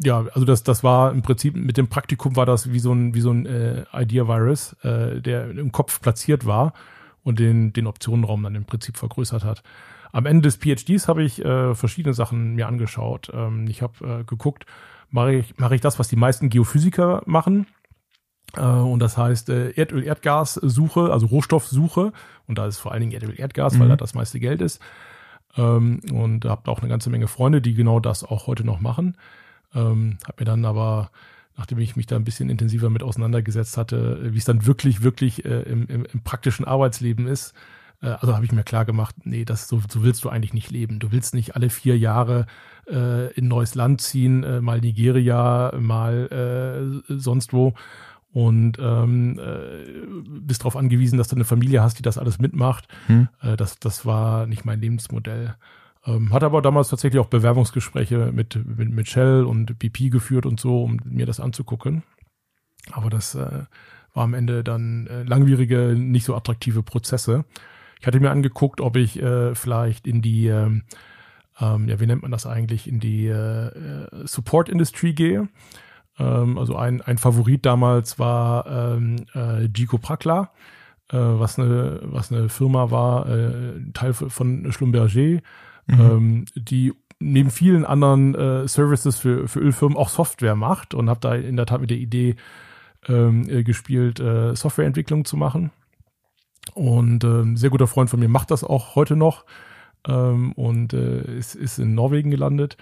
[0.00, 3.14] ja, also das, das war im Prinzip mit dem Praktikum war das wie so ein,
[3.14, 6.72] wie so ein äh, Idea-Virus, äh, der im Kopf platziert war
[7.22, 9.62] und den, den Optionenraum dann im Prinzip vergrößert hat.
[10.12, 13.30] Am Ende des PhDs habe ich äh, verschiedene Sachen mir angeschaut.
[13.34, 14.64] Ähm, ich habe äh, geguckt,
[15.10, 17.66] mache ich, mache ich das, was die meisten Geophysiker machen,
[18.56, 22.12] und das heißt äh, Erdöl, Erdgas-Suche, also Rohstoffsuche.
[22.46, 23.80] Und da ist vor allen Dingen Erdöl, Erdgas, mhm.
[23.80, 24.80] weil da das meiste Geld ist.
[25.56, 29.16] Ähm, und habt auch eine ganze Menge Freunde, die genau das auch heute noch machen.
[29.74, 31.10] Ähm, hab mir dann aber,
[31.56, 35.44] nachdem ich mich da ein bisschen intensiver mit auseinandergesetzt hatte, wie es dann wirklich, wirklich
[35.44, 37.54] äh, im, im, im praktischen Arbeitsleben ist,
[38.00, 41.00] also habe ich mir klar gemacht, nee, das so, so willst du eigentlich nicht leben.
[41.00, 42.46] Du willst nicht alle vier Jahre
[42.88, 47.74] äh, in ein neues Land ziehen, äh, mal Nigeria, mal äh, sonst wo
[48.32, 52.88] und ähm, äh, bist darauf angewiesen, dass du eine Familie hast, die das alles mitmacht.
[53.06, 53.28] Hm.
[53.40, 55.56] Äh, das, das war nicht mein Lebensmodell.
[56.06, 60.60] Ähm, hatte aber damals tatsächlich auch Bewerbungsgespräche mit, mit, mit Shell und BP geführt und
[60.60, 62.02] so, um mir das anzugucken.
[62.92, 63.64] Aber das äh,
[64.14, 67.44] war am Ende dann äh, langwierige, nicht so attraktive Prozesse.
[68.00, 70.82] Ich hatte mir angeguckt, ob ich äh, vielleicht in die, ähm,
[71.60, 75.48] ähm, ja, wie nennt man das eigentlich, in die äh, äh Support Industry gehe.
[76.18, 80.50] Ähm, also ein, ein Favorit damals war ähm, äh, Gico Prakla,
[81.10, 85.40] äh, was, eine, was eine Firma war, äh, Teil von Schlumberger,
[85.86, 86.00] mhm.
[86.00, 91.20] ähm, die neben vielen anderen äh, Services für, für Ölfirmen auch Software macht und habe
[91.20, 92.36] da in der Tat mit der Idee
[93.08, 95.70] ähm, äh, gespielt, äh, Softwareentwicklung zu machen.
[96.74, 99.44] Und äh, ein sehr guter Freund von mir macht das auch heute noch
[100.06, 102.76] ähm, und äh, ist, ist in Norwegen gelandet.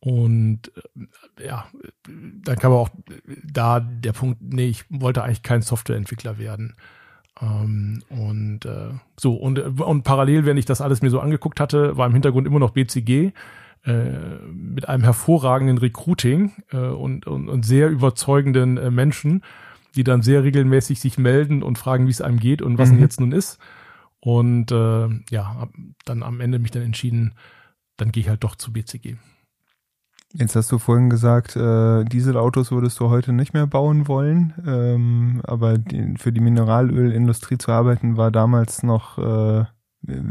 [0.00, 0.72] Und
[1.38, 1.66] äh, ja,
[2.06, 2.90] dann kam auch
[3.44, 6.76] da der Punkt, nee, ich wollte eigentlich kein Softwareentwickler werden.
[7.40, 11.96] Ähm, und äh, so, und, und parallel, wenn ich das alles mir so angeguckt hatte,
[11.96, 13.32] war im Hintergrund immer noch BCG
[13.84, 19.42] äh, mit einem hervorragenden Recruiting äh, und, und, und sehr überzeugenden äh, Menschen,
[19.94, 22.94] die dann sehr regelmäßig sich melden und fragen, wie es einem geht und was mhm.
[22.94, 23.58] denn jetzt nun ist.
[24.20, 25.68] Und äh, ja,
[26.04, 27.34] dann am Ende mich dann entschieden,
[27.96, 29.16] dann gehe ich halt doch zu BCG.
[30.34, 35.40] Jetzt hast du vorhin gesagt, äh, Dieselautos würdest du heute nicht mehr bauen wollen, ähm,
[35.44, 39.60] aber die, für die Mineralölindustrie zu arbeiten war damals noch, äh,
[40.06, 40.22] äh,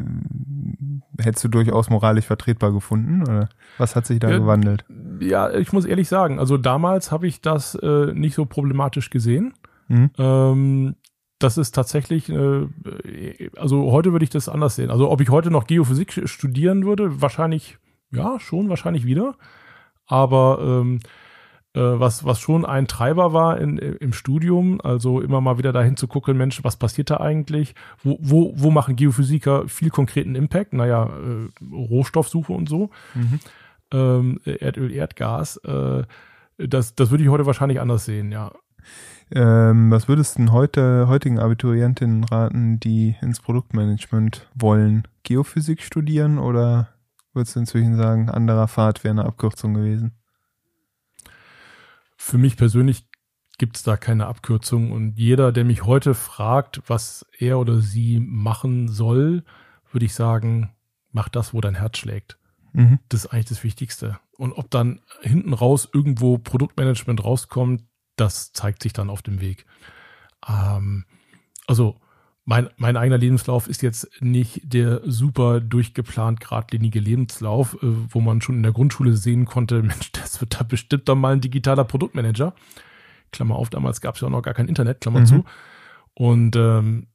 [1.18, 3.24] hättest du durchaus moralisch vertretbar gefunden?
[3.24, 4.86] Oder was hat sich da ja, gewandelt?
[5.20, 9.56] Ja, ich muss ehrlich sagen, also damals habe ich das äh, nicht so problematisch gesehen.
[9.88, 10.12] Mhm.
[10.20, 10.96] Ähm,
[11.40, 12.68] das ist tatsächlich, äh,
[13.58, 14.92] also heute würde ich das anders sehen.
[14.92, 17.78] Also ob ich heute noch Geophysik studieren würde, wahrscheinlich,
[18.12, 19.36] ja, schon, wahrscheinlich wieder.
[20.08, 21.00] Aber ähm,
[21.74, 25.96] äh, was, was schon ein Treiber war in, im Studium, also immer mal wieder dahin
[25.96, 27.76] zu gucken, Mensch, was passiert da eigentlich?
[28.04, 30.74] Wo, wo, wo machen Geophysiker viel konkreten Impact?
[30.74, 32.90] Naja, äh, Rohstoffsuche und so.
[33.14, 33.40] Mhm.
[33.94, 35.58] Ähm, Erdöl, Erdgas.
[35.58, 36.04] Äh,
[36.58, 38.52] das, das würde ich heute wahrscheinlich anders sehen, ja.
[39.30, 45.04] Ähm, was würdest du denn heute, heutigen Abiturientinnen raten, die ins Produktmanagement wollen?
[45.24, 46.90] Geophysik studieren oder
[47.38, 50.12] würdest du inzwischen sagen, anderer Pfad wäre eine Abkürzung gewesen?
[52.18, 53.08] Für mich persönlich
[53.58, 58.20] gibt es da keine Abkürzung und jeder, der mich heute fragt, was er oder sie
[58.20, 59.44] machen soll,
[59.92, 60.76] würde ich sagen,
[61.12, 62.38] mach das, wo dein Herz schlägt.
[62.74, 63.00] Mhm.
[63.10, 64.20] Das ist eigentlich das Wichtigste.
[64.38, 67.84] Und ob dann hinten raus irgendwo Produktmanagement rauskommt,
[68.16, 69.66] das zeigt sich dann auf dem Weg.
[70.48, 71.06] Ähm,
[71.66, 72.00] also
[72.50, 78.40] mein, mein eigener Lebenslauf ist jetzt nicht der super durchgeplant geradlinige Lebenslauf, äh, wo man
[78.40, 81.84] schon in der Grundschule sehen konnte, Mensch, das wird da bestimmt dann mal ein digitaler
[81.84, 82.54] Produktmanager.
[83.34, 85.26] Klammer auf, damals gab es ja auch noch gar kein Internet, Klammer mhm.
[85.26, 85.46] zu.
[86.14, 87.08] Und ähm,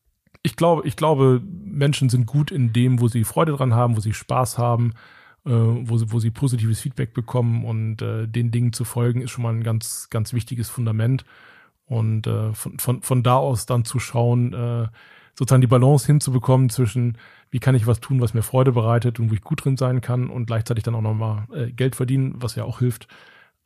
[0.42, 4.00] ich glaube, ich glaube, Menschen sind gut in dem, wo sie Freude dran haben, wo
[4.00, 4.92] sie Spaß haben,
[5.46, 9.30] äh, wo, sie, wo sie positives Feedback bekommen und äh, den Dingen zu folgen, ist
[9.30, 11.24] schon mal ein ganz, ganz wichtiges Fundament.
[11.86, 14.88] Und äh, von, von, von da aus dann zu schauen, äh,
[15.38, 17.18] sozusagen die Balance hinzubekommen zwischen,
[17.50, 20.00] wie kann ich was tun, was mir Freude bereitet und wo ich gut drin sein
[20.00, 23.08] kann und gleichzeitig dann auch nochmal äh, Geld verdienen, was ja auch hilft.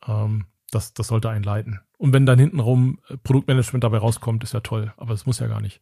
[0.07, 1.79] Ähm, das, das sollte einen leiten.
[1.97, 5.47] Und wenn dann hintenrum äh, Produktmanagement dabei rauskommt, ist ja toll, aber es muss ja
[5.47, 5.81] gar nicht.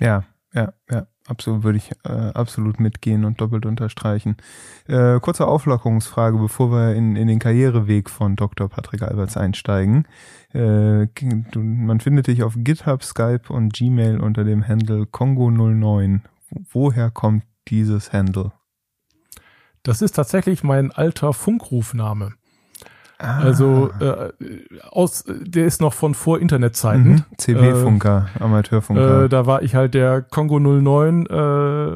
[0.00, 0.24] Ja,
[0.56, 4.38] ja, ja, absolut würde ich äh, absolut mitgehen und doppelt unterstreichen.
[4.86, 8.70] Äh, kurze Auflockerungsfrage, bevor wir in, in den Karriereweg von Dr.
[8.70, 10.08] Patrick Alberts einsteigen.
[10.54, 11.08] Äh,
[11.52, 16.20] du, man findet dich auf GitHub, Skype und Gmail unter dem Handle Kongo09.
[16.72, 18.52] Woher kommt dieses Handle?
[19.82, 22.32] Das ist tatsächlich mein alter Funkrufname.
[23.18, 23.38] Ah.
[23.38, 24.30] Also äh,
[24.90, 27.12] aus, der ist noch von vor Internetzeiten.
[27.12, 27.24] Mhm.
[27.38, 29.24] CB-Funker, äh, Amateurfunker.
[29.24, 31.32] Äh, da war ich halt der Kongo 09 äh,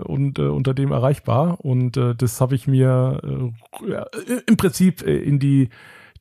[0.03, 1.61] und äh, unter dem erreichbar.
[1.61, 5.69] Und äh, das habe ich mir äh, im Prinzip äh, in die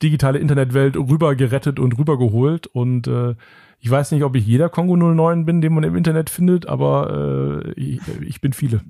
[0.04, 2.68] digitale Internetwelt rüber gerettet und rübergeholt.
[2.68, 3.36] Und äh,
[3.80, 7.64] ich weiß nicht, ob ich jeder Kongo 09 bin, den man im Internet findet, aber
[7.66, 8.82] äh, ich, ich bin viele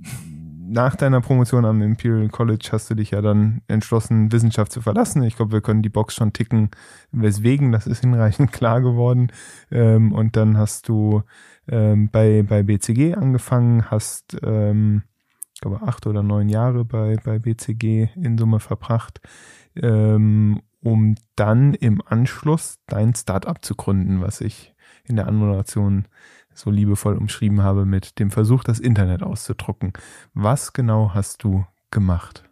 [0.69, 5.23] nach deiner Promotion am Imperial College hast du dich ja dann entschlossen, Wissenschaft zu verlassen.
[5.23, 6.69] Ich glaube, wir können die Box schon ticken,
[7.11, 9.31] weswegen, das ist hinreichend klar geworden.
[9.71, 11.23] Ähm, und dann hast du
[11.67, 15.03] ähm, bei, bei BCG angefangen, hast, ähm,
[15.53, 19.19] ich glaube, acht oder neun Jahre bei, bei BCG in Summe verbracht,
[19.75, 26.05] ähm, um dann im Anschluss dein Startup zu gründen, was ich in der Anmoderation
[26.59, 29.93] so liebevoll umschrieben habe mit dem Versuch, das Internet auszudrucken.
[30.33, 32.43] Was genau hast du gemacht?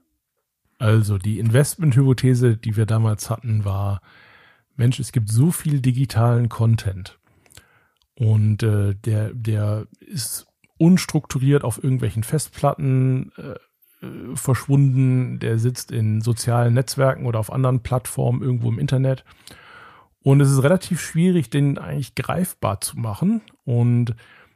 [0.79, 4.01] Also die Investmenthypothese, die wir damals hatten, war,
[4.75, 7.19] Mensch, es gibt so viel digitalen Content
[8.15, 10.47] und äh, der, der ist
[10.77, 13.55] unstrukturiert auf irgendwelchen Festplatten äh,
[14.05, 19.23] äh, verschwunden, der sitzt in sozialen Netzwerken oder auf anderen Plattformen irgendwo im Internet
[20.27, 23.39] und es ist relativ schwierig, den eigentlich greifbar zu machen.
[23.63, 24.13] Und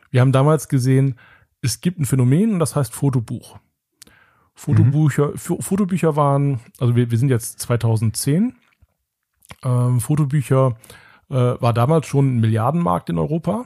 [0.10, 1.16] wir haben damals gesehen,
[1.62, 3.58] es gibt ein Phänomen und das heißt Fotobuch.
[4.54, 5.62] Fotobücher, mhm.
[5.62, 8.54] Fotobücher waren, also wir, wir sind jetzt 2010.
[9.64, 10.76] Ähm, Fotobücher
[11.30, 13.66] äh, war damals schon ein Milliardenmarkt in Europa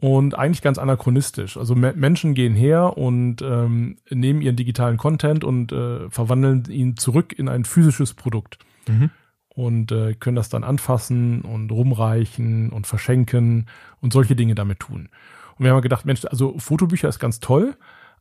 [0.00, 1.58] und eigentlich ganz anachronistisch.
[1.58, 6.96] Also me Menschen gehen her und ähm, nehmen ihren digitalen Content und äh, verwandeln ihn
[6.96, 8.56] zurück in ein physisches Produkt.
[8.88, 9.10] Mhm
[9.54, 13.66] und äh, können das dann anfassen und rumreichen und verschenken
[14.00, 15.08] und solche Dinge damit tun.
[15.56, 17.76] Und wir haben gedacht, Mensch, also Fotobücher ist ganz toll,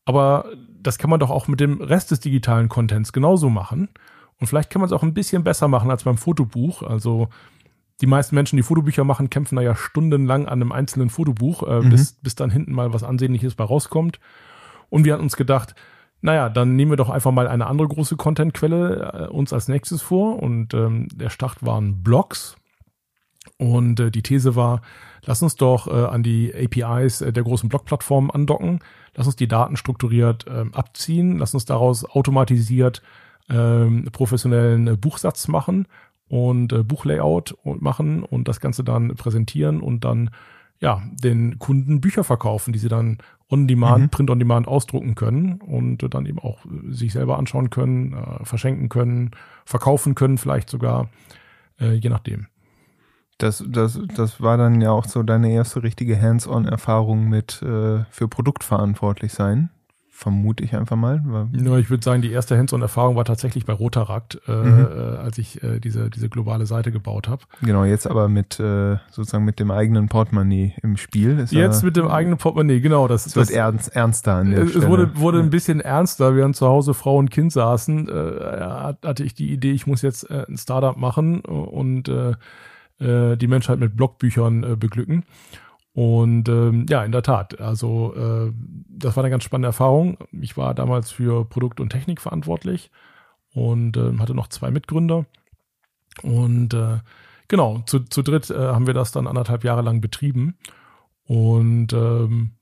[0.06, 0.46] aber
[0.82, 3.90] das kann man doch auch mit dem Rest des digitalen Contents genauso machen.
[4.40, 6.84] Und vielleicht kann man es auch ein bisschen besser machen als beim Fotobuch.
[6.84, 7.30] Also
[8.02, 11.82] die meisten Menschen, die Fotobücher machen, kämpfen da ja stundenlang an einem einzelnen Fotobuch, äh,
[11.82, 11.90] mhm.
[11.90, 14.20] bis, bis dann hinten mal was Ansehnliches bei rauskommt.
[14.90, 15.74] Und wir hatten uns gedacht,
[16.24, 20.02] naja, dann nehmen wir doch einfach mal eine andere große Contentquelle äh, uns als nächstes
[20.02, 20.42] vor.
[20.42, 22.56] Und ähm, der Start waren Blogs.
[23.58, 24.82] Und äh, die These war,
[25.26, 28.80] lass uns doch äh, an die APIs äh, der großen Blog-Plattformen andocken,
[29.16, 33.02] lass uns die Daten strukturiert äh, abziehen, lass uns daraus automatisiert
[33.50, 35.88] äh, professionellen äh, Buchsatz machen
[36.30, 40.30] und äh, Buchlayout machen und das Ganze dann präsentieren und dann
[40.84, 43.18] ja den Kunden Bücher verkaufen, die sie dann
[43.50, 44.10] on demand, mhm.
[44.10, 46.60] print on demand ausdrucken können und dann eben auch
[46.90, 49.32] sich selber anschauen können, äh, verschenken können,
[49.66, 51.10] verkaufen können, vielleicht sogar,
[51.80, 52.48] äh, je nachdem.
[53.38, 58.28] Das, das, das war dann ja auch so deine erste richtige Hands-on-Erfahrung mit äh, für
[58.28, 59.70] Produkt verantwortlich sein
[60.16, 61.50] vermute ich einfach mal.
[61.54, 64.80] Ja, ich würde sagen, die erste Hands-on-Erfahrung war tatsächlich bei Rotarakt, äh, mhm.
[64.80, 67.44] äh, als ich äh, diese, diese globale Seite gebaut habe.
[67.64, 71.40] Genau, jetzt aber mit äh, sozusagen mit dem eigenen Portemonnaie im Spiel.
[71.40, 73.08] Ist jetzt ja, mit dem eigenen Portemonnaie, genau.
[73.08, 74.88] Das, es wird das, ernst, ernster an der Es Stelle.
[74.88, 79.34] wurde, wurde ein bisschen ernster, während zu Hause Frau und Kind saßen, äh, hatte ich
[79.34, 82.34] die Idee, ich muss jetzt äh, ein Startup machen und äh,
[83.00, 85.24] äh, die Menschheit mit Blogbüchern äh, beglücken.
[85.94, 88.52] Und ähm, ja, in der Tat, also äh,
[88.90, 90.18] das war eine ganz spannende Erfahrung.
[90.32, 92.90] Ich war damals für Produkt und Technik verantwortlich
[93.54, 95.26] und äh, hatte noch zwei Mitgründer.
[96.24, 96.98] Und äh,
[97.48, 100.58] genau, zu, zu dritt äh, haben wir das dann anderthalb Jahre lang betrieben.
[101.26, 102.54] Und ähm,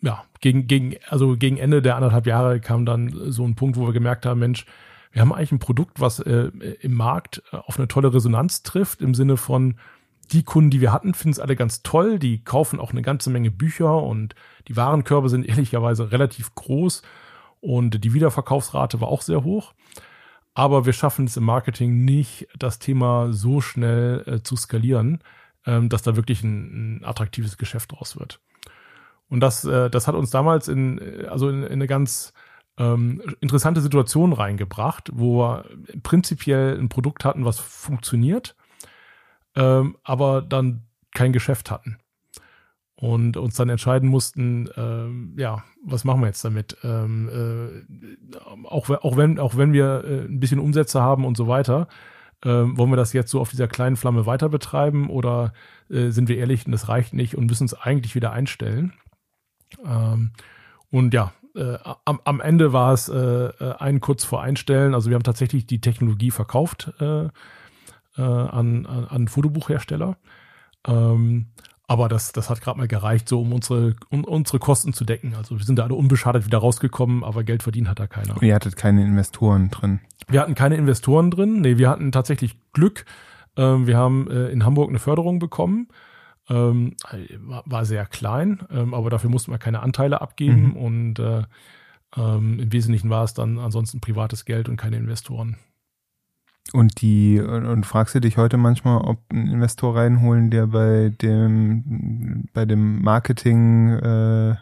[0.00, 3.86] ja, gegen, gegen, also gegen Ende der anderthalb Jahre kam dann so ein Punkt, wo
[3.86, 4.64] wir gemerkt haben, Mensch,
[5.12, 6.50] wir haben eigentlich ein Produkt, was äh,
[6.80, 9.76] im Markt auf eine tolle Resonanz trifft, im Sinne von,
[10.32, 12.18] die Kunden, die wir hatten, finden es alle ganz toll.
[12.18, 14.34] Die kaufen auch eine ganze Menge Bücher und
[14.68, 17.02] die Warenkörbe sind ehrlicherweise relativ groß
[17.60, 19.72] und die Wiederverkaufsrate war auch sehr hoch.
[20.54, 25.20] Aber wir schaffen es im Marketing nicht, das Thema so schnell äh, zu skalieren,
[25.66, 28.40] ähm, dass da wirklich ein, ein, attraktives Geschäft draus wird.
[29.28, 32.32] Und das, äh, das hat uns damals in, äh, also in, in eine ganz
[32.76, 35.64] ähm, interessante Situation reingebracht, wo wir
[36.02, 38.54] prinzipiell ein Produkt hatten, was funktioniert
[39.56, 40.82] ähm, aber dann
[41.14, 41.98] kein Geschäft hatten.
[42.96, 46.76] Und uns dann entscheiden mussten, ähm, ja, was machen wir jetzt damit?
[46.84, 51.48] Ähm, äh, auch, auch, wenn, auch wenn wir äh, ein bisschen Umsätze haben und so
[51.48, 51.88] weiter,
[52.44, 55.52] äh, wollen wir das jetzt so auf dieser kleinen Flamme weiter betreiben oder
[55.90, 58.92] äh, sind wir ehrlich das reicht nicht und müssen uns eigentlich wieder einstellen?
[59.84, 60.32] Ähm,
[60.90, 64.94] und ja, äh, am, am Ende war es äh, äh ein kurz vor Einstellen.
[64.94, 66.92] Also wir haben tatsächlich die Technologie verkauft
[68.16, 70.16] äh, an, an, an Fotobuchhersteller.
[70.86, 71.46] Ähm,
[71.86, 75.34] aber das, das hat gerade mal gereicht, so um unsere, um unsere Kosten zu decken.
[75.34, 78.34] Also wir sind da alle unbeschadet wieder rausgekommen, aber Geld verdient hat da keiner.
[78.34, 80.00] Und ihr hattet keine Investoren drin?
[80.28, 81.60] Wir hatten keine Investoren drin.
[81.60, 83.04] Nee, wir hatten tatsächlich Glück.
[83.56, 85.88] Ähm, wir haben äh, in Hamburg eine Förderung bekommen.
[86.48, 86.96] Ähm,
[87.38, 90.76] war, war, sehr klein, ähm, aber dafür mussten wir keine Anteile abgeben mhm.
[90.76, 91.42] und äh,
[92.16, 95.56] ähm, im Wesentlichen war es dann ansonsten privates Geld und keine Investoren.
[96.72, 102.48] Und die, und fragst du dich heute manchmal, ob ein Investor reinholen, der bei dem,
[102.52, 104.56] bei dem Marketing äh,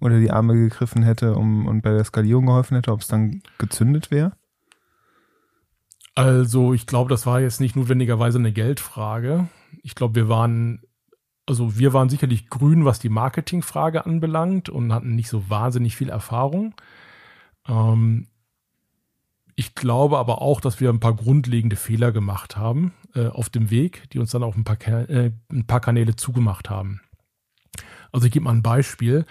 [0.00, 3.42] unter die Arme gegriffen hätte um, und bei der Skalierung geholfen hätte, ob es dann
[3.58, 4.32] gezündet wäre?
[6.14, 9.48] Also, ich glaube, das war jetzt nicht notwendigerweise eine Geldfrage.
[9.82, 10.82] Ich glaube, wir waren,
[11.46, 16.08] also wir waren sicherlich grün, was die Marketingfrage anbelangt und hatten nicht so wahnsinnig viel
[16.10, 16.74] Erfahrung.
[17.68, 18.26] Ähm,
[19.54, 23.70] ich glaube aber auch, dass wir ein paar grundlegende Fehler gemacht haben äh, auf dem
[23.70, 27.00] Weg, die uns dann auch ein paar, äh, ein paar Kanäle zugemacht haben.
[28.12, 29.24] Also ich gebe mal ein Beispiel.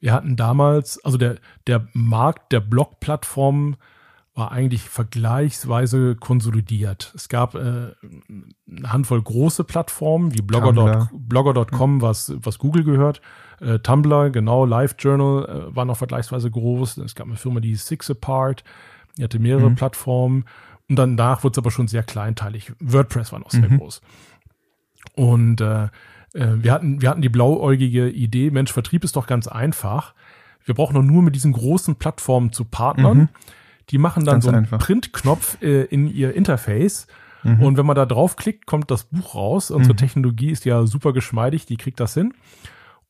[0.00, 3.76] Wir hatten damals, also der, der Markt der Blog-Plattformen
[4.34, 7.10] war eigentlich vergleichsweise konsolidiert.
[7.14, 11.66] Es gab äh, eine Handvoll große Plattformen wie Blogger.com, Blogger
[12.02, 13.22] was, was Google gehört.
[13.60, 16.98] Äh, Tumblr, genau, LiveJournal äh, war noch vergleichsweise groß.
[16.98, 18.62] Es gab eine Firma, die Six Apart.
[19.18, 19.74] Er hatte mehrere mhm.
[19.76, 20.44] Plattformen
[20.88, 22.72] und danach wurde es aber schon sehr kleinteilig.
[22.80, 23.78] WordPress war noch sehr mhm.
[23.78, 24.00] groß.
[25.14, 25.88] Und äh, äh,
[26.34, 30.14] wir, hatten, wir hatten die blauäugige Idee, Mensch, Vertrieb ist doch ganz einfach.
[30.64, 33.18] Wir brauchen doch nur mit diesen großen Plattformen zu partnern.
[33.18, 33.28] Mhm.
[33.90, 34.78] Die machen dann ganz so einen einfach.
[34.78, 37.06] Printknopf äh, in ihr Interface.
[37.44, 37.62] Mhm.
[37.62, 39.70] Und wenn man da draufklickt, kommt das Buch raus.
[39.70, 39.98] Unsere mhm.
[39.98, 42.34] Technologie ist ja super geschmeidig, die kriegt das hin.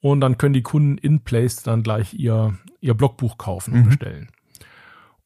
[0.00, 3.84] Und dann können die Kunden in Place dann gleich ihr, ihr Blogbuch kaufen und mhm.
[3.86, 4.28] bestellen.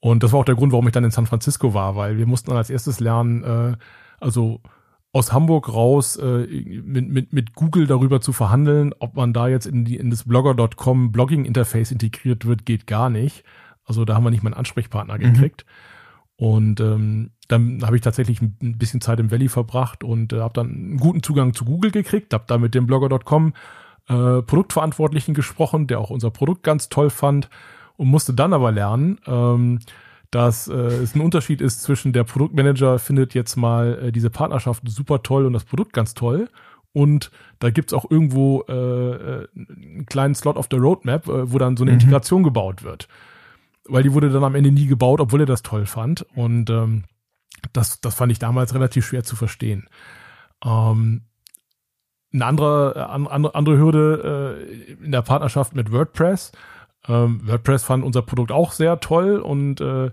[0.00, 2.26] Und das war auch der Grund, warum ich dann in San Francisco war, weil wir
[2.26, 3.76] mussten dann als erstes lernen, äh,
[4.18, 4.60] also
[5.12, 9.66] aus Hamburg raus äh, mit, mit, mit Google darüber zu verhandeln, ob man da jetzt
[9.66, 13.44] in, die, in das Blogger.com Blogging-Interface integriert wird, geht gar nicht.
[13.84, 15.20] Also da haben wir nicht mal einen Ansprechpartner mhm.
[15.20, 15.66] gekriegt.
[16.36, 20.54] Und ähm, dann habe ich tatsächlich ein bisschen Zeit im Valley verbracht und äh, habe
[20.54, 23.52] dann einen guten Zugang zu Google gekriegt, habe da mit dem Blogger.com
[24.08, 27.50] äh, Produktverantwortlichen gesprochen, der auch unser Produkt ganz toll fand
[28.00, 29.78] und musste dann aber lernen, ähm,
[30.30, 34.82] dass äh, es ein Unterschied ist zwischen der Produktmanager findet jetzt mal äh, diese Partnerschaft
[34.86, 36.48] super toll und das Produkt ganz toll
[36.94, 41.58] und da gibt's auch irgendwo äh, äh, einen kleinen Slot auf der Roadmap, äh, wo
[41.58, 42.00] dann so eine mhm.
[42.00, 43.06] Integration gebaut wird.
[43.86, 46.22] Weil die wurde dann am Ende nie gebaut, obwohl er das toll fand.
[46.34, 47.04] Und ähm,
[47.74, 49.88] das, das fand ich damals relativ schwer zu verstehen.
[50.64, 51.26] Ähm,
[52.32, 56.52] eine andere, äh, andere, andere Hürde äh, in der Partnerschaft mit WordPress.
[57.08, 60.10] Ähm, WordPress fand unser Produkt auch sehr toll und äh,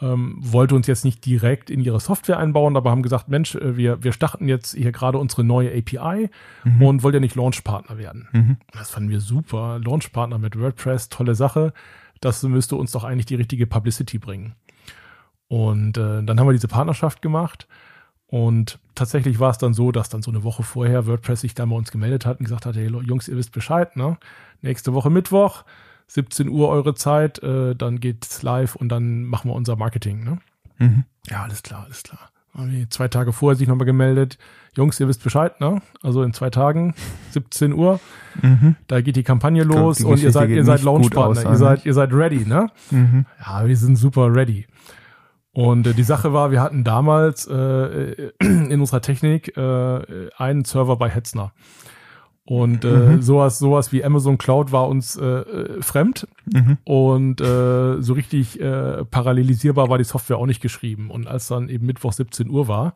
[0.00, 3.76] ähm, wollte uns jetzt nicht direkt in ihre Software einbauen, aber haben gesagt, Mensch, äh,
[3.76, 6.30] wir, wir starten jetzt hier gerade unsere neue API
[6.64, 6.82] mhm.
[6.82, 8.28] und wollt ja nicht Launchpartner werden.
[8.32, 8.56] Mhm.
[8.72, 9.80] Das fanden wir super.
[9.84, 11.72] Launchpartner mit WordPress, tolle Sache.
[12.20, 14.54] Das müsste uns doch eigentlich die richtige Publicity bringen.
[15.48, 17.66] Und äh, dann haben wir diese Partnerschaft gemacht.
[18.26, 21.70] Und tatsächlich war es dann so, dass dann so eine Woche vorher WordPress sich dann
[21.70, 24.18] bei uns gemeldet hat und gesagt hat, hey Jungs, ihr wisst Bescheid, ne?
[24.60, 25.64] Nächste Woche Mittwoch,
[26.08, 30.24] 17 Uhr eure Zeit, äh, dann geht's live und dann machen wir unser Marketing.
[30.24, 30.38] Ne?
[30.78, 31.04] Mhm.
[31.28, 32.30] Ja, alles klar, alles klar.
[32.90, 34.36] Zwei Tage vorher sich nochmal gemeldet.
[34.74, 35.80] Jungs, ihr wisst Bescheid, ne?
[36.02, 36.94] Also in zwei Tagen,
[37.30, 38.00] 17 Uhr,
[38.42, 38.74] mhm.
[38.88, 41.94] da geht die Kampagne los die und ihr seid, ihr seid Launchpartner, ihr seid, ihr
[41.94, 42.68] seid ready, ne?
[42.90, 43.26] Mhm.
[43.40, 44.66] Ja, wir sind super ready.
[45.52, 50.96] Und äh, die Sache war, wir hatten damals äh, in unserer Technik äh, einen Server
[50.96, 51.52] bei Hetzner.
[52.48, 53.20] Und äh, mhm.
[53.20, 56.78] sowas, sowas wie Amazon Cloud war uns äh, äh, fremd mhm.
[56.82, 61.10] und äh, so richtig äh, parallelisierbar war die Software auch nicht geschrieben.
[61.10, 62.94] Und als dann eben Mittwoch 17 Uhr war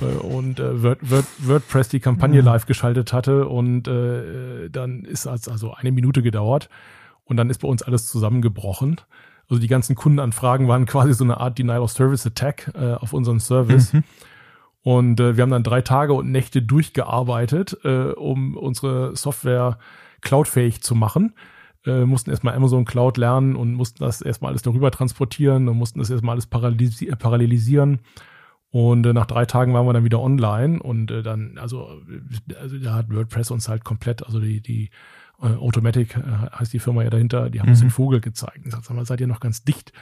[0.00, 2.46] äh, und äh, Word, Word, WordPress die Kampagne mhm.
[2.46, 6.70] live geschaltet hatte und äh, dann ist es also eine Minute gedauert
[7.26, 9.02] und dann ist bei uns alles zusammengebrochen.
[9.50, 13.12] Also die ganzen Kundenanfragen waren quasi so eine Art Denial of Service Attack äh, auf
[13.12, 13.92] unseren Service.
[13.92, 14.04] Mhm.
[14.82, 19.78] Und äh, wir haben dann drei Tage und Nächte durchgearbeitet, äh, um unsere Software
[20.20, 21.34] cloudfähig zu machen.
[21.84, 25.98] Äh, mussten erstmal Amazon Cloud lernen und mussten das erstmal alles darüber transportieren und mussten
[25.98, 28.00] das erstmal alles parallelisi parallelisieren.
[28.70, 32.00] Und äh, nach drei Tagen waren wir dann wieder online und äh, dann, also,
[32.58, 34.90] also da hat WordPress uns halt komplett, also die, die
[35.42, 36.22] äh, Automatic äh,
[36.58, 37.72] heißt die Firma ja dahinter, die haben mhm.
[37.72, 39.92] uns den Vogel gezeigt und gesagt, sag mal, seid ihr noch ganz dicht?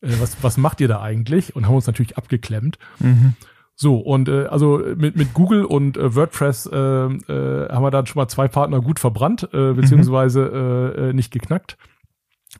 [0.00, 1.54] Äh, was, was macht ihr da eigentlich?
[1.54, 2.78] Und haben uns natürlich abgeklemmt.
[2.98, 3.34] Mhm.
[3.78, 8.06] So, und äh, also mit, mit Google und äh, WordPress äh, äh, haben wir dann
[8.06, 11.76] schon mal zwei Partner gut verbrannt, äh, beziehungsweise äh, äh, nicht geknackt.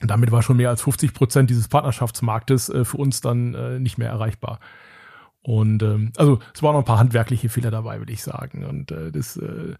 [0.03, 3.79] Und damit war schon mehr als 50 Prozent dieses Partnerschaftsmarktes äh, für uns dann äh,
[3.79, 4.61] nicht mehr erreichbar.
[5.41, 8.67] Und ähm, also es waren noch ein paar handwerkliche Fehler dabei, würde ich sagen.
[8.67, 9.75] Und äh, das äh,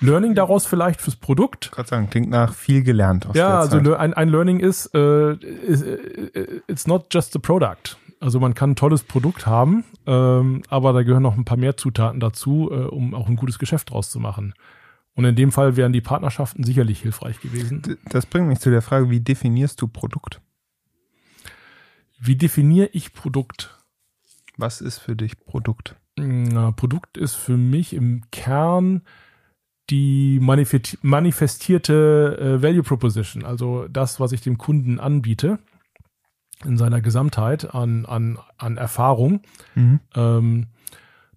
[0.00, 1.70] Learning daraus vielleicht fürs Produkt.
[1.72, 5.82] Gott sagen, klingt nach viel gelernt aus Ja, also ein, ein Learning ist, äh, is,
[5.82, 7.96] äh, it's not just the product.
[8.22, 11.76] Also man kann ein tolles Produkt haben, ähm, aber da gehören noch ein paar mehr
[11.76, 14.54] Zutaten dazu, äh, um auch ein gutes Geschäft draus zu machen.
[15.14, 17.98] Und in dem Fall wären die Partnerschaften sicherlich hilfreich gewesen.
[18.08, 20.40] Das bringt mich zu der Frage, wie definierst du Produkt?
[22.20, 23.76] Wie definiere ich Produkt?
[24.56, 25.96] Was ist für dich Produkt?
[26.14, 29.02] Na, Produkt ist für mich im Kern
[29.90, 35.58] die manifestierte äh, Value Proposition, also das, was ich dem Kunden anbiete
[36.66, 39.42] in seiner Gesamtheit an, an, an Erfahrung.
[39.74, 40.00] Mhm.
[40.14, 40.66] Ähm,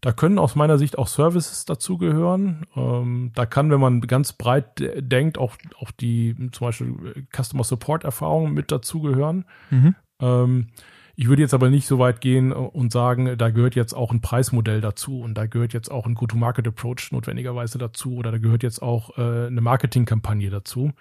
[0.01, 2.67] da können aus meiner Sicht auch Services dazugehören.
[2.75, 8.03] Ähm, da kann, wenn man ganz breit denkt, auch, auch die zum Beispiel Customer Support
[8.03, 9.45] Erfahrung mit dazugehören.
[9.71, 9.95] Mhm.
[10.19, 10.67] Ähm,
[11.15, 14.21] ich würde jetzt aber nicht so weit gehen und sagen, da gehört jetzt auch ein
[14.21, 18.81] Preismodell dazu und da gehört jetzt auch ein Go-to-Market-Approach notwendigerweise dazu oder da gehört jetzt
[18.81, 20.91] auch äh, eine Marketingkampagne dazu.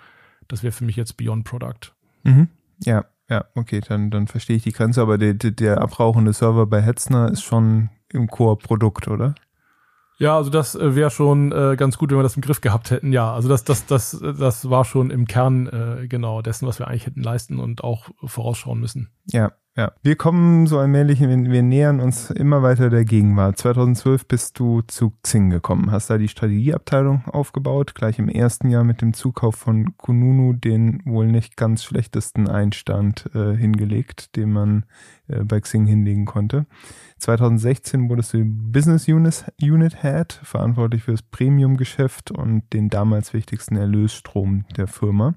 [0.47, 1.93] Das wäre für mich jetzt Beyond Product.
[2.23, 2.49] Mhm.
[2.85, 6.83] Ja, ja, okay, dann, dann verstehe ich die Grenze, aber der, der abrauchende Server bei
[6.83, 9.35] Hetzner ist schon im Core-Produkt, oder?
[10.19, 12.91] Ja, also das äh, wäre schon äh, ganz gut, wenn wir das im Griff gehabt
[12.91, 13.13] hätten.
[13.13, 16.87] Ja, also das, das, das, das war schon im Kern äh, genau dessen, was wir
[16.87, 19.11] eigentlich hätten leisten und auch vorausschauen müssen.
[19.27, 23.59] Ja, ja, wir kommen so allmählich, wir, nähern uns immer weiter der Gegenwart.
[23.59, 28.85] 2012 bist du zu Xing gekommen, hast da die Strategieabteilung aufgebaut, gleich im ersten Jahr
[28.85, 34.85] mit dem Zukauf von Kununu den wohl nicht ganz schlechtesten Einstand äh, hingelegt, den man
[35.27, 36.67] äh, bei Xing hinlegen konnte.
[37.19, 43.77] 2016 wurdest du Business Unit, Unit Head, verantwortlich für das Premium-Geschäft und den damals wichtigsten
[43.77, 45.35] Erlösstrom der Firma.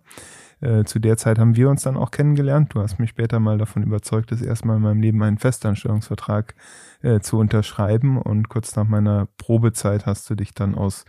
[0.60, 2.74] Äh, zu der Zeit haben wir uns dann auch kennengelernt.
[2.74, 6.56] Du hast mich später mal davon überzeugt, das erste Mal in meinem Leben einen Festanstellungsvertrag
[7.02, 8.20] äh, zu unterschreiben.
[8.20, 11.06] Und kurz nach meiner Probezeit hast du dich dann aus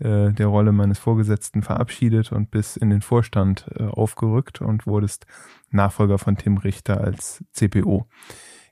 [0.00, 5.26] äh, der Rolle meines Vorgesetzten verabschiedet und bis in den Vorstand äh, aufgerückt und wurdest
[5.70, 8.06] Nachfolger von Tim Richter als CPO.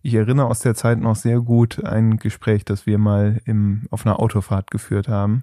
[0.00, 4.06] Ich erinnere aus der Zeit noch sehr gut ein Gespräch, das wir mal im, auf
[4.06, 5.42] einer Autofahrt geführt haben,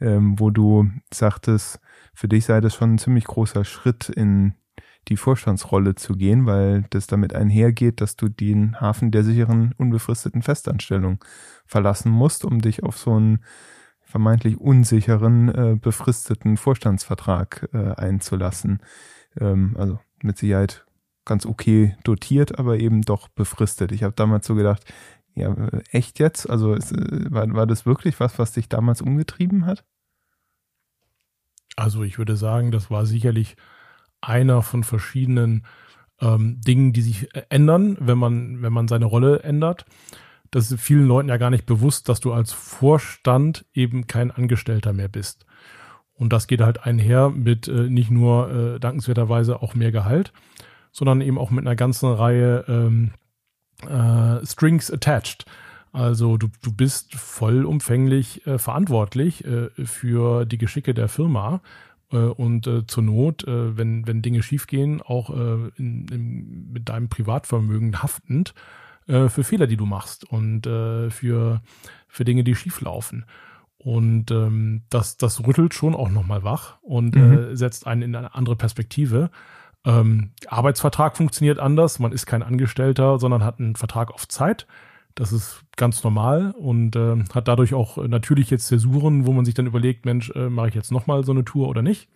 [0.00, 1.80] ähm, wo du sagtest,
[2.14, 4.54] für dich sei das schon ein ziemlich großer Schritt in
[5.08, 10.42] die Vorstandsrolle zu gehen, weil das damit einhergeht, dass du den Hafen der sicheren, unbefristeten
[10.42, 11.22] Festanstellung
[11.66, 13.44] verlassen musst, um dich auf so einen
[14.02, 18.80] vermeintlich unsicheren, äh, befristeten Vorstandsvertrag äh, einzulassen.
[19.38, 20.86] Ähm, also mit Sicherheit
[21.24, 23.92] ganz okay dotiert, aber eben doch befristet.
[23.92, 24.84] Ich habe damals so gedacht,
[25.34, 26.48] ja, äh, echt jetzt?
[26.48, 29.84] Also ist, äh, war, war das wirklich was, was dich damals umgetrieben hat?
[31.76, 33.56] Also ich würde sagen, das war sicherlich
[34.20, 35.64] einer von verschiedenen
[36.20, 39.84] ähm, Dingen, die sich äh, ändern, wenn man, wenn man seine Rolle ändert.
[40.50, 44.92] Das ist vielen Leuten ja gar nicht bewusst, dass du als Vorstand eben kein Angestellter
[44.92, 45.46] mehr bist.
[46.14, 50.32] Und das geht halt einher mit äh, nicht nur äh, dankenswerterweise auch mehr Gehalt,
[50.92, 53.10] sondern eben auch mit einer ganzen Reihe ähm,
[53.82, 55.44] äh, Strings attached.
[55.94, 61.60] Also du, du bist vollumfänglich äh, verantwortlich äh, für die Geschicke der Firma
[62.10, 66.88] äh, und äh, zur Not, äh, wenn, wenn Dinge schiefgehen, auch äh, in, in, mit
[66.88, 68.54] deinem Privatvermögen haftend
[69.06, 71.62] äh, für Fehler, die du machst und äh, für,
[72.08, 73.24] für Dinge, die schieflaufen.
[73.78, 77.38] Und ähm, das, das rüttelt schon auch nochmal wach und mhm.
[77.52, 79.30] äh, setzt einen in eine andere Perspektive.
[79.84, 82.00] Ähm, Arbeitsvertrag funktioniert anders.
[82.00, 84.66] Man ist kein Angestellter, sondern hat einen Vertrag auf Zeit.
[85.14, 89.54] Das ist ganz normal und äh, hat dadurch auch natürlich jetzt Zäsuren, wo man sich
[89.54, 92.08] dann überlegt, Mensch, äh, mache ich jetzt nochmal so eine Tour oder nicht?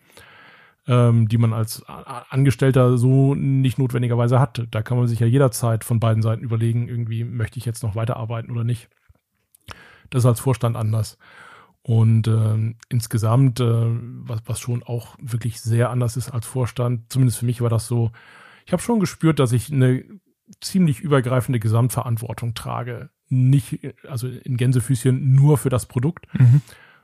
[0.85, 4.67] Ähm, die man als Angestellter so nicht notwendigerweise hat.
[4.71, 7.95] Da kann man sich ja jederzeit von beiden Seiten überlegen, irgendwie möchte ich jetzt noch
[7.95, 8.89] weiterarbeiten oder nicht.
[10.09, 11.17] Das ist als Vorstand anders.
[11.81, 17.39] Und äh, insgesamt, äh, was, was schon auch wirklich sehr anders ist als Vorstand, zumindest
[17.39, 18.11] für mich war das so,
[18.65, 20.03] ich habe schon gespürt, dass ich eine
[20.61, 23.09] ziemlich übergreifende Gesamtverantwortung trage.
[23.29, 26.61] Nicht, also in Gänsefüßchen nur für das Produkt, mhm.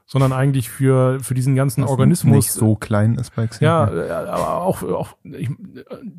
[0.08, 2.36] sondern eigentlich für, für diesen ganzen Was Organismus.
[2.36, 3.66] Nicht so klein ist bei Xing.
[3.66, 5.50] Ja, aber auch, auch ich,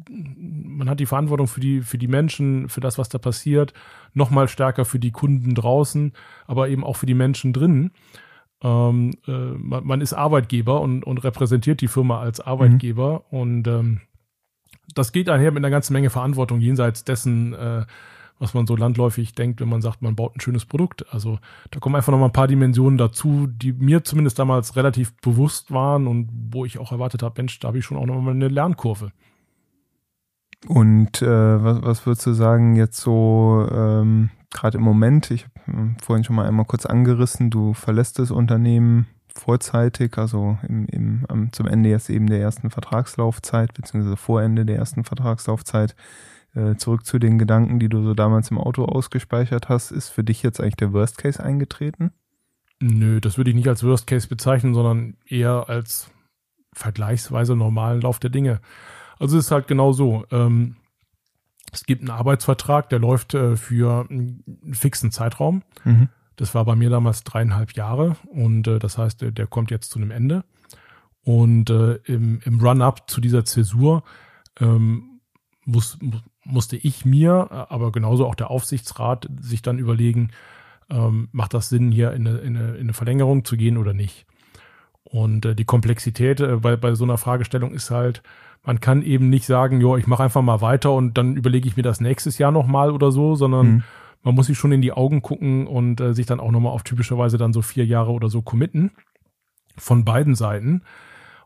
[0.08, 3.72] man hat die Verantwortung für die, für die Menschen, für das, was da passiert,
[4.14, 6.12] nochmal stärker für die Kunden draußen,
[6.46, 7.90] aber eben auch für die Menschen drinnen.
[8.62, 13.38] Ähm, äh, man, man, ist Arbeitgeber und, und repräsentiert die Firma als Arbeitgeber mhm.
[13.38, 14.00] und ähm,
[14.94, 17.84] das geht einher mit einer ganzen Menge Verantwortung jenseits dessen, äh,
[18.38, 21.06] was man so landläufig denkt, wenn man sagt, man baut ein schönes Produkt.
[21.12, 21.38] Also
[21.70, 25.70] da kommen einfach noch mal ein paar Dimensionen dazu, die mir zumindest damals relativ bewusst
[25.70, 28.32] waren und wo ich auch erwartet habe, Mensch, da habe ich schon auch noch mal
[28.32, 29.12] eine Lernkurve.
[30.66, 31.26] Und äh,
[31.64, 36.36] was, was würdest du sagen jetzt so ähm, gerade im Moment, ich habe vorhin schon
[36.36, 39.06] mal einmal kurz angerissen, du verlässt das Unternehmen
[39.36, 44.76] vorzeitig, also im, im, zum Ende jetzt eben der ersten Vertragslaufzeit, beziehungsweise vor Ende der
[44.76, 45.94] ersten Vertragslaufzeit,
[46.54, 50.24] äh, zurück zu den Gedanken, die du so damals im Auto ausgespeichert hast, ist für
[50.24, 52.12] dich jetzt eigentlich der Worst Case eingetreten?
[52.80, 56.10] Nö, das würde ich nicht als Worst Case bezeichnen, sondern eher als
[56.72, 58.60] vergleichsweise normalen Lauf der Dinge.
[59.18, 60.24] Also es ist halt genau so.
[60.30, 60.76] Ähm,
[61.72, 65.62] es gibt einen Arbeitsvertrag, der läuft äh, für einen fixen Zeitraum.
[65.84, 66.08] Mhm.
[66.36, 69.90] Das war bei mir damals dreieinhalb Jahre und äh, das heißt, der, der kommt jetzt
[69.90, 70.44] zu einem Ende.
[71.22, 74.04] Und äh, im, im Run-up zu dieser Zäsur
[74.60, 75.20] ähm,
[75.64, 75.98] muss,
[76.44, 80.30] musste ich mir, aber genauso auch der Aufsichtsrat, sich dann überlegen,
[80.88, 83.92] ähm, macht das Sinn, hier in eine, in, eine, in eine Verlängerung zu gehen oder
[83.92, 84.26] nicht.
[85.02, 88.22] Und äh, die Komplexität äh, bei, bei so einer Fragestellung ist halt,
[88.64, 91.76] man kann eben nicht sagen, jo, ich mache einfach mal weiter und dann überlege ich
[91.76, 93.84] mir das nächstes Jahr nochmal oder so, sondern mhm.
[94.26, 96.82] Man muss sich schon in die Augen gucken und äh, sich dann auch nochmal auf
[96.82, 98.90] typischerweise dann so vier Jahre oder so committen.
[99.78, 100.82] Von beiden Seiten.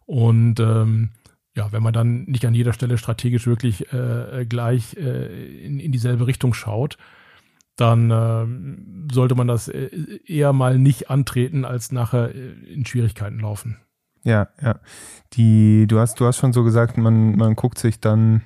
[0.06, 1.10] Und ähm,
[1.54, 5.92] ja, wenn man dann nicht an jeder Stelle strategisch wirklich äh, gleich äh, in, in
[5.92, 6.96] dieselbe Richtung schaut,
[7.76, 9.90] dann äh, sollte man das äh,
[10.24, 13.76] eher mal nicht antreten, als nachher äh, in Schwierigkeiten laufen.
[14.24, 14.80] Ja, ja.
[15.34, 18.40] Die, du hast, du hast schon so gesagt, man, man guckt sich dann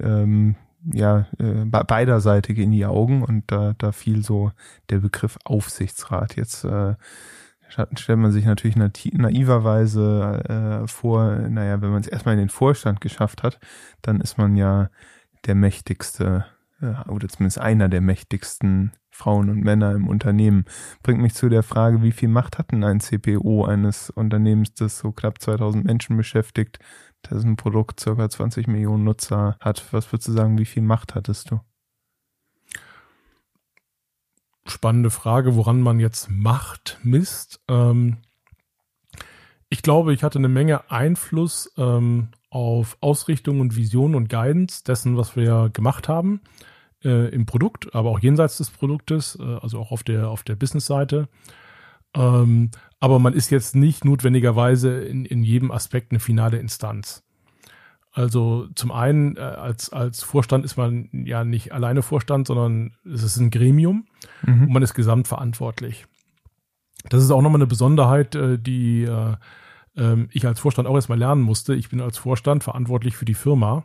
[0.00, 0.54] ähm,
[0.92, 4.52] ja äh, beiderseitig in die Augen und da, da fiel so
[4.90, 6.36] der Begriff Aufsichtsrat.
[6.36, 6.94] Jetzt äh,
[7.68, 13.00] stellt man sich natürlich naiverweise äh, vor, naja, wenn man es erstmal in den Vorstand
[13.00, 13.58] geschafft hat,
[14.02, 14.90] dann ist man ja
[15.46, 16.46] der mächtigste
[16.80, 20.64] äh, oder zumindest einer der mächtigsten Frauen und Männer im Unternehmen.
[21.02, 24.98] Bringt mich zu der Frage, wie viel Macht hat denn ein CPO eines Unternehmens, das
[24.98, 26.78] so knapp 2000 Menschen beschäftigt,
[27.22, 29.84] das ein Produkt circa 20 Millionen Nutzer hat?
[29.92, 31.60] Was würdest du sagen, wie viel Macht hattest du?
[34.66, 37.60] Spannende Frage, woran man jetzt Macht misst.
[37.68, 38.18] Ähm,
[39.68, 45.16] ich glaube, ich hatte eine Menge Einfluss ähm, auf Ausrichtung und Vision und Guidance dessen,
[45.16, 46.42] was wir gemacht haben
[47.04, 50.56] äh, im Produkt, aber auch jenseits des Produktes, äh, also auch auf der, auf der
[50.56, 51.28] Business-Seite.
[52.14, 57.24] Ähm, aber man ist jetzt nicht notwendigerweise in, in jedem Aspekt eine finale Instanz.
[58.12, 63.22] Also zum einen äh, als, als Vorstand ist man ja nicht alleine Vorstand, sondern es
[63.22, 64.06] ist ein Gremium
[64.42, 64.64] mhm.
[64.64, 66.06] und man ist gesamtverantwortlich.
[67.08, 69.34] Das ist auch nochmal eine Besonderheit, äh, die äh,
[69.96, 71.74] ähm, ich als Vorstand auch erstmal lernen musste.
[71.74, 73.84] Ich bin als Vorstand verantwortlich für die Firma.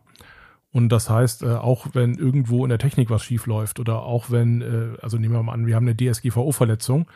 [0.72, 4.30] Und das heißt, äh, auch wenn irgendwo in der Technik was schief läuft oder auch
[4.30, 7.08] wenn, äh, also nehmen wir mal an, wir haben eine DSGVO-Verletzung,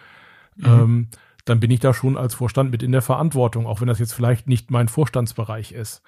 [0.56, 0.66] mhm.
[0.66, 1.08] ähm,
[1.46, 4.14] dann bin ich da schon als Vorstand mit in der Verantwortung, auch wenn das jetzt
[4.14, 6.02] vielleicht nicht mein Vorstandsbereich ist,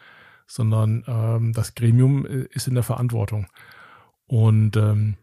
[0.48, 3.48] sondern ähm, das Gremium äh, ist in der Verantwortung.
[4.28, 5.16] Und ähm,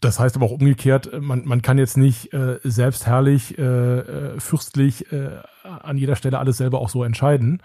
[0.00, 5.10] das heißt aber auch umgekehrt, man, man kann jetzt nicht äh, selbstherrlich, äh, äh, fürstlich
[5.12, 7.62] äh, an jeder Stelle alles selber auch so entscheiden,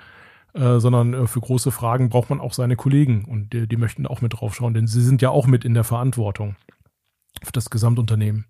[0.54, 4.22] äh, sondern für große Fragen braucht man auch seine Kollegen und die, die möchten auch
[4.22, 6.56] mit draufschauen, denn sie sind ja auch mit in der Verantwortung
[7.44, 8.46] für das Gesamtunternehmen.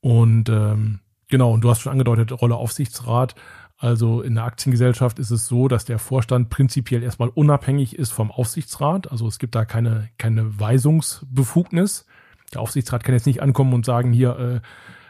[0.00, 3.34] Und ähm, genau, und du hast schon angedeutet, Rolle Aufsichtsrat.
[3.80, 8.32] Also in der Aktiengesellschaft ist es so, dass der Vorstand prinzipiell erstmal unabhängig ist vom
[8.32, 9.10] Aufsichtsrat.
[9.12, 12.04] Also es gibt da keine, keine Weisungsbefugnis.
[12.52, 14.62] Der Aufsichtsrat kann jetzt nicht ankommen und sagen, hier,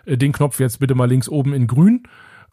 [0.05, 2.03] äh, den Knopf jetzt bitte mal links oben in grün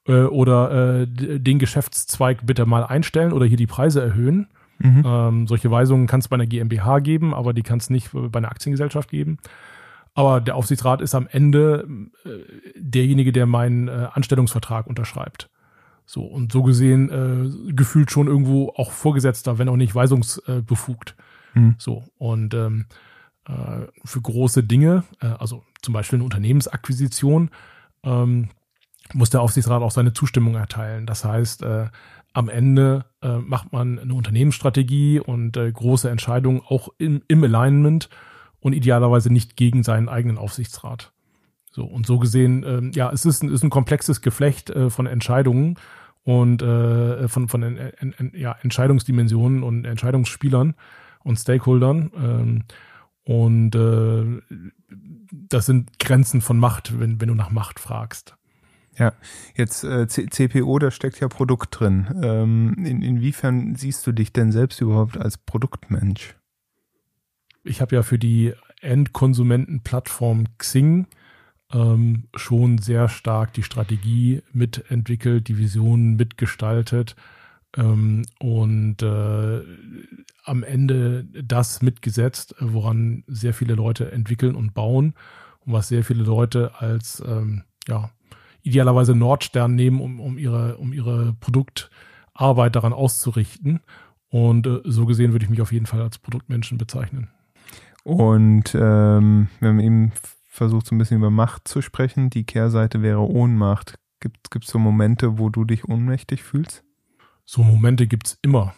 [0.07, 4.47] äh, oder äh, den Geschäftszweig bitte mal einstellen oder hier die Preise erhöhen.
[4.79, 5.03] Mhm.
[5.05, 8.37] Ähm, solche Weisungen kann es bei einer GmbH geben, aber die kann es nicht bei
[8.37, 9.37] einer Aktiengesellschaft geben.
[10.15, 11.87] Aber der Aufsichtsrat ist am Ende
[12.23, 12.29] äh,
[12.75, 15.49] derjenige, der meinen äh, Anstellungsvertrag unterschreibt.
[16.05, 21.15] So, und so gesehen äh, gefühlt schon irgendwo auch Vorgesetzter, wenn auch nicht weisungsbefugt.
[21.53, 21.75] Mhm.
[21.77, 22.85] So, und ähm,
[23.45, 27.49] äh, für große Dinge, äh, also zum Beispiel eine Unternehmensakquisition,
[28.03, 28.49] ähm,
[29.13, 31.05] muss der Aufsichtsrat auch seine Zustimmung erteilen.
[31.05, 31.87] Das heißt, äh,
[32.33, 38.09] am Ende äh, macht man eine Unternehmensstrategie und äh, große Entscheidungen auch im, im Alignment
[38.65, 41.13] und idealerweise nicht gegen seinen eigenen Aufsichtsrat.
[41.69, 45.05] So, und so gesehen, ähm, ja, es ist ein, ist ein komplexes Geflecht äh, von
[45.05, 45.75] Entscheidungen
[46.23, 50.73] und äh, von, von en, en, en, ja, Entscheidungsdimensionen und Entscheidungsspielern
[51.23, 52.11] und Stakeholdern.
[52.17, 52.63] Ähm,
[53.23, 54.41] und äh,
[55.31, 58.35] das sind Grenzen von Macht, wenn, wenn du nach Macht fragst.
[58.97, 59.13] Ja,
[59.53, 62.07] jetzt äh, CPO, da steckt ja Produkt drin.
[62.23, 66.35] Ähm, in, inwiefern siehst du dich denn selbst überhaupt als Produktmensch?
[67.65, 71.07] Ich habe ja für die Endkonsumentenplattform Xing
[71.73, 77.15] ähm, schon sehr stark die Strategie mitentwickelt, die Visionen mitgestaltet
[77.75, 79.61] ähm, und äh,
[80.43, 85.15] am Ende das mitgesetzt, woran sehr viele Leute entwickeln und bauen
[85.61, 88.11] und was sehr viele Leute als ähm, ja,
[88.61, 93.79] idealerweise Nordstern nehmen, um, um, ihre, um ihre Produktarbeit daran auszurichten.
[94.29, 97.29] Und äh, so gesehen würde ich mich auf jeden Fall als Produktmenschen bezeichnen.
[98.05, 100.13] Und ähm, wir haben eben
[100.47, 102.29] versucht, so ein bisschen über Macht zu sprechen.
[102.29, 103.99] Die Kehrseite wäre Ohnmacht.
[104.21, 106.83] Gibt es so Momente, wo du dich ohnmächtig fühlst?
[107.43, 108.73] So Momente gibt es immer.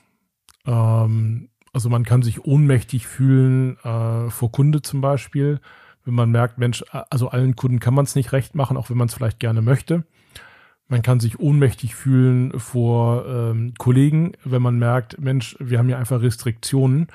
[0.65, 5.61] Ähm, also man kann sich ohnmächtig fühlen äh, vor Kunde zum Beispiel
[6.07, 8.97] wenn man merkt, Mensch, also allen Kunden kann man es nicht recht machen, auch wenn
[8.97, 10.05] man es vielleicht gerne möchte.
[10.87, 15.97] Man kann sich ohnmächtig fühlen vor ähm, Kollegen, wenn man merkt, Mensch, wir haben hier
[15.97, 17.07] einfach Restriktionen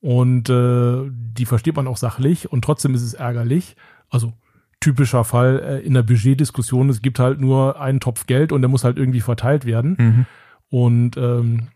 [0.00, 3.76] und äh, die versteht man auch sachlich und trotzdem ist es ärgerlich.
[4.08, 4.32] Also
[4.80, 8.70] typischer Fall äh, in der Budgetdiskussion, es gibt halt nur einen Topf Geld und der
[8.70, 9.96] muss halt irgendwie verteilt werden.
[9.98, 10.26] Mhm.
[10.70, 11.68] Und ähm,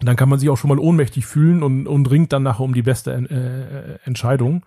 [0.00, 2.74] dann kann man sich auch schon mal ohnmächtig fühlen und, und ringt dann nachher um
[2.74, 4.64] die beste äh, Entscheidung.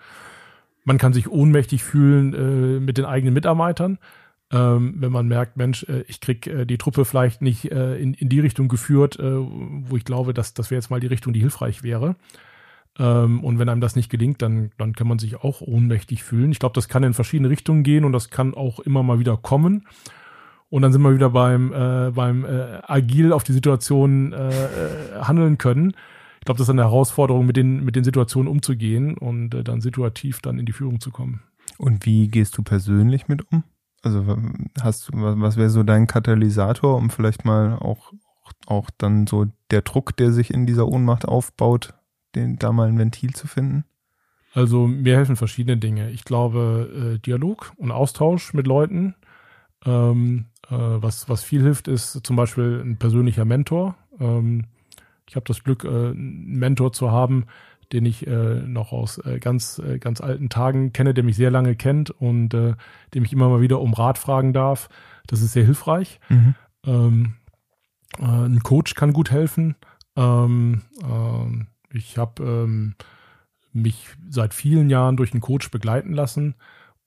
[0.83, 3.99] Man kann sich ohnmächtig fühlen äh, mit den eigenen Mitarbeitern,
[4.51, 8.13] ähm, wenn man merkt, Mensch, äh, ich krieg äh, die Truppe vielleicht nicht äh, in,
[8.15, 11.31] in die Richtung geführt, äh, wo ich glaube, dass das wäre jetzt mal die Richtung,
[11.31, 12.15] die hilfreich wäre.
[13.01, 16.51] Ähm, und wenn einem das nicht gelingt, dann, dann kann man sich auch ohnmächtig fühlen.
[16.51, 19.35] Ich glaube, das kann in verschiedene Richtungen gehen und das kann auch immer mal wieder
[19.35, 19.87] kommen.
[20.69, 25.21] Und dann sind wir wieder beim, äh, beim äh, agil auf die Situation äh, äh
[25.21, 25.93] handeln können
[26.41, 29.79] ich glaube, das ist eine Herausforderung, mit den, mit den Situationen umzugehen und äh, dann
[29.79, 31.43] situativ dann in die Führung zu kommen.
[31.77, 33.63] Und wie gehst du persönlich mit um?
[34.01, 34.25] Also
[34.81, 38.11] hast du, was wäre so dein Katalysator, um vielleicht mal auch,
[38.65, 41.93] auch dann so der Druck, der sich in dieser Ohnmacht aufbaut,
[42.35, 43.85] den, da mal ein Ventil zu finden?
[44.53, 46.09] Also mir helfen verschiedene Dinge.
[46.11, 49.15] Ich glaube, äh, Dialog und Austausch mit Leuten.
[49.85, 53.95] Ähm, äh, was, was viel hilft, ist zum Beispiel ein persönlicher Mentor.
[54.19, 54.65] Ähm,
[55.27, 57.45] ich habe das Glück, äh, einen Mentor zu haben,
[57.93, 61.51] den ich äh, noch aus äh, ganz, äh, ganz alten Tagen kenne, der mich sehr
[61.51, 64.89] lange kennt und dem ich immer mal wieder um Rat fragen darf.
[65.27, 66.19] Das ist sehr hilfreich.
[66.29, 66.55] Mhm.
[66.85, 67.33] Ähm,
[68.19, 69.75] äh, ein Coach kann gut helfen.
[70.15, 72.95] Ähm, äh, ich habe ähm,
[73.73, 76.55] mich seit vielen Jahren durch einen Coach begleiten lassen.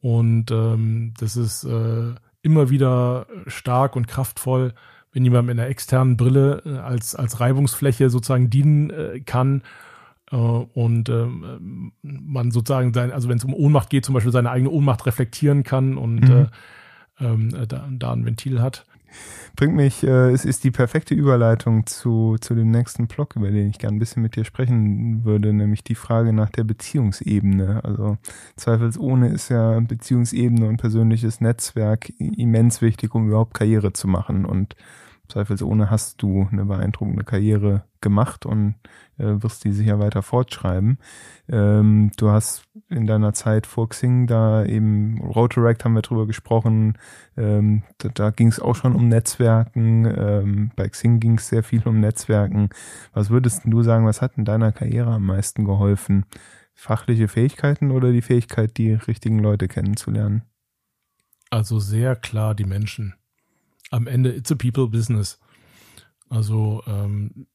[0.00, 4.74] Und ähm, das ist äh, immer wieder stark und kraftvoll,
[5.12, 9.62] wenn jemand mit einer externen Brille äh, als, als Reibungsfläche sozusagen dienen äh, kann
[10.30, 14.50] äh, und ähm, man sozusagen sein, also wenn es um Ohnmacht geht, zum Beispiel seine
[14.50, 16.48] eigene Ohnmacht reflektieren kann und mhm.
[17.20, 18.84] äh, ähm, äh, da, da ein Ventil hat
[19.56, 23.68] bringt mich, äh, es ist die perfekte Überleitung zu, zu dem nächsten Block, über den
[23.68, 27.82] ich gerne ein bisschen mit dir sprechen würde, nämlich die Frage nach der Beziehungsebene.
[27.84, 28.18] Also
[28.56, 34.74] zweifelsohne ist ja Beziehungsebene und persönliches Netzwerk immens wichtig, um überhaupt Karriere zu machen und
[35.28, 38.74] zweifelsohne hast du eine beeindruckende Karriere gemacht und
[39.18, 40.98] äh, wirst die sicher weiter fortschreiben.
[41.48, 46.98] Ähm, du hast in deiner Zeit vor Xing da eben Rotaract haben wir drüber gesprochen.
[47.36, 50.04] Ähm, da, da ging es auch schon um Netzwerken.
[50.04, 52.68] Ähm, bei Xing ging es sehr viel um Netzwerken.
[53.12, 56.26] Was würdest du sagen, was hat in deiner Karriere am meisten geholfen?
[56.74, 60.42] Fachliche Fähigkeiten oder die Fähigkeit, die richtigen Leute kennenzulernen?
[61.50, 63.14] Also sehr klar die Menschen
[63.94, 65.38] am Ende, it's a people business.
[66.28, 67.46] Also, ähm,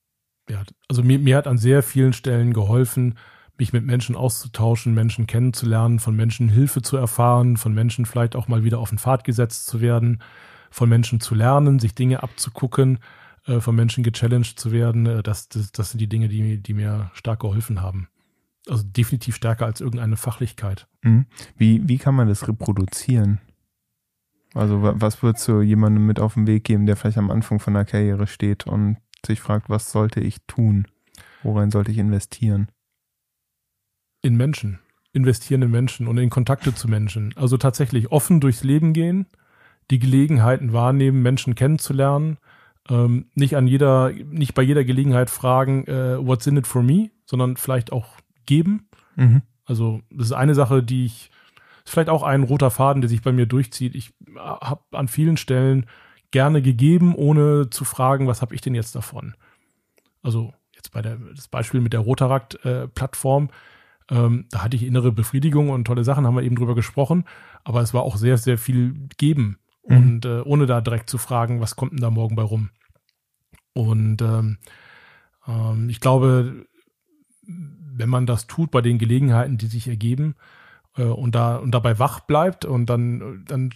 [0.49, 3.15] ja, also mir, mir hat an sehr vielen Stellen geholfen,
[3.57, 8.47] mich mit Menschen auszutauschen, Menschen kennenzulernen, von Menschen Hilfe zu erfahren, von Menschen vielleicht auch
[8.47, 10.23] mal wieder auf den Pfad gesetzt zu werden,
[10.71, 12.99] von Menschen zu lernen, sich Dinge abzugucken,
[13.45, 15.05] äh, von Menschen gechallenged zu werden.
[15.05, 18.07] Äh, das, das, das sind die Dinge, die, die mir stark geholfen haben.
[18.67, 20.87] Also definitiv stärker als irgendeine Fachlichkeit.
[21.01, 21.25] Mhm.
[21.57, 23.39] Wie, wie kann man das reproduzieren?
[24.53, 27.73] Also was würdest du jemandem mit auf den Weg geben, der vielleicht am Anfang von
[27.73, 30.87] der Karriere steht und sich fragt, was sollte ich tun?
[31.43, 32.69] Worin sollte ich investieren?
[34.21, 34.79] In Menschen.
[35.11, 37.33] Investieren in Menschen und in Kontakte zu Menschen.
[37.35, 39.27] Also tatsächlich offen durchs Leben gehen,
[39.91, 42.37] die Gelegenheiten wahrnehmen, Menschen kennenzulernen,
[42.89, 47.11] ähm, nicht an jeder, nicht bei jeder Gelegenheit fragen, äh, what's in it for me,
[47.25, 48.87] sondern vielleicht auch geben.
[49.15, 49.41] Mhm.
[49.65, 51.31] Also das ist eine Sache, die ich
[51.89, 53.95] vielleicht auch ein roter Faden, der sich bei mir durchzieht.
[53.95, 55.85] Ich habe an vielen Stellen
[56.31, 59.35] gerne gegeben, ohne zu fragen, was habe ich denn jetzt davon?
[60.21, 63.49] Also jetzt bei der, das Beispiel mit der Rotarakt-Plattform,
[64.09, 67.25] äh, ähm, da hatte ich innere Befriedigung und tolle Sachen, haben wir eben drüber gesprochen,
[67.63, 69.57] aber es war auch sehr, sehr viel geben
[69.87, 69.97] mhm.
[69.97, 72.69] und äh, ohne da direkt zu fragen, was kommt denn da morgen bei rum?
[73.73, 74.57] Und ähm,
[75.47, 76.65] ähm, ich glaube,
[77.45, 80.68] wenn man das tut bei den Gelegenheiten, die sich ergeben, äh,
[81.05, 83.71] und da und dabei wach bleibt und dann dann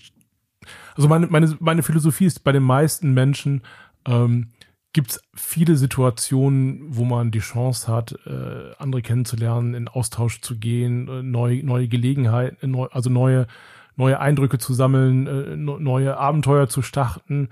[0.96, 3.62] also meine meine meine Philosophie ist bei den meisten Menschen
[4.06, 4.52] ähm,
[4.94, 10.58] gibt es viele Situationen, wo man die Chance hat, äh, andere kennenzulernen, in Austausch zu
[10.58, 13.48] gehen, äh, neue neue Gelegenheiten, neu, also neue
[13.96, 17.50] neue Eindrücke zu sammeln, äh, neue Abenteuer zu starten.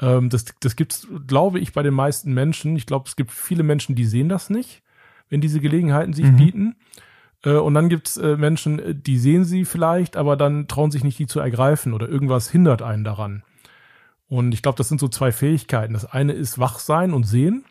[0.00, 2.76] Ähm, das das gibt's, glaube ich, bei den meisten Menschen.
[2.76, 4.82] Ich glaube, es gibt viele Menschen, die sehen das nicht,
[5.28, 6.36] wenn diese Gelegenheiten sich mhm.
[6.36, 6.76] bieten.
[7.44, 11.04] Äh, und dann gibt's äh, Menschen, äh, die sehen sie vielleicht, aber dann trauen sich
[11.04, 13.42] nicht, die zu ergreifen oder irgendwas hindert einen daran.
[14.28, 15.92] Und ich glaube, das sind so zwei Fähigkeiten.
[15.92, 17.64] Das eine ist Wachsein und Sehen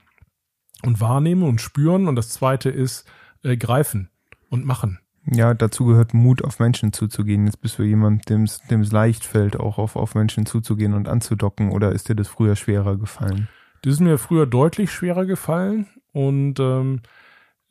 [0.84, 2.08] und Wahrnehmen und Spüren.
[2.08, 3.06] Und das zweite ist
[3.44, 4.10] äh, Greifen
[4.50, 5.00] und Machen.
[5.26, 7.46] Ja, dazu gehört Mut, auf Menschen zuzugehen.
[7.46, 11.72] Jetzt bist du jemand, dem es leicht fällt, auch auf, auf Menschen zuzugehen und anzudocken.
[11.72, 13.48] Oder ist dir das früher schwerer gefallen?
[13.82, 15.88] Das ist mir früher deutlich schwerer gefallen.
[16.12, 17.02] Und ähm,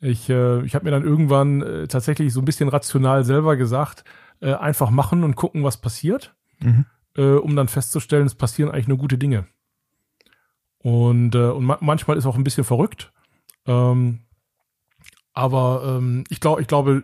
[0.01, 4.03] ich, äh, ich habe mir dann irgendwann äh, tatsächlich so ein bisschen rational selber gesagt,
[4.41, 6.85] äh, einfach machen und gucken, was passiert, mhm.
[7.15, 9.47] äh, um dann festzustellen, es passieren eigentlich nur gute Dinge.
[10.79, 13.13] Und, äh, und ma manchmal ist auch ein bisschen verrückt.
[13.67, 14.21] Ähm,
[15.33, 17.03] aber ähm, ich, glaube, ich glaube,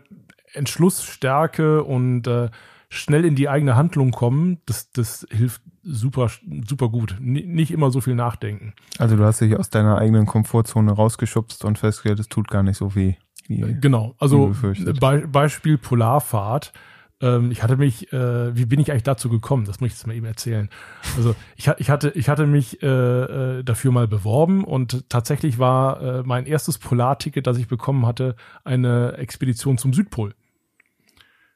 [0.53, 2.49] Entschlussstärke und äh,
[2.89, 6.29] schnell in die eigene Handlung kommen, das, das hilft super,
[6.67, 7.17] super gut.
[7.19, 8.73] N nicht immer so viel nachdenken.
[8.97, 12.77] Also du hast dich aus deiner eigenen Komfortzone rausgeschubst und festgestellt, es tut gar nicht
[12.77, 13.15] so weh.
[13.47, 14.53] Wie, genau, also
[14.99, 16.73] Be Beispiel Polarfahrt.
[17.19, 19.65] Ähm, ich hatte mich, äh, wie bin ich eigentlich dazu gekommen?
[19.65, 20.69] Das muss ich jetzt mal eben erzählen.
[21.15, 26.01] Also ich, ich hatte, ich hatte mich äh, äh, dafür mal beworben und tatsächlich war
[26.01, 30.35] äh, mein erstes Polarticket, das ich bekommen hatte, eine Expedition zum Südpol.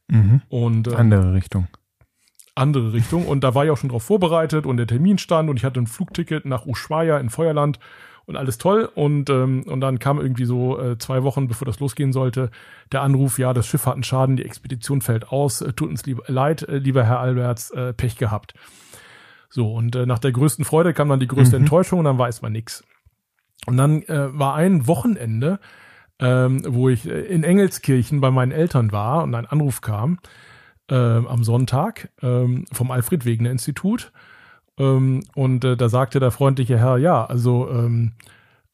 [0.07, 0.41] Mhm.
[0.49, 1.68] Und ähm, andere Richtung
[2.56, 3.26] andere Richtung.
[3.26, 5.80] Und da war ich auch schon drauf vorbereitet und der Termin stand und ich hatte
[5.80, 7.80] ein Flugticket nach Ushuaia in Feuerland
[8.26, 8.90] und alles toll.
[8.94, 12.52] Und, ähm, und dann kam irgendwie so äh, zwei Wochen, bevor das losgehen sollte,
[12.91, 16.06] der Anruf, ja, das Schiff hat einen Schaden, die Expedition fällt aus, äh, tut uns
[16.06, 18.53] lieb, leid, äh, lieber Herr Alberts, äh, Pech gehabt.
[19.49, 21.64] So, und äh, nach der größten Freude kam dann die größte mhm.
[21.64, 22.84] Enttäuschung und dann weiß man nix.
[23.65, 25.60] Und dann äh, war ein Wochenende,
[26.22, 30.19] ähm, wo ich äh, in Engelskirchen bei meinen Eltern war und ein Anruf kam,
[30.89, 34.11] äh, am Sonntag ähm, vom Alfred Wegener Institut.
[34.77, 38.14] Ähm, und äh, da sagte der freundliche Herr, ja, also ähm,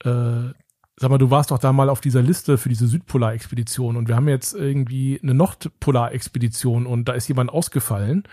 [0.04, 0.52] äh,
[1.00, 4.16] sag mal, du warst doch da mal auf dieser Liste für diese Südpolar-Expedition und wir
[4.16, 8.24] haben jetzt irgendwie eine Nordpolar-Expedition und da ist jemand ausgefallen.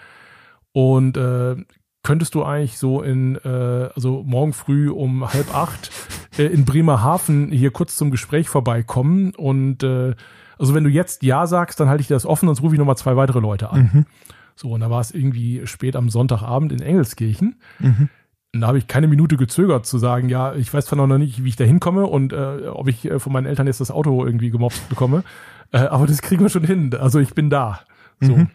[0.72, 1.56] Und äh,
[2.04, 5.90] könntest du eigentlich so in, äh, also morgen früh um halb acht
[6.38, 10.14] äh, in Bremerhaven hier kurz zum Gespräch vorbeikommen und äh,
[10.56, 12.78] also wenn du jetzt Ja sagst, dann halte ich dir das offen, sonst rufe ich
[12.78, 13.90] nochmal zwei weitere Leute an.
[13.92, 14.06] Mhm.
[14.54, 17.56] So, und da war es irgendwie spät am Sonntagabend in Engelskirchen.
[17.80, 18.08] Mhm.
[18.54, 21.42] Und da habe ich keine Minute gezögert zu sagen, ja, ich weiß zwar noch nicht,
[21.42, 24.24] wie ich da hinkomme und äh, ob ich äh, von meinen Eltern jetzt das Auto
[24.24, 25.24] irgendwie gemobst bekomme,
[25.72, 26.94] äh, aber das kriegen wir schon hin.
[26.94, 27.80] Also ich bin da.
[28.20, 28.36] So.
[28.36, 28.50] Mhm.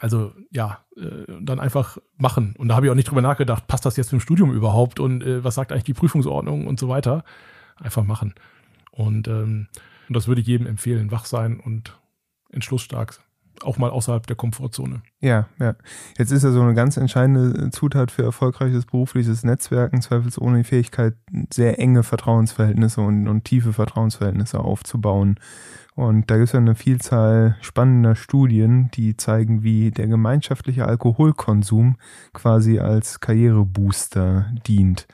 [0.00, 2.54] Also ja, äh, dann einfach machen.
[2.58, 5.22] Und da habe ich auch nicht drüber nachgedacht, passt das jetzt im Studium überhaupt und
[5.22, 7.24] äh, was sagt eigentlich die Prüfungsordnung und so weiter.
[7.76, 8.34] Einfach machen.
[8.90, 9.68] Und, ähm,
[10.08, 11.98] und das würde ich jedem empfehlen, wach sein und
[12.50, 13.20] entschlussstark
[13.64, 15.02] auch mal außerhalb der Komfortzone.
[15.20, 15.74] Ja, ja.
[16.18, 21.14] Jetzt ist ja so eine ganz entscheidende Zutat für erfolgreiches berufliches Netzwerken, zweifelsohne die Fähigkeit,
[21.52, 25.38] sehr enge Vertrauensverhältnisse und, und tiefe Vertrauensverhältnisse aufzubauen.
[25.94, 31.96] Und da gibt es ja eine Vielzahl spannender Studien, die zeigen, wie der gemeinschaftliche Alkoholkonsum
[32.32, 35.06] quasi als Karrierebooster dient.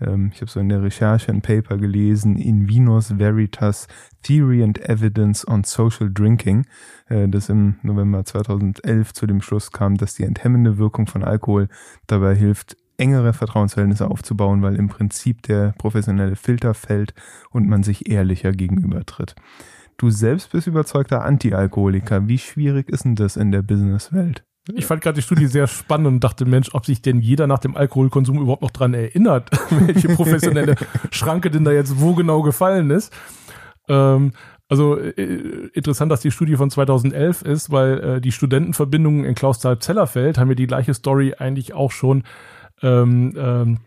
[0.00, 3.88] Ähm, ich habe so in der Recherche ein Paper gelesen, In Vinos Veritas
[4.22, 6.66] Theory and Evidence on Social Drinking,
[7.08, 11.68] äh, das im November 2011 zu dem Schluss kam, dass die enthemmende Wirkung von Alkohol
[12.06, 17.14] dabei hilft, engere Vertrauensverhältnisse aufzubauen, weil im Prinzip der professionelle Filter fällt
[17.50, 19.36] und man sich ehrlicher gegenübertritt.
[19.96, 22.28] Du selbst bist überzeugter Anti-Alkoholiker.
[22.28, 24.44] Wie schwierig ist denn das in der Businesswelt?
[24.74, 27.58] Ich fand gerade die Studie sehr spannend und dachte, Mensch, ob sich denn jeder nach
[27.58, 30.76] dem Alkoholkonsum überhaupt noch dran erinnert, welche professionelle
[31.10, 33.12] Schranke denn da jetzt wo genau gefallen ist.
[33.88, 34.32] Ähm,
[34.68, 35.12] also äh,
[35.72, 40.56] interessant, dass die Studie von 2011 ist, weil äh, die Studentenverbindungen in Klausthal-Zellerfeld haben mir
[40.56, 42.24] die gleiche Story eigentlich auch schon
[42.82, 43.78] ähm, ähm,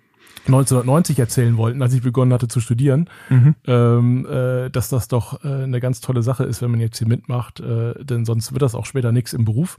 [0.47, 3.55] 1990 erzählen wollten, als ich begonnen hatte zu studieren, mhm.
[3.67, 7.07] ähm, äh, dass das doch äh, eine ganz tolle Sache ist, wenn man jetzt hier
[7.07, 9.77] mitmacht, äh, denn sonst wird das auch später nichts im Beruf.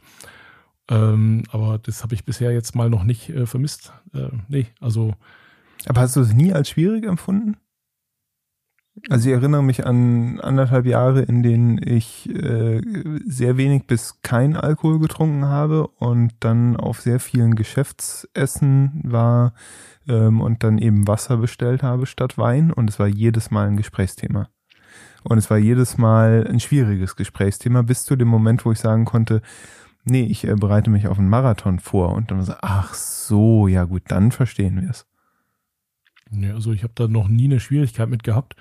[0.88, 3.92] Ähm, aber das habe ich bisher jetzt mal noch nicht äh, vermisst.
[4.14, 5.14] Äh, nee, also.
[5.86, 7.56] Aber hast du es nie als schwierig empfunden?
[9.08, 12.82] Also ich erinnere mich an anderthalb Jahre, in denen ich äh,
[13.24, 19.54] sehr wenig bis kein Alkohol getrunken habe und dann auf sehr vielen Geschäftsessen war
[20.06, 23.78] ähm, und dann eben Wasser bestellt habe statt Wein und es war jedes Mal ein
[23.78, 24.48] Gesprächsthema.
[25.24, 29.04] Und es war jedes Mal ein schwieriges Gesprächsthema bis zu dem Moment, wo ich sagen
[29.04, 29.40] konnte,
[30.04, 33.84] nee, ich äh, bereite mich auf einen Marathon vor und dann so, ach so, ja
[33.84, 35.06] gut, dann verstehen wir es.
[36.30, 38.56] Ja, also ich habe da noch nie eine Schwierigkeit mit gehabt.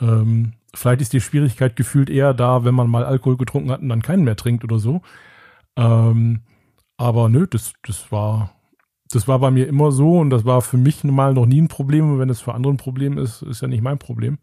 [0.00, 3.88] Ähm, vielleicht ist die Schwierigkeit gefühlt eher da, wenn man mal Alkohol getrunken hat und
[3.88, 5.02] dann keinen mehr trinkt oder so.
[5.76, 6.42] Ähm,
[6.96, 8.52] aber nö, das, das war,
[9.10, 11.68] das war bei mir immer so und das war für mich mal noch nie ein
[11.68, 12.12] Problem.
[12.12, 14.38] Und wenn es für andere ein Problem ist, ist ja nicht mein Problem.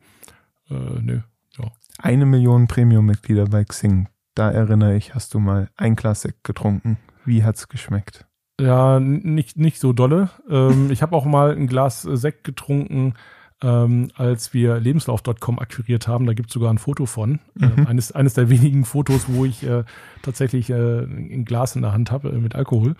[0.69, 1.21] Äh, nö,
[1.57, 1.71] ja.
[1.99, 4.07] Eine Million Premium-Mitglieder bei Xing.
[4.37, 6.99] Da erinnere ich, hast du mal ein Glas Sekt getrunken.
[7.25, 8.27] Wie hat's geschmeckt?
[8.61, 10.29] Ja, nicht, nicht so dolle.
[10.47, 13.15] Ähm, ich habe auch mal ein Glas Sekt getrunken,
[13.63, 16.27] ähm, als wir lebenslauf.com akquiriert haben.
[16.27, 17.39] Da gibt es sogar ein Foto von.
[17.59, 17.83] Ähm, mhm.
[17.83, 19.85] Äh, eines, eines der wenigen Fotos, wo ich äh,
[20.21, 22.95] tatsächlich äh, ein Glas in der Hand habe äh, mit Alkohol.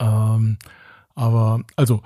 [0.00, 0.58] Ähm,
[1.14, 2.02] aber also,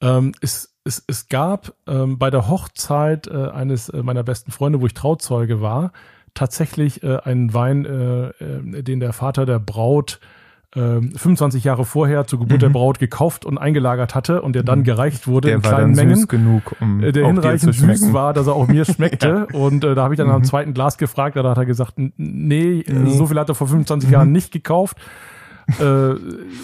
[0.00, 4.80] ähm, es, es, es gab ähm, bei der Hochzeit äh, eines äh, meiner besten Freunde,
[4.80, 5.90] wo ich Trauzeuge war,
[6.38, 10.20] tatsächlich äh, einen Wein, äh, äh, den der Vater der Braut
[10.74, 12.60] äh, 25 Jahre vorher zur Geburt mhm.
[12.60, 14.84] der Braut gekauft und eingelagert hatte und der dann mhm.
[14.84, 16.16] gereicht wurde der in kleinen Mengen.
[16.16, 19.46] Süß genug, um äh, der hinreichend süß war, dass er auch mir schmeckte.
[19.50, 19.58] ja.
[19.58, 20.34] Und äh, da habe ich dann mhm.
[20.34, 22.12] am zweiten Glas gefragt, da hat er gesagt, nee,
[22.86, 23.10] nee.
[23.10, 24.34] so viel hat er vor 25 Jahren mhm.
[24.34, 24.96] nicht gekauft.
[25.80, 26.14] äh,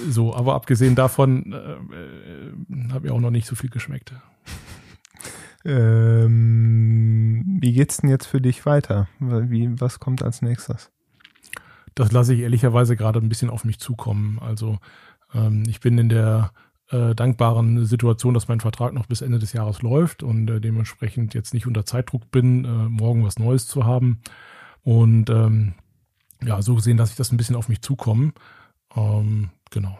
[0.08, 4.12] so, aber abgesehen davon äh, äh, hat mir auch noch nicht so viel geschmeckt.
[5.64, 9.08] Ähm, wie geht's denn jetzt für dich weiter?
[9.18, 10.90] Wie, was kommt als nächstes?
[11.94, 14.38] Das lasse ich ehrlicherweise gerade ein bisschen auf mich zukommen.
[14.40, 14.78] Also
[15.32, 16.52] ähm, ich bin in der
[16.90, 21.34] äh, dankbaren Situation, dass mein Vertrag noch bis Ende des Jahres läuft und äh, dementsprechend
[21.34, 24.20] jetzt nicht unter Zeitdruck bin, äh, morgen was Neues zu haben.
[24.82, 25.74] Und ähm,
[26.42, 28.34] ja, so gesehen, dass ich das ein bisschen auf mich zukommen.
[28.94, 29.98] Ähm, genau.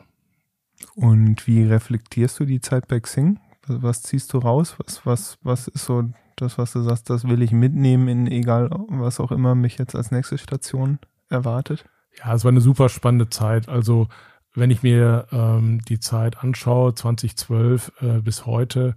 [0.94, 3.38] Und wie reflektierst du die Zeit bei Xing?
[3.66, 4.76] Was ziehst du raus?
[4.78, 6.04] Was, was, was ist so
[6.36, 9.94] das, was du sagst, das will ich mitnehmen in egal was auch immer mich jetzt
[9.94, 11.84] als nächste Station erwartet?
[12.18, 13.68] Ja, es war eine super spannende Zeit.
[13.68, 14.08] Also
[14.54, 18.94] wenn ich mir ähm, die Zeit anschaue, 2012 äh, bis heute,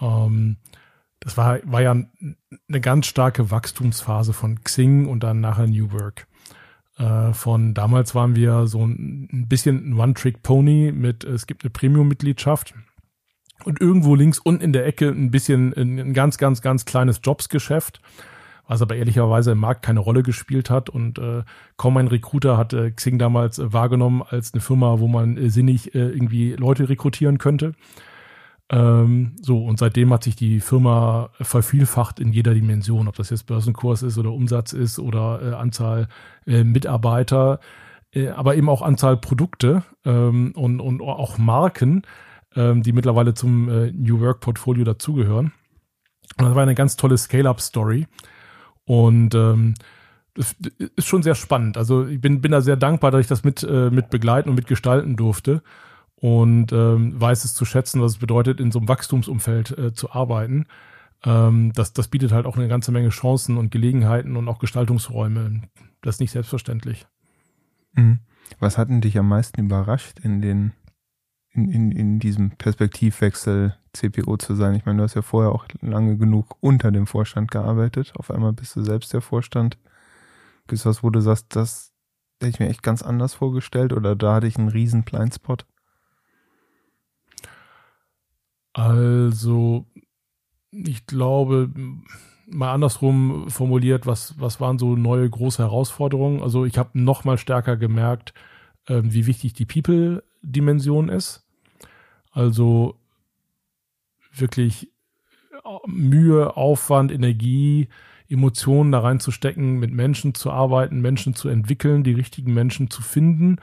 [0.00, 0.56] ähm,
[1.20, 6.26] das war, war ja eine ganz starke Wachstumsphase von Xing und dann nachher New Work.
[6.98, 11.70] Äh, von damals waren wir so ein, ein bisschen ein One-Trick-Pony mit, es gibt eine
[11.70, 12.74] Premium-Mitgliedschaft
[13.64, 18.00] Und irgendwo links unten in der Ecke ein bisschen ein ganz, ganz, ganz kleines Jobsgeschäft,
[18.66, 20.90] was aber ehrlicherweise im Markt keine Rolle gespielt hat.
[20.90, 21.42] Und äh,
[21.76, 25.50] kaum ein Recruiter hat äh, Xing damals äh, wahrgenommen als eine Firma, wo man äh,
[25.50, 27.74] sinnig äh, irgendwie Leute rekrutieren könnte.
[28.72, 33.46] Ähm, so, und seitdem hat sich die Firma vervielfacht in jeder Dimension, ob das jetzt
[33.46, 36.08] Börsenkurs ist oder Umsatz ist oder äh, Anzahl
[36.46, 37.60] äh, Mitarbeiter,
[38.14, 42.02] äh, aber eben auch Anzahl Produkte ähm, und, und auch Marken
[42.56, 45.52] ähm, die mittlerweile zum äh, New Work Portfolio dazugehören.
[46.38, 48.06] Und das war eine ganz tolle Scale-Up-Story.
[48.84, 49.74] Und ähm,
[50.34, 50.56] das
[50.96, 51.76] ist schon sehr spannend.
[51.76, 54.54] Also ich bin, bin da sehr dankbar, dass ich das mit, äh, mit begleiten und
[54.54, 55.62] mitgestalten durfte
[56.16, 60.12] und ähm, weiß es zu schätzen, was es bedeutet, in so einem Wachstumsumfeld äh, zu
[60.12, 60.66] arbeiten.
[61.24, 65.62] Ähm, das, das bietet halt auch eine ganze Menge Chancen und Gelegenheiten und auch Gestaltungsräume.
[66.00, 67.06] Das ist nicht selbstverständlich.
[67.94, 68.20] Mhm.
[68.58, 70.72] Was hat denn dich am meisten überrascht in den
[71.52, 74.74] in, in, in diesem Perspektivwechsel CPO zu sein.
[74.74, 78.12] Ich meine, du hast ja vorher auch lange genug unter dem Vorstand gearbeitet.
[78.16, 79.78] Auf einmal bist du selbst der Vorstand.
[80.66, 81.92] Gibt es was, wo du sagst, das
[82.40, 85.66] hätte ich mir echt ganz anders vorgestellt oder da hatte ich einen riesen Blindspot?
[88.72, 89.86] Also,
[90.70, 91.70] ich glaube,
[92.46, 96.42] mal andersrum formuliert, was, was waren so neue große Herausforderungen?
[96.42, 98.32] Also, ich habe noch mal stärker gemerkt,
[98.86, 99.66] äh, wie wichtig die
[100.42, 101.44] People-Dimension ist.
[102.30, 102.96] Also
[104.34, 104.90] wirklich
[105.52, 107.88] äh, Mühe, Aufwand, Energie,
[108.28, 113.58] Emotionen da reinzustecken, mit Menschen zu arbeiten, Menschen zu entwickeln, die richtigen Menschen zu finden.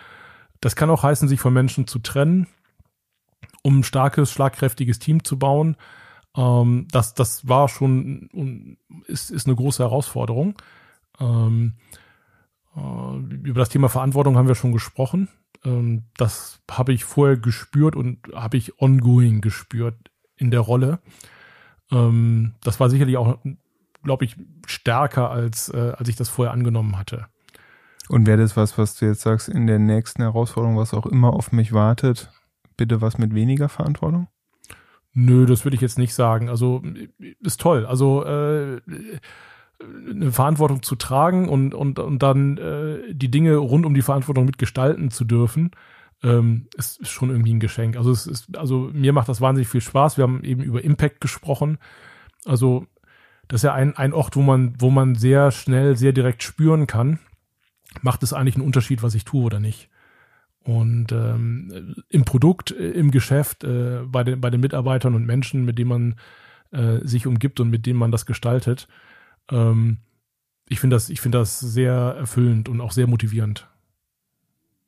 [0.62, 2.48] Das kann auch heißen, sich von Menschen zu trennen,
[3.64, 5.76] um ein starkes, schlagkräftiges Team zu bauen.
[6.36, 8.78] Ähm, das, das war schon
[9.08, 10.56] ist, ist eine große Herausforderung.
[11.20, 11.74] Ähm,
[12.76, 15.30] äh, über das Thema Verantwortung haben wir schon gesprochen.
[15.64, 19.96] Ähm, das habe ich vorher gespürt und habe ich ongoing gespürt
[20.36, 21.00] in der Rolle.
[21.92, 23.40] Ähm, das war sicherlich auch,
[24.04, 24.36] glaube ich,
[24.66, 27.28] stärker als, äh, als ich das vorher angenommen hatte.
[28.08, 31.34] Und wäre das was, was du jetzt sagst, in der nächsten Herausforderung, was auch immer
[31.34, 32.32] auf mich wartet,
[32.76, 34.28] bitte was mit weniger Verantwortung?
[35.14, 36.50] Nö, das würde ich jetzt nicht sagen.
[36.50, 36.82] Also
[37.40, 37.86] ist toll.
[37.86, 38.82] Also äh,
[39.82, 44.46] eine Verantwortung zu tragen und, und, und dann äh, die Dinge rund um die Verantwortung
[44.46, 45.72] mitgestalten zu dürfen,
[46.22, 47.96] ähm, ist, ist schon irgendwie ein Geschenk.
[47.96, 50.18] Also es ist, also mir macht das wahnsinnig viel Spaß.
[50.18, 51.78] Wir haben eben über Impact gesprochen.
[52.46, 52.88] Also
[53.48, 56.86] das ist ja ein, ein Ort, wo man, wo man sehr schnell, sehr direkt spüren
[56.86, 57.20] kann,
[58.02, 59.90] macht es eigentlich einen Unterschied, was ich tue oder nicht.
[60.62, 65.64] Und ähm, im Produkt, äh, im Geschäft, äh, bei, den, bei den Mitarbeitern und Menschen,
[65.64, 66.16] mit denen man
[66.72, 68.88] äh, sich umgibt und mit denen man das gestaltet,
[69.50, 69.98] ähm,
[70.68, 73.68] ich finde das, ich finde das sehr erfüllend und auch sehr motivierend.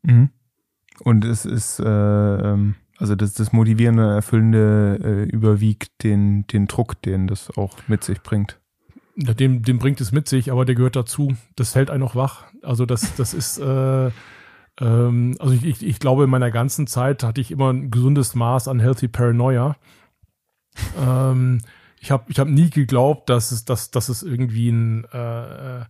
[0.04, 0.30] Mhm.
[1.04, 7.02] Und es ist, äh, ähm, also das, das Motivierende, Erfüllende äh, überwiegt den, den Druck,
[7.02, 8.60] den das auch mit sich bringt.
[9.16, 11.36] Ja, dem, dem bringt es mit sich, aber der gehört dazu.
[11.56, 12.46] Das hält einen auch wach.
[12.62, 14.12] Also das, das ist, äh,
[14.80, 18.36] ähm, also ich, ich, ich glaube, in meiner ganzen Zeit hatte ich immer ein gesundes
[18.36, 19.76] Maß an Healthy Paranoia.
[21.00, 21.62] ähm,
[22.02, 25.86] ich habe ich hab nie geglaubt, dass es, dass, dass es irgendwie ein, äh,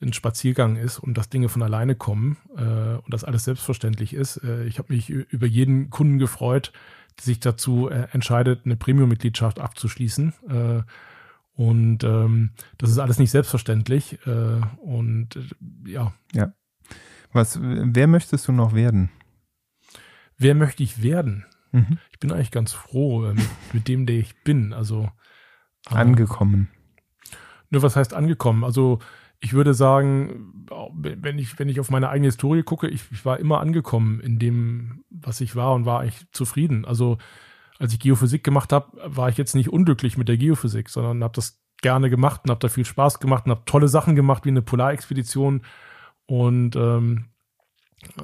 [0.00, 4.36] ein Spaziergang ist und dass Dinge von alleine kommen äh, und dass alles selbstverständlich ist.
[4.44, 6.72] Äh, ich habe mich über jeden Kunden gefreut,
[7.16, 10.34] der sich dazu äh, entscheidet, eine Premium-Mitgliedschaft abzuschließen.
[10.50, 10.82] Äh,
[11.54, 14.18] und ähm, das ist alles nicht selbstverständlich.
[14.26, 16.12] Äh, und äh, ja.
[16.34, 16.52] Ja.
[17.32, 19.08] Was, wer möchtest du noch werden?
[20.36, 21.46] Wer möchte ich werden?
[21.72, 21.98] Mhm.
[22.12, 24.74] Ich bin eigentlich ganz froh äh, mit, mit dem, der ich bin.
[24.74, 25.08] Also
[25.86, 26.68] Angekommen.
[27.70, 28.64] Nur was heißt angekommen?
[28.64, 28.98] Also
[29.40, 33.38] ich würde sagen, wenn ich, wenn ich auf meine eigene Historie gucke, ich, ich war
[33.38, 36.84] immer angekommen in dem, was ich war und war eigentlich zufrieden.
[36.84, 37.18] Also
[37.78, 41.34] als ich Geophysik gemacht habe, war ich jetzt nicht unglücklich mit der Geophysik, sondern habe
[41.34, 44.50] das gerne gemacht und habe da viel Spaß gemacht und habe tolle Sachen gemacht wie
[44.50, 45.62] eine Polarexpedition
[46.26, 47.37] und ähm, äh,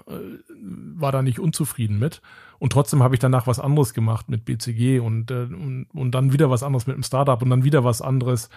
[0.07, 2.23] war da nicht unzufrieden mit.
[2.59, 6.33] Und trotzdem habe ich danach was anderes gemacht mit BCG und, äh, und, und dann
[6.33, 8.49] wieder was anderes mit einem Startup und dann wieder was anderes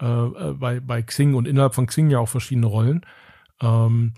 [0.00, 3.02] äh, äh, bei, bei Xing und innerhalb von Xing ja auch verschiedene Rollen.
[3.60, 4.14] Ähm,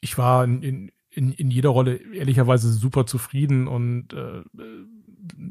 [0.00, 4.42] ich war in, in, in jeder Rolle ehrlicherweise super zufrieden und äh,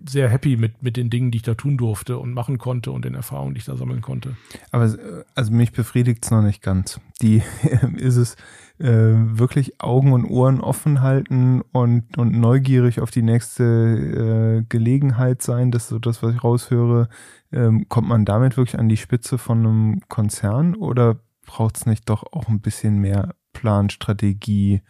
[0.07, 3.05] sehr happy mit, mit den Dingen, die ich da tun durfte und machen konnte und
[3.05, 4.35] den Erfahrungen, die ich da sammeln konnte.
[4.71, 4.93] Aber
[5.35, 6.99] also mich befriedigt es noch nicht ganz.
[7.21, 7.41] Die
[7.95, 8.35] ist es
[8.81, 15.41] äh, wirklich Augen und Ohren offen halten und, und neugierig auf die nächste äh, Gelegenheit
[15.41, 15.71] sein.
[15.71, 17.07] Das ist so das, was ich raushöre.
[17.51, 22.09] Ähm, kommt man damit wirklich an die Spitze von einem Konzern oder braucht es nicht
[22.09, 24.81] doch auch ein bisschen mehr Plan, Strategie,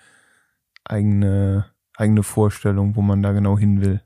[0.85, 1.65] eigene,
[1.95, 4.01] eigene Vorstellung, wo man da genau hin will?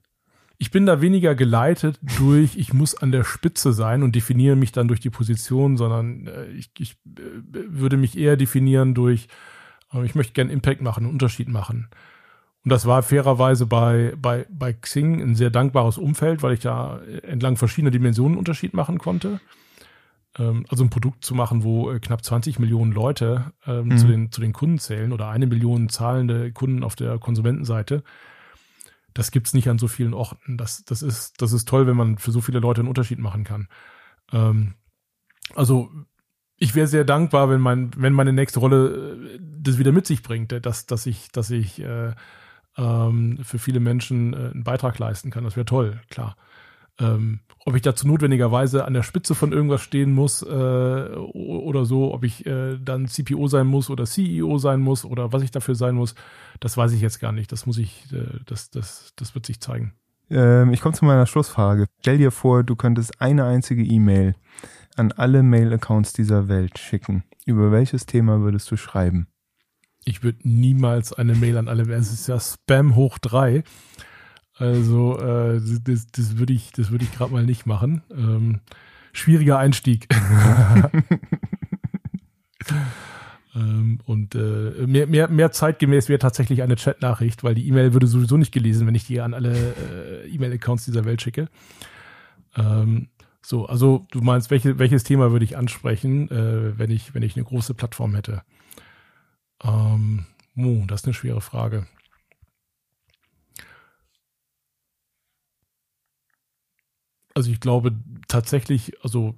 [0.58, 4.72] ich bin da weniger geleitet durch, ich muss an der Spitze sein und definiere mich
[4.72, 7.22] dann durch die Position, sondern äh, ich, ich äh,
[7.52, 9.28] würde mich eher definieren durch,
[10.04, 11.88] ich möchte gerne Impact machen, einen Unterschied machen.
[12.64, 17.00] Und das war fairerweise bei, bei, bei Xing ein sehr dankbares Umfeld, weil ich da
[17.24, 19.40] entlang verschiedener Dimensionen einen Unterschied machen konnte.
[20.38, 23.98] Ähm, also ein Produkt zu machen, wo äh, knapp 20 Millionen Leute ähm, mhm.
[23.98, 28.04] zu, den, zu den Kunden zählen oder eine Million zahlende Kunden auf der Konsumentenseite
[29.16, 30.58] das gibt's nicht an so vielen Orten.
[30.58, 33.46] Das, das, ist, das ist toll, wenn man für so viele Leute einen Unterschied machen
[33.46, 33.70] kann.
[34.32, 34.76] Ähm,
[35.56, 35.90] also
[36.58, 40.24] ich wäre sehr dankbar, wenn mein, wenn meine nächste Rolle äh, das wieder mit sich
[40.24, 42.14] bringt, dass, dass ich, dass ich äh,
[42.78, 45.44] ähm, für viele Menschen äh, einen Beitrag leisten kann.
[45.44, 46.36] Das wäre toll, klar.
[46.98, 52.14] Ähm, ob ich dazu notwendigerweise an der Spitze von irgendwas stehen muss äh, oder so,
[52.14, 55.76] ob ich äh, dann CPO sein muss oder CEO sein muss oder was ich dafür
[55.76, 56.16] sein muss,
[56.62, 57.52] das weiß ich jetzt gar nicht.
[57.52, 59.94] Das muss ich, äh, das, das, das wird sich zeigen.
[60.30, 61.88] Ähm, ich komme zu meiner Schlussfrage.
[62.00, 64.36] Stell dir vor, du könntest eine einzige E-Mail
[64.96, 67.24] an alle Mail-Accounts dieser Welt schicken.
[67.46, 69.28] Über welches Thema würdest du schreiben?
[70.06, 73.64] Ich würde niemals eine Mail an alle, es ist ja Spam hoch drei.
[74.54, 78.04] Also äh, das, das würde ich, das ich gerade mal nicht machen.
[78.12, 78.62] Ähm,
[79.14, 80.08] schwieriger Einstieg.
[83.56, 88.06] ähm, und äh, mehr, mehr, mehr zeitgemäß wäre tatsächlich eine Chat-Nachricht, weil die E-Mail würde
[88.08, 91.50] sowieso nicht gelesen, wenn ich die an alle äh, E-Mail-Accounts dieser Welt schicke.
[92.56, 93.10] Ähm,
[93.42, 97.36] so, also du meinst, welche, welches Thema würde ich ansprechen, äh, wenn ich, wenn ich
[97.36, 98.44] eine große Plattform hätte?
[99.64, 100.26] Ähm,
[100.58, 101.88] oh, das ist eine schwere Frage.
[107.36, 107.92] also ich glaube
[108.28, 109.36] tatsächlich, also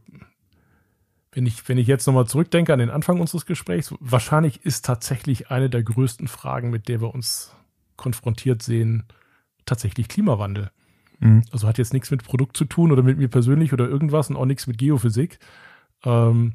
[1.33, 5.51] wenn ich, wenn ich jetzt nochmal zurückdenke an den Anfang unseres Gesprächs, wahrscheinlich ist tatsächlich
[5.51, 7.53] eine der größten Fragen, mit der wir uns
[7.95, 9.03] konfrontiert sehen,
[9.65, 10.71] tatsächlich Klimawandel.
[11.19, 11.43] Mhm.
[11.51, 14.37] Also hat jetzt nichts mit Produkt zu tun oder mit mir persönlich oder irgendwas und
[14.37, 15.39] auch nichts mit Geophysik.
[16.05, 16.53] Ähm,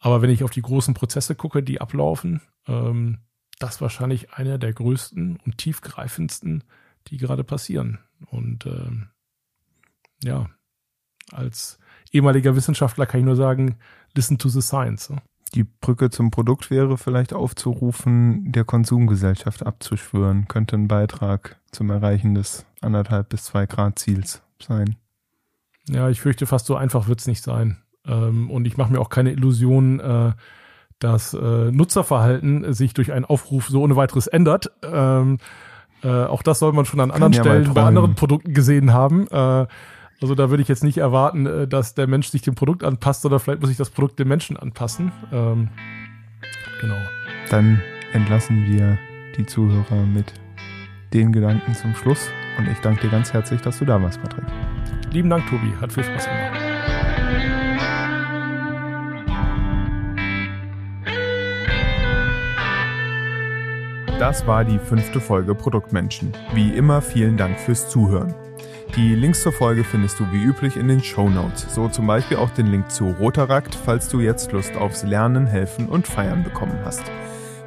[0.00, 2.40] aber wenn ich auf die großen Prozesse gucke, die ablaufen,
[2.70, 3.18] ähm,
[3.58, 6.64] das ist wahrscheinlich einer der größten und tiefgreifendsten,
[7.08, 7.98] die gerade passieren.
[8.30, 9.08] Und ähm,
[10.22, 10.48] ja,
[11.32, 11.78] als
[12.12, 13.76] ehemaliger Wissenschaftler kann ich nur sagen,
[14.14, 15.12] listen to the science.
[15.54, 22.34] Die Brücke zum Produkt wäre vielleicht aufzurufen, der Konsumgesellschaft abzuschwören, könnte ein Beitrag zum Erreichen
[22.34, 24.96] des anderthalb bis zwei Grad Ziels sein.
[25.88, 27.82] Ja, ich fürchte, fast so einfach wird es nicht sein.
[28.06, 30.00] Ähm, und ich mache mir auch keine Illusionen,
[31.00, 34.70] äh, dass äh, Nutzerverhalten sich durch einen Aufruf so ohne weiteres ändert.
[34.82, 35.38] Ähm,
[36.02, 39.26] äh, auch das soll man schon an anderen Stellen bei anderen Produkten gesehen haben.
[40.22, 43.24] Also da würde ich jetzt nicht erwarten, äh, dass der Mensch sich dem Produkt anpasst,
[43.24, 45.12] oder vielleicht muss sich das Produkt dem Menschen anpassen.
[45.32, 45.68] Ähm,
[46.80, 46.98] genau.
[47.48, 47.80] Dann
[48.12, 48.98] entlassen wir
[49.36, 50.34] die Zuhörer mit
[51.14, 52.28] den Gedanken zum Schluss.
[52.58, 54.44] Und ich danke dir ganz herzlich, dass du da warst, Patrick.
[55.12, 55.72] Lieben Dank, Tobi.
[55.80, 56.59] Hat viel Spaß gemacht.
[64.20, 66.34] Das war die fünfte Folge Produktmenschen.
[66.52, 68.34] Wie immer vielen Dank fürs Zuhören.
[68.94, 72.36] Die Links zur Folge findest du wie üblich in den Show Notes, so zum Beispiel
[72.36, 76.78] auch den Link zu Rotarakt, falls du jetzt Lust aufs Lernen, Helfen und Feiern bekommen
[76.84, 77.02] hast.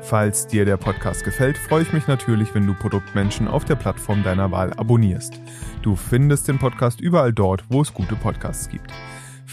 [0.04, 4.22] Falls dir der Podcast gefällt, freue ich mich natürlich, wenn du Produktmenschen auf der Plattform
[4.22, 5.42] deiner Wahl abonnierst.
[5.82, 8.94] Du findest den Podcast überall dort, wo es gute Podcasts gibt.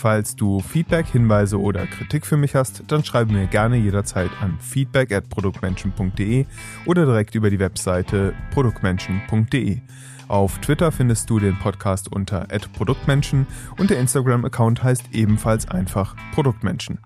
[0.01, 4.57] Falls du Feedback, Hinweise oder Kritik für mich hast, dann schreibe mir gerne jederzeit an
[4.59, 6.47] feedback at produktmenschen.de
[6.87, 9.83] oder direkt über die Webseite produktmenschen.de.
[10.27, 13.47] Auf Twitter findest du den Podcast unter @produktmenschen
[13.77, 16.99] und der Instagram-Account heißt ebenfalls einfach Produktmenschen.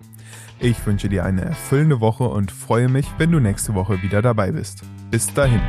[0.61, 4.53] Ich wünsche dir eine erfüllende Woche und freue mich, wenn du nächste Woche wieder dabei
[4.53, 4.85] bist.
[5.11, 5.61] Bis dahin.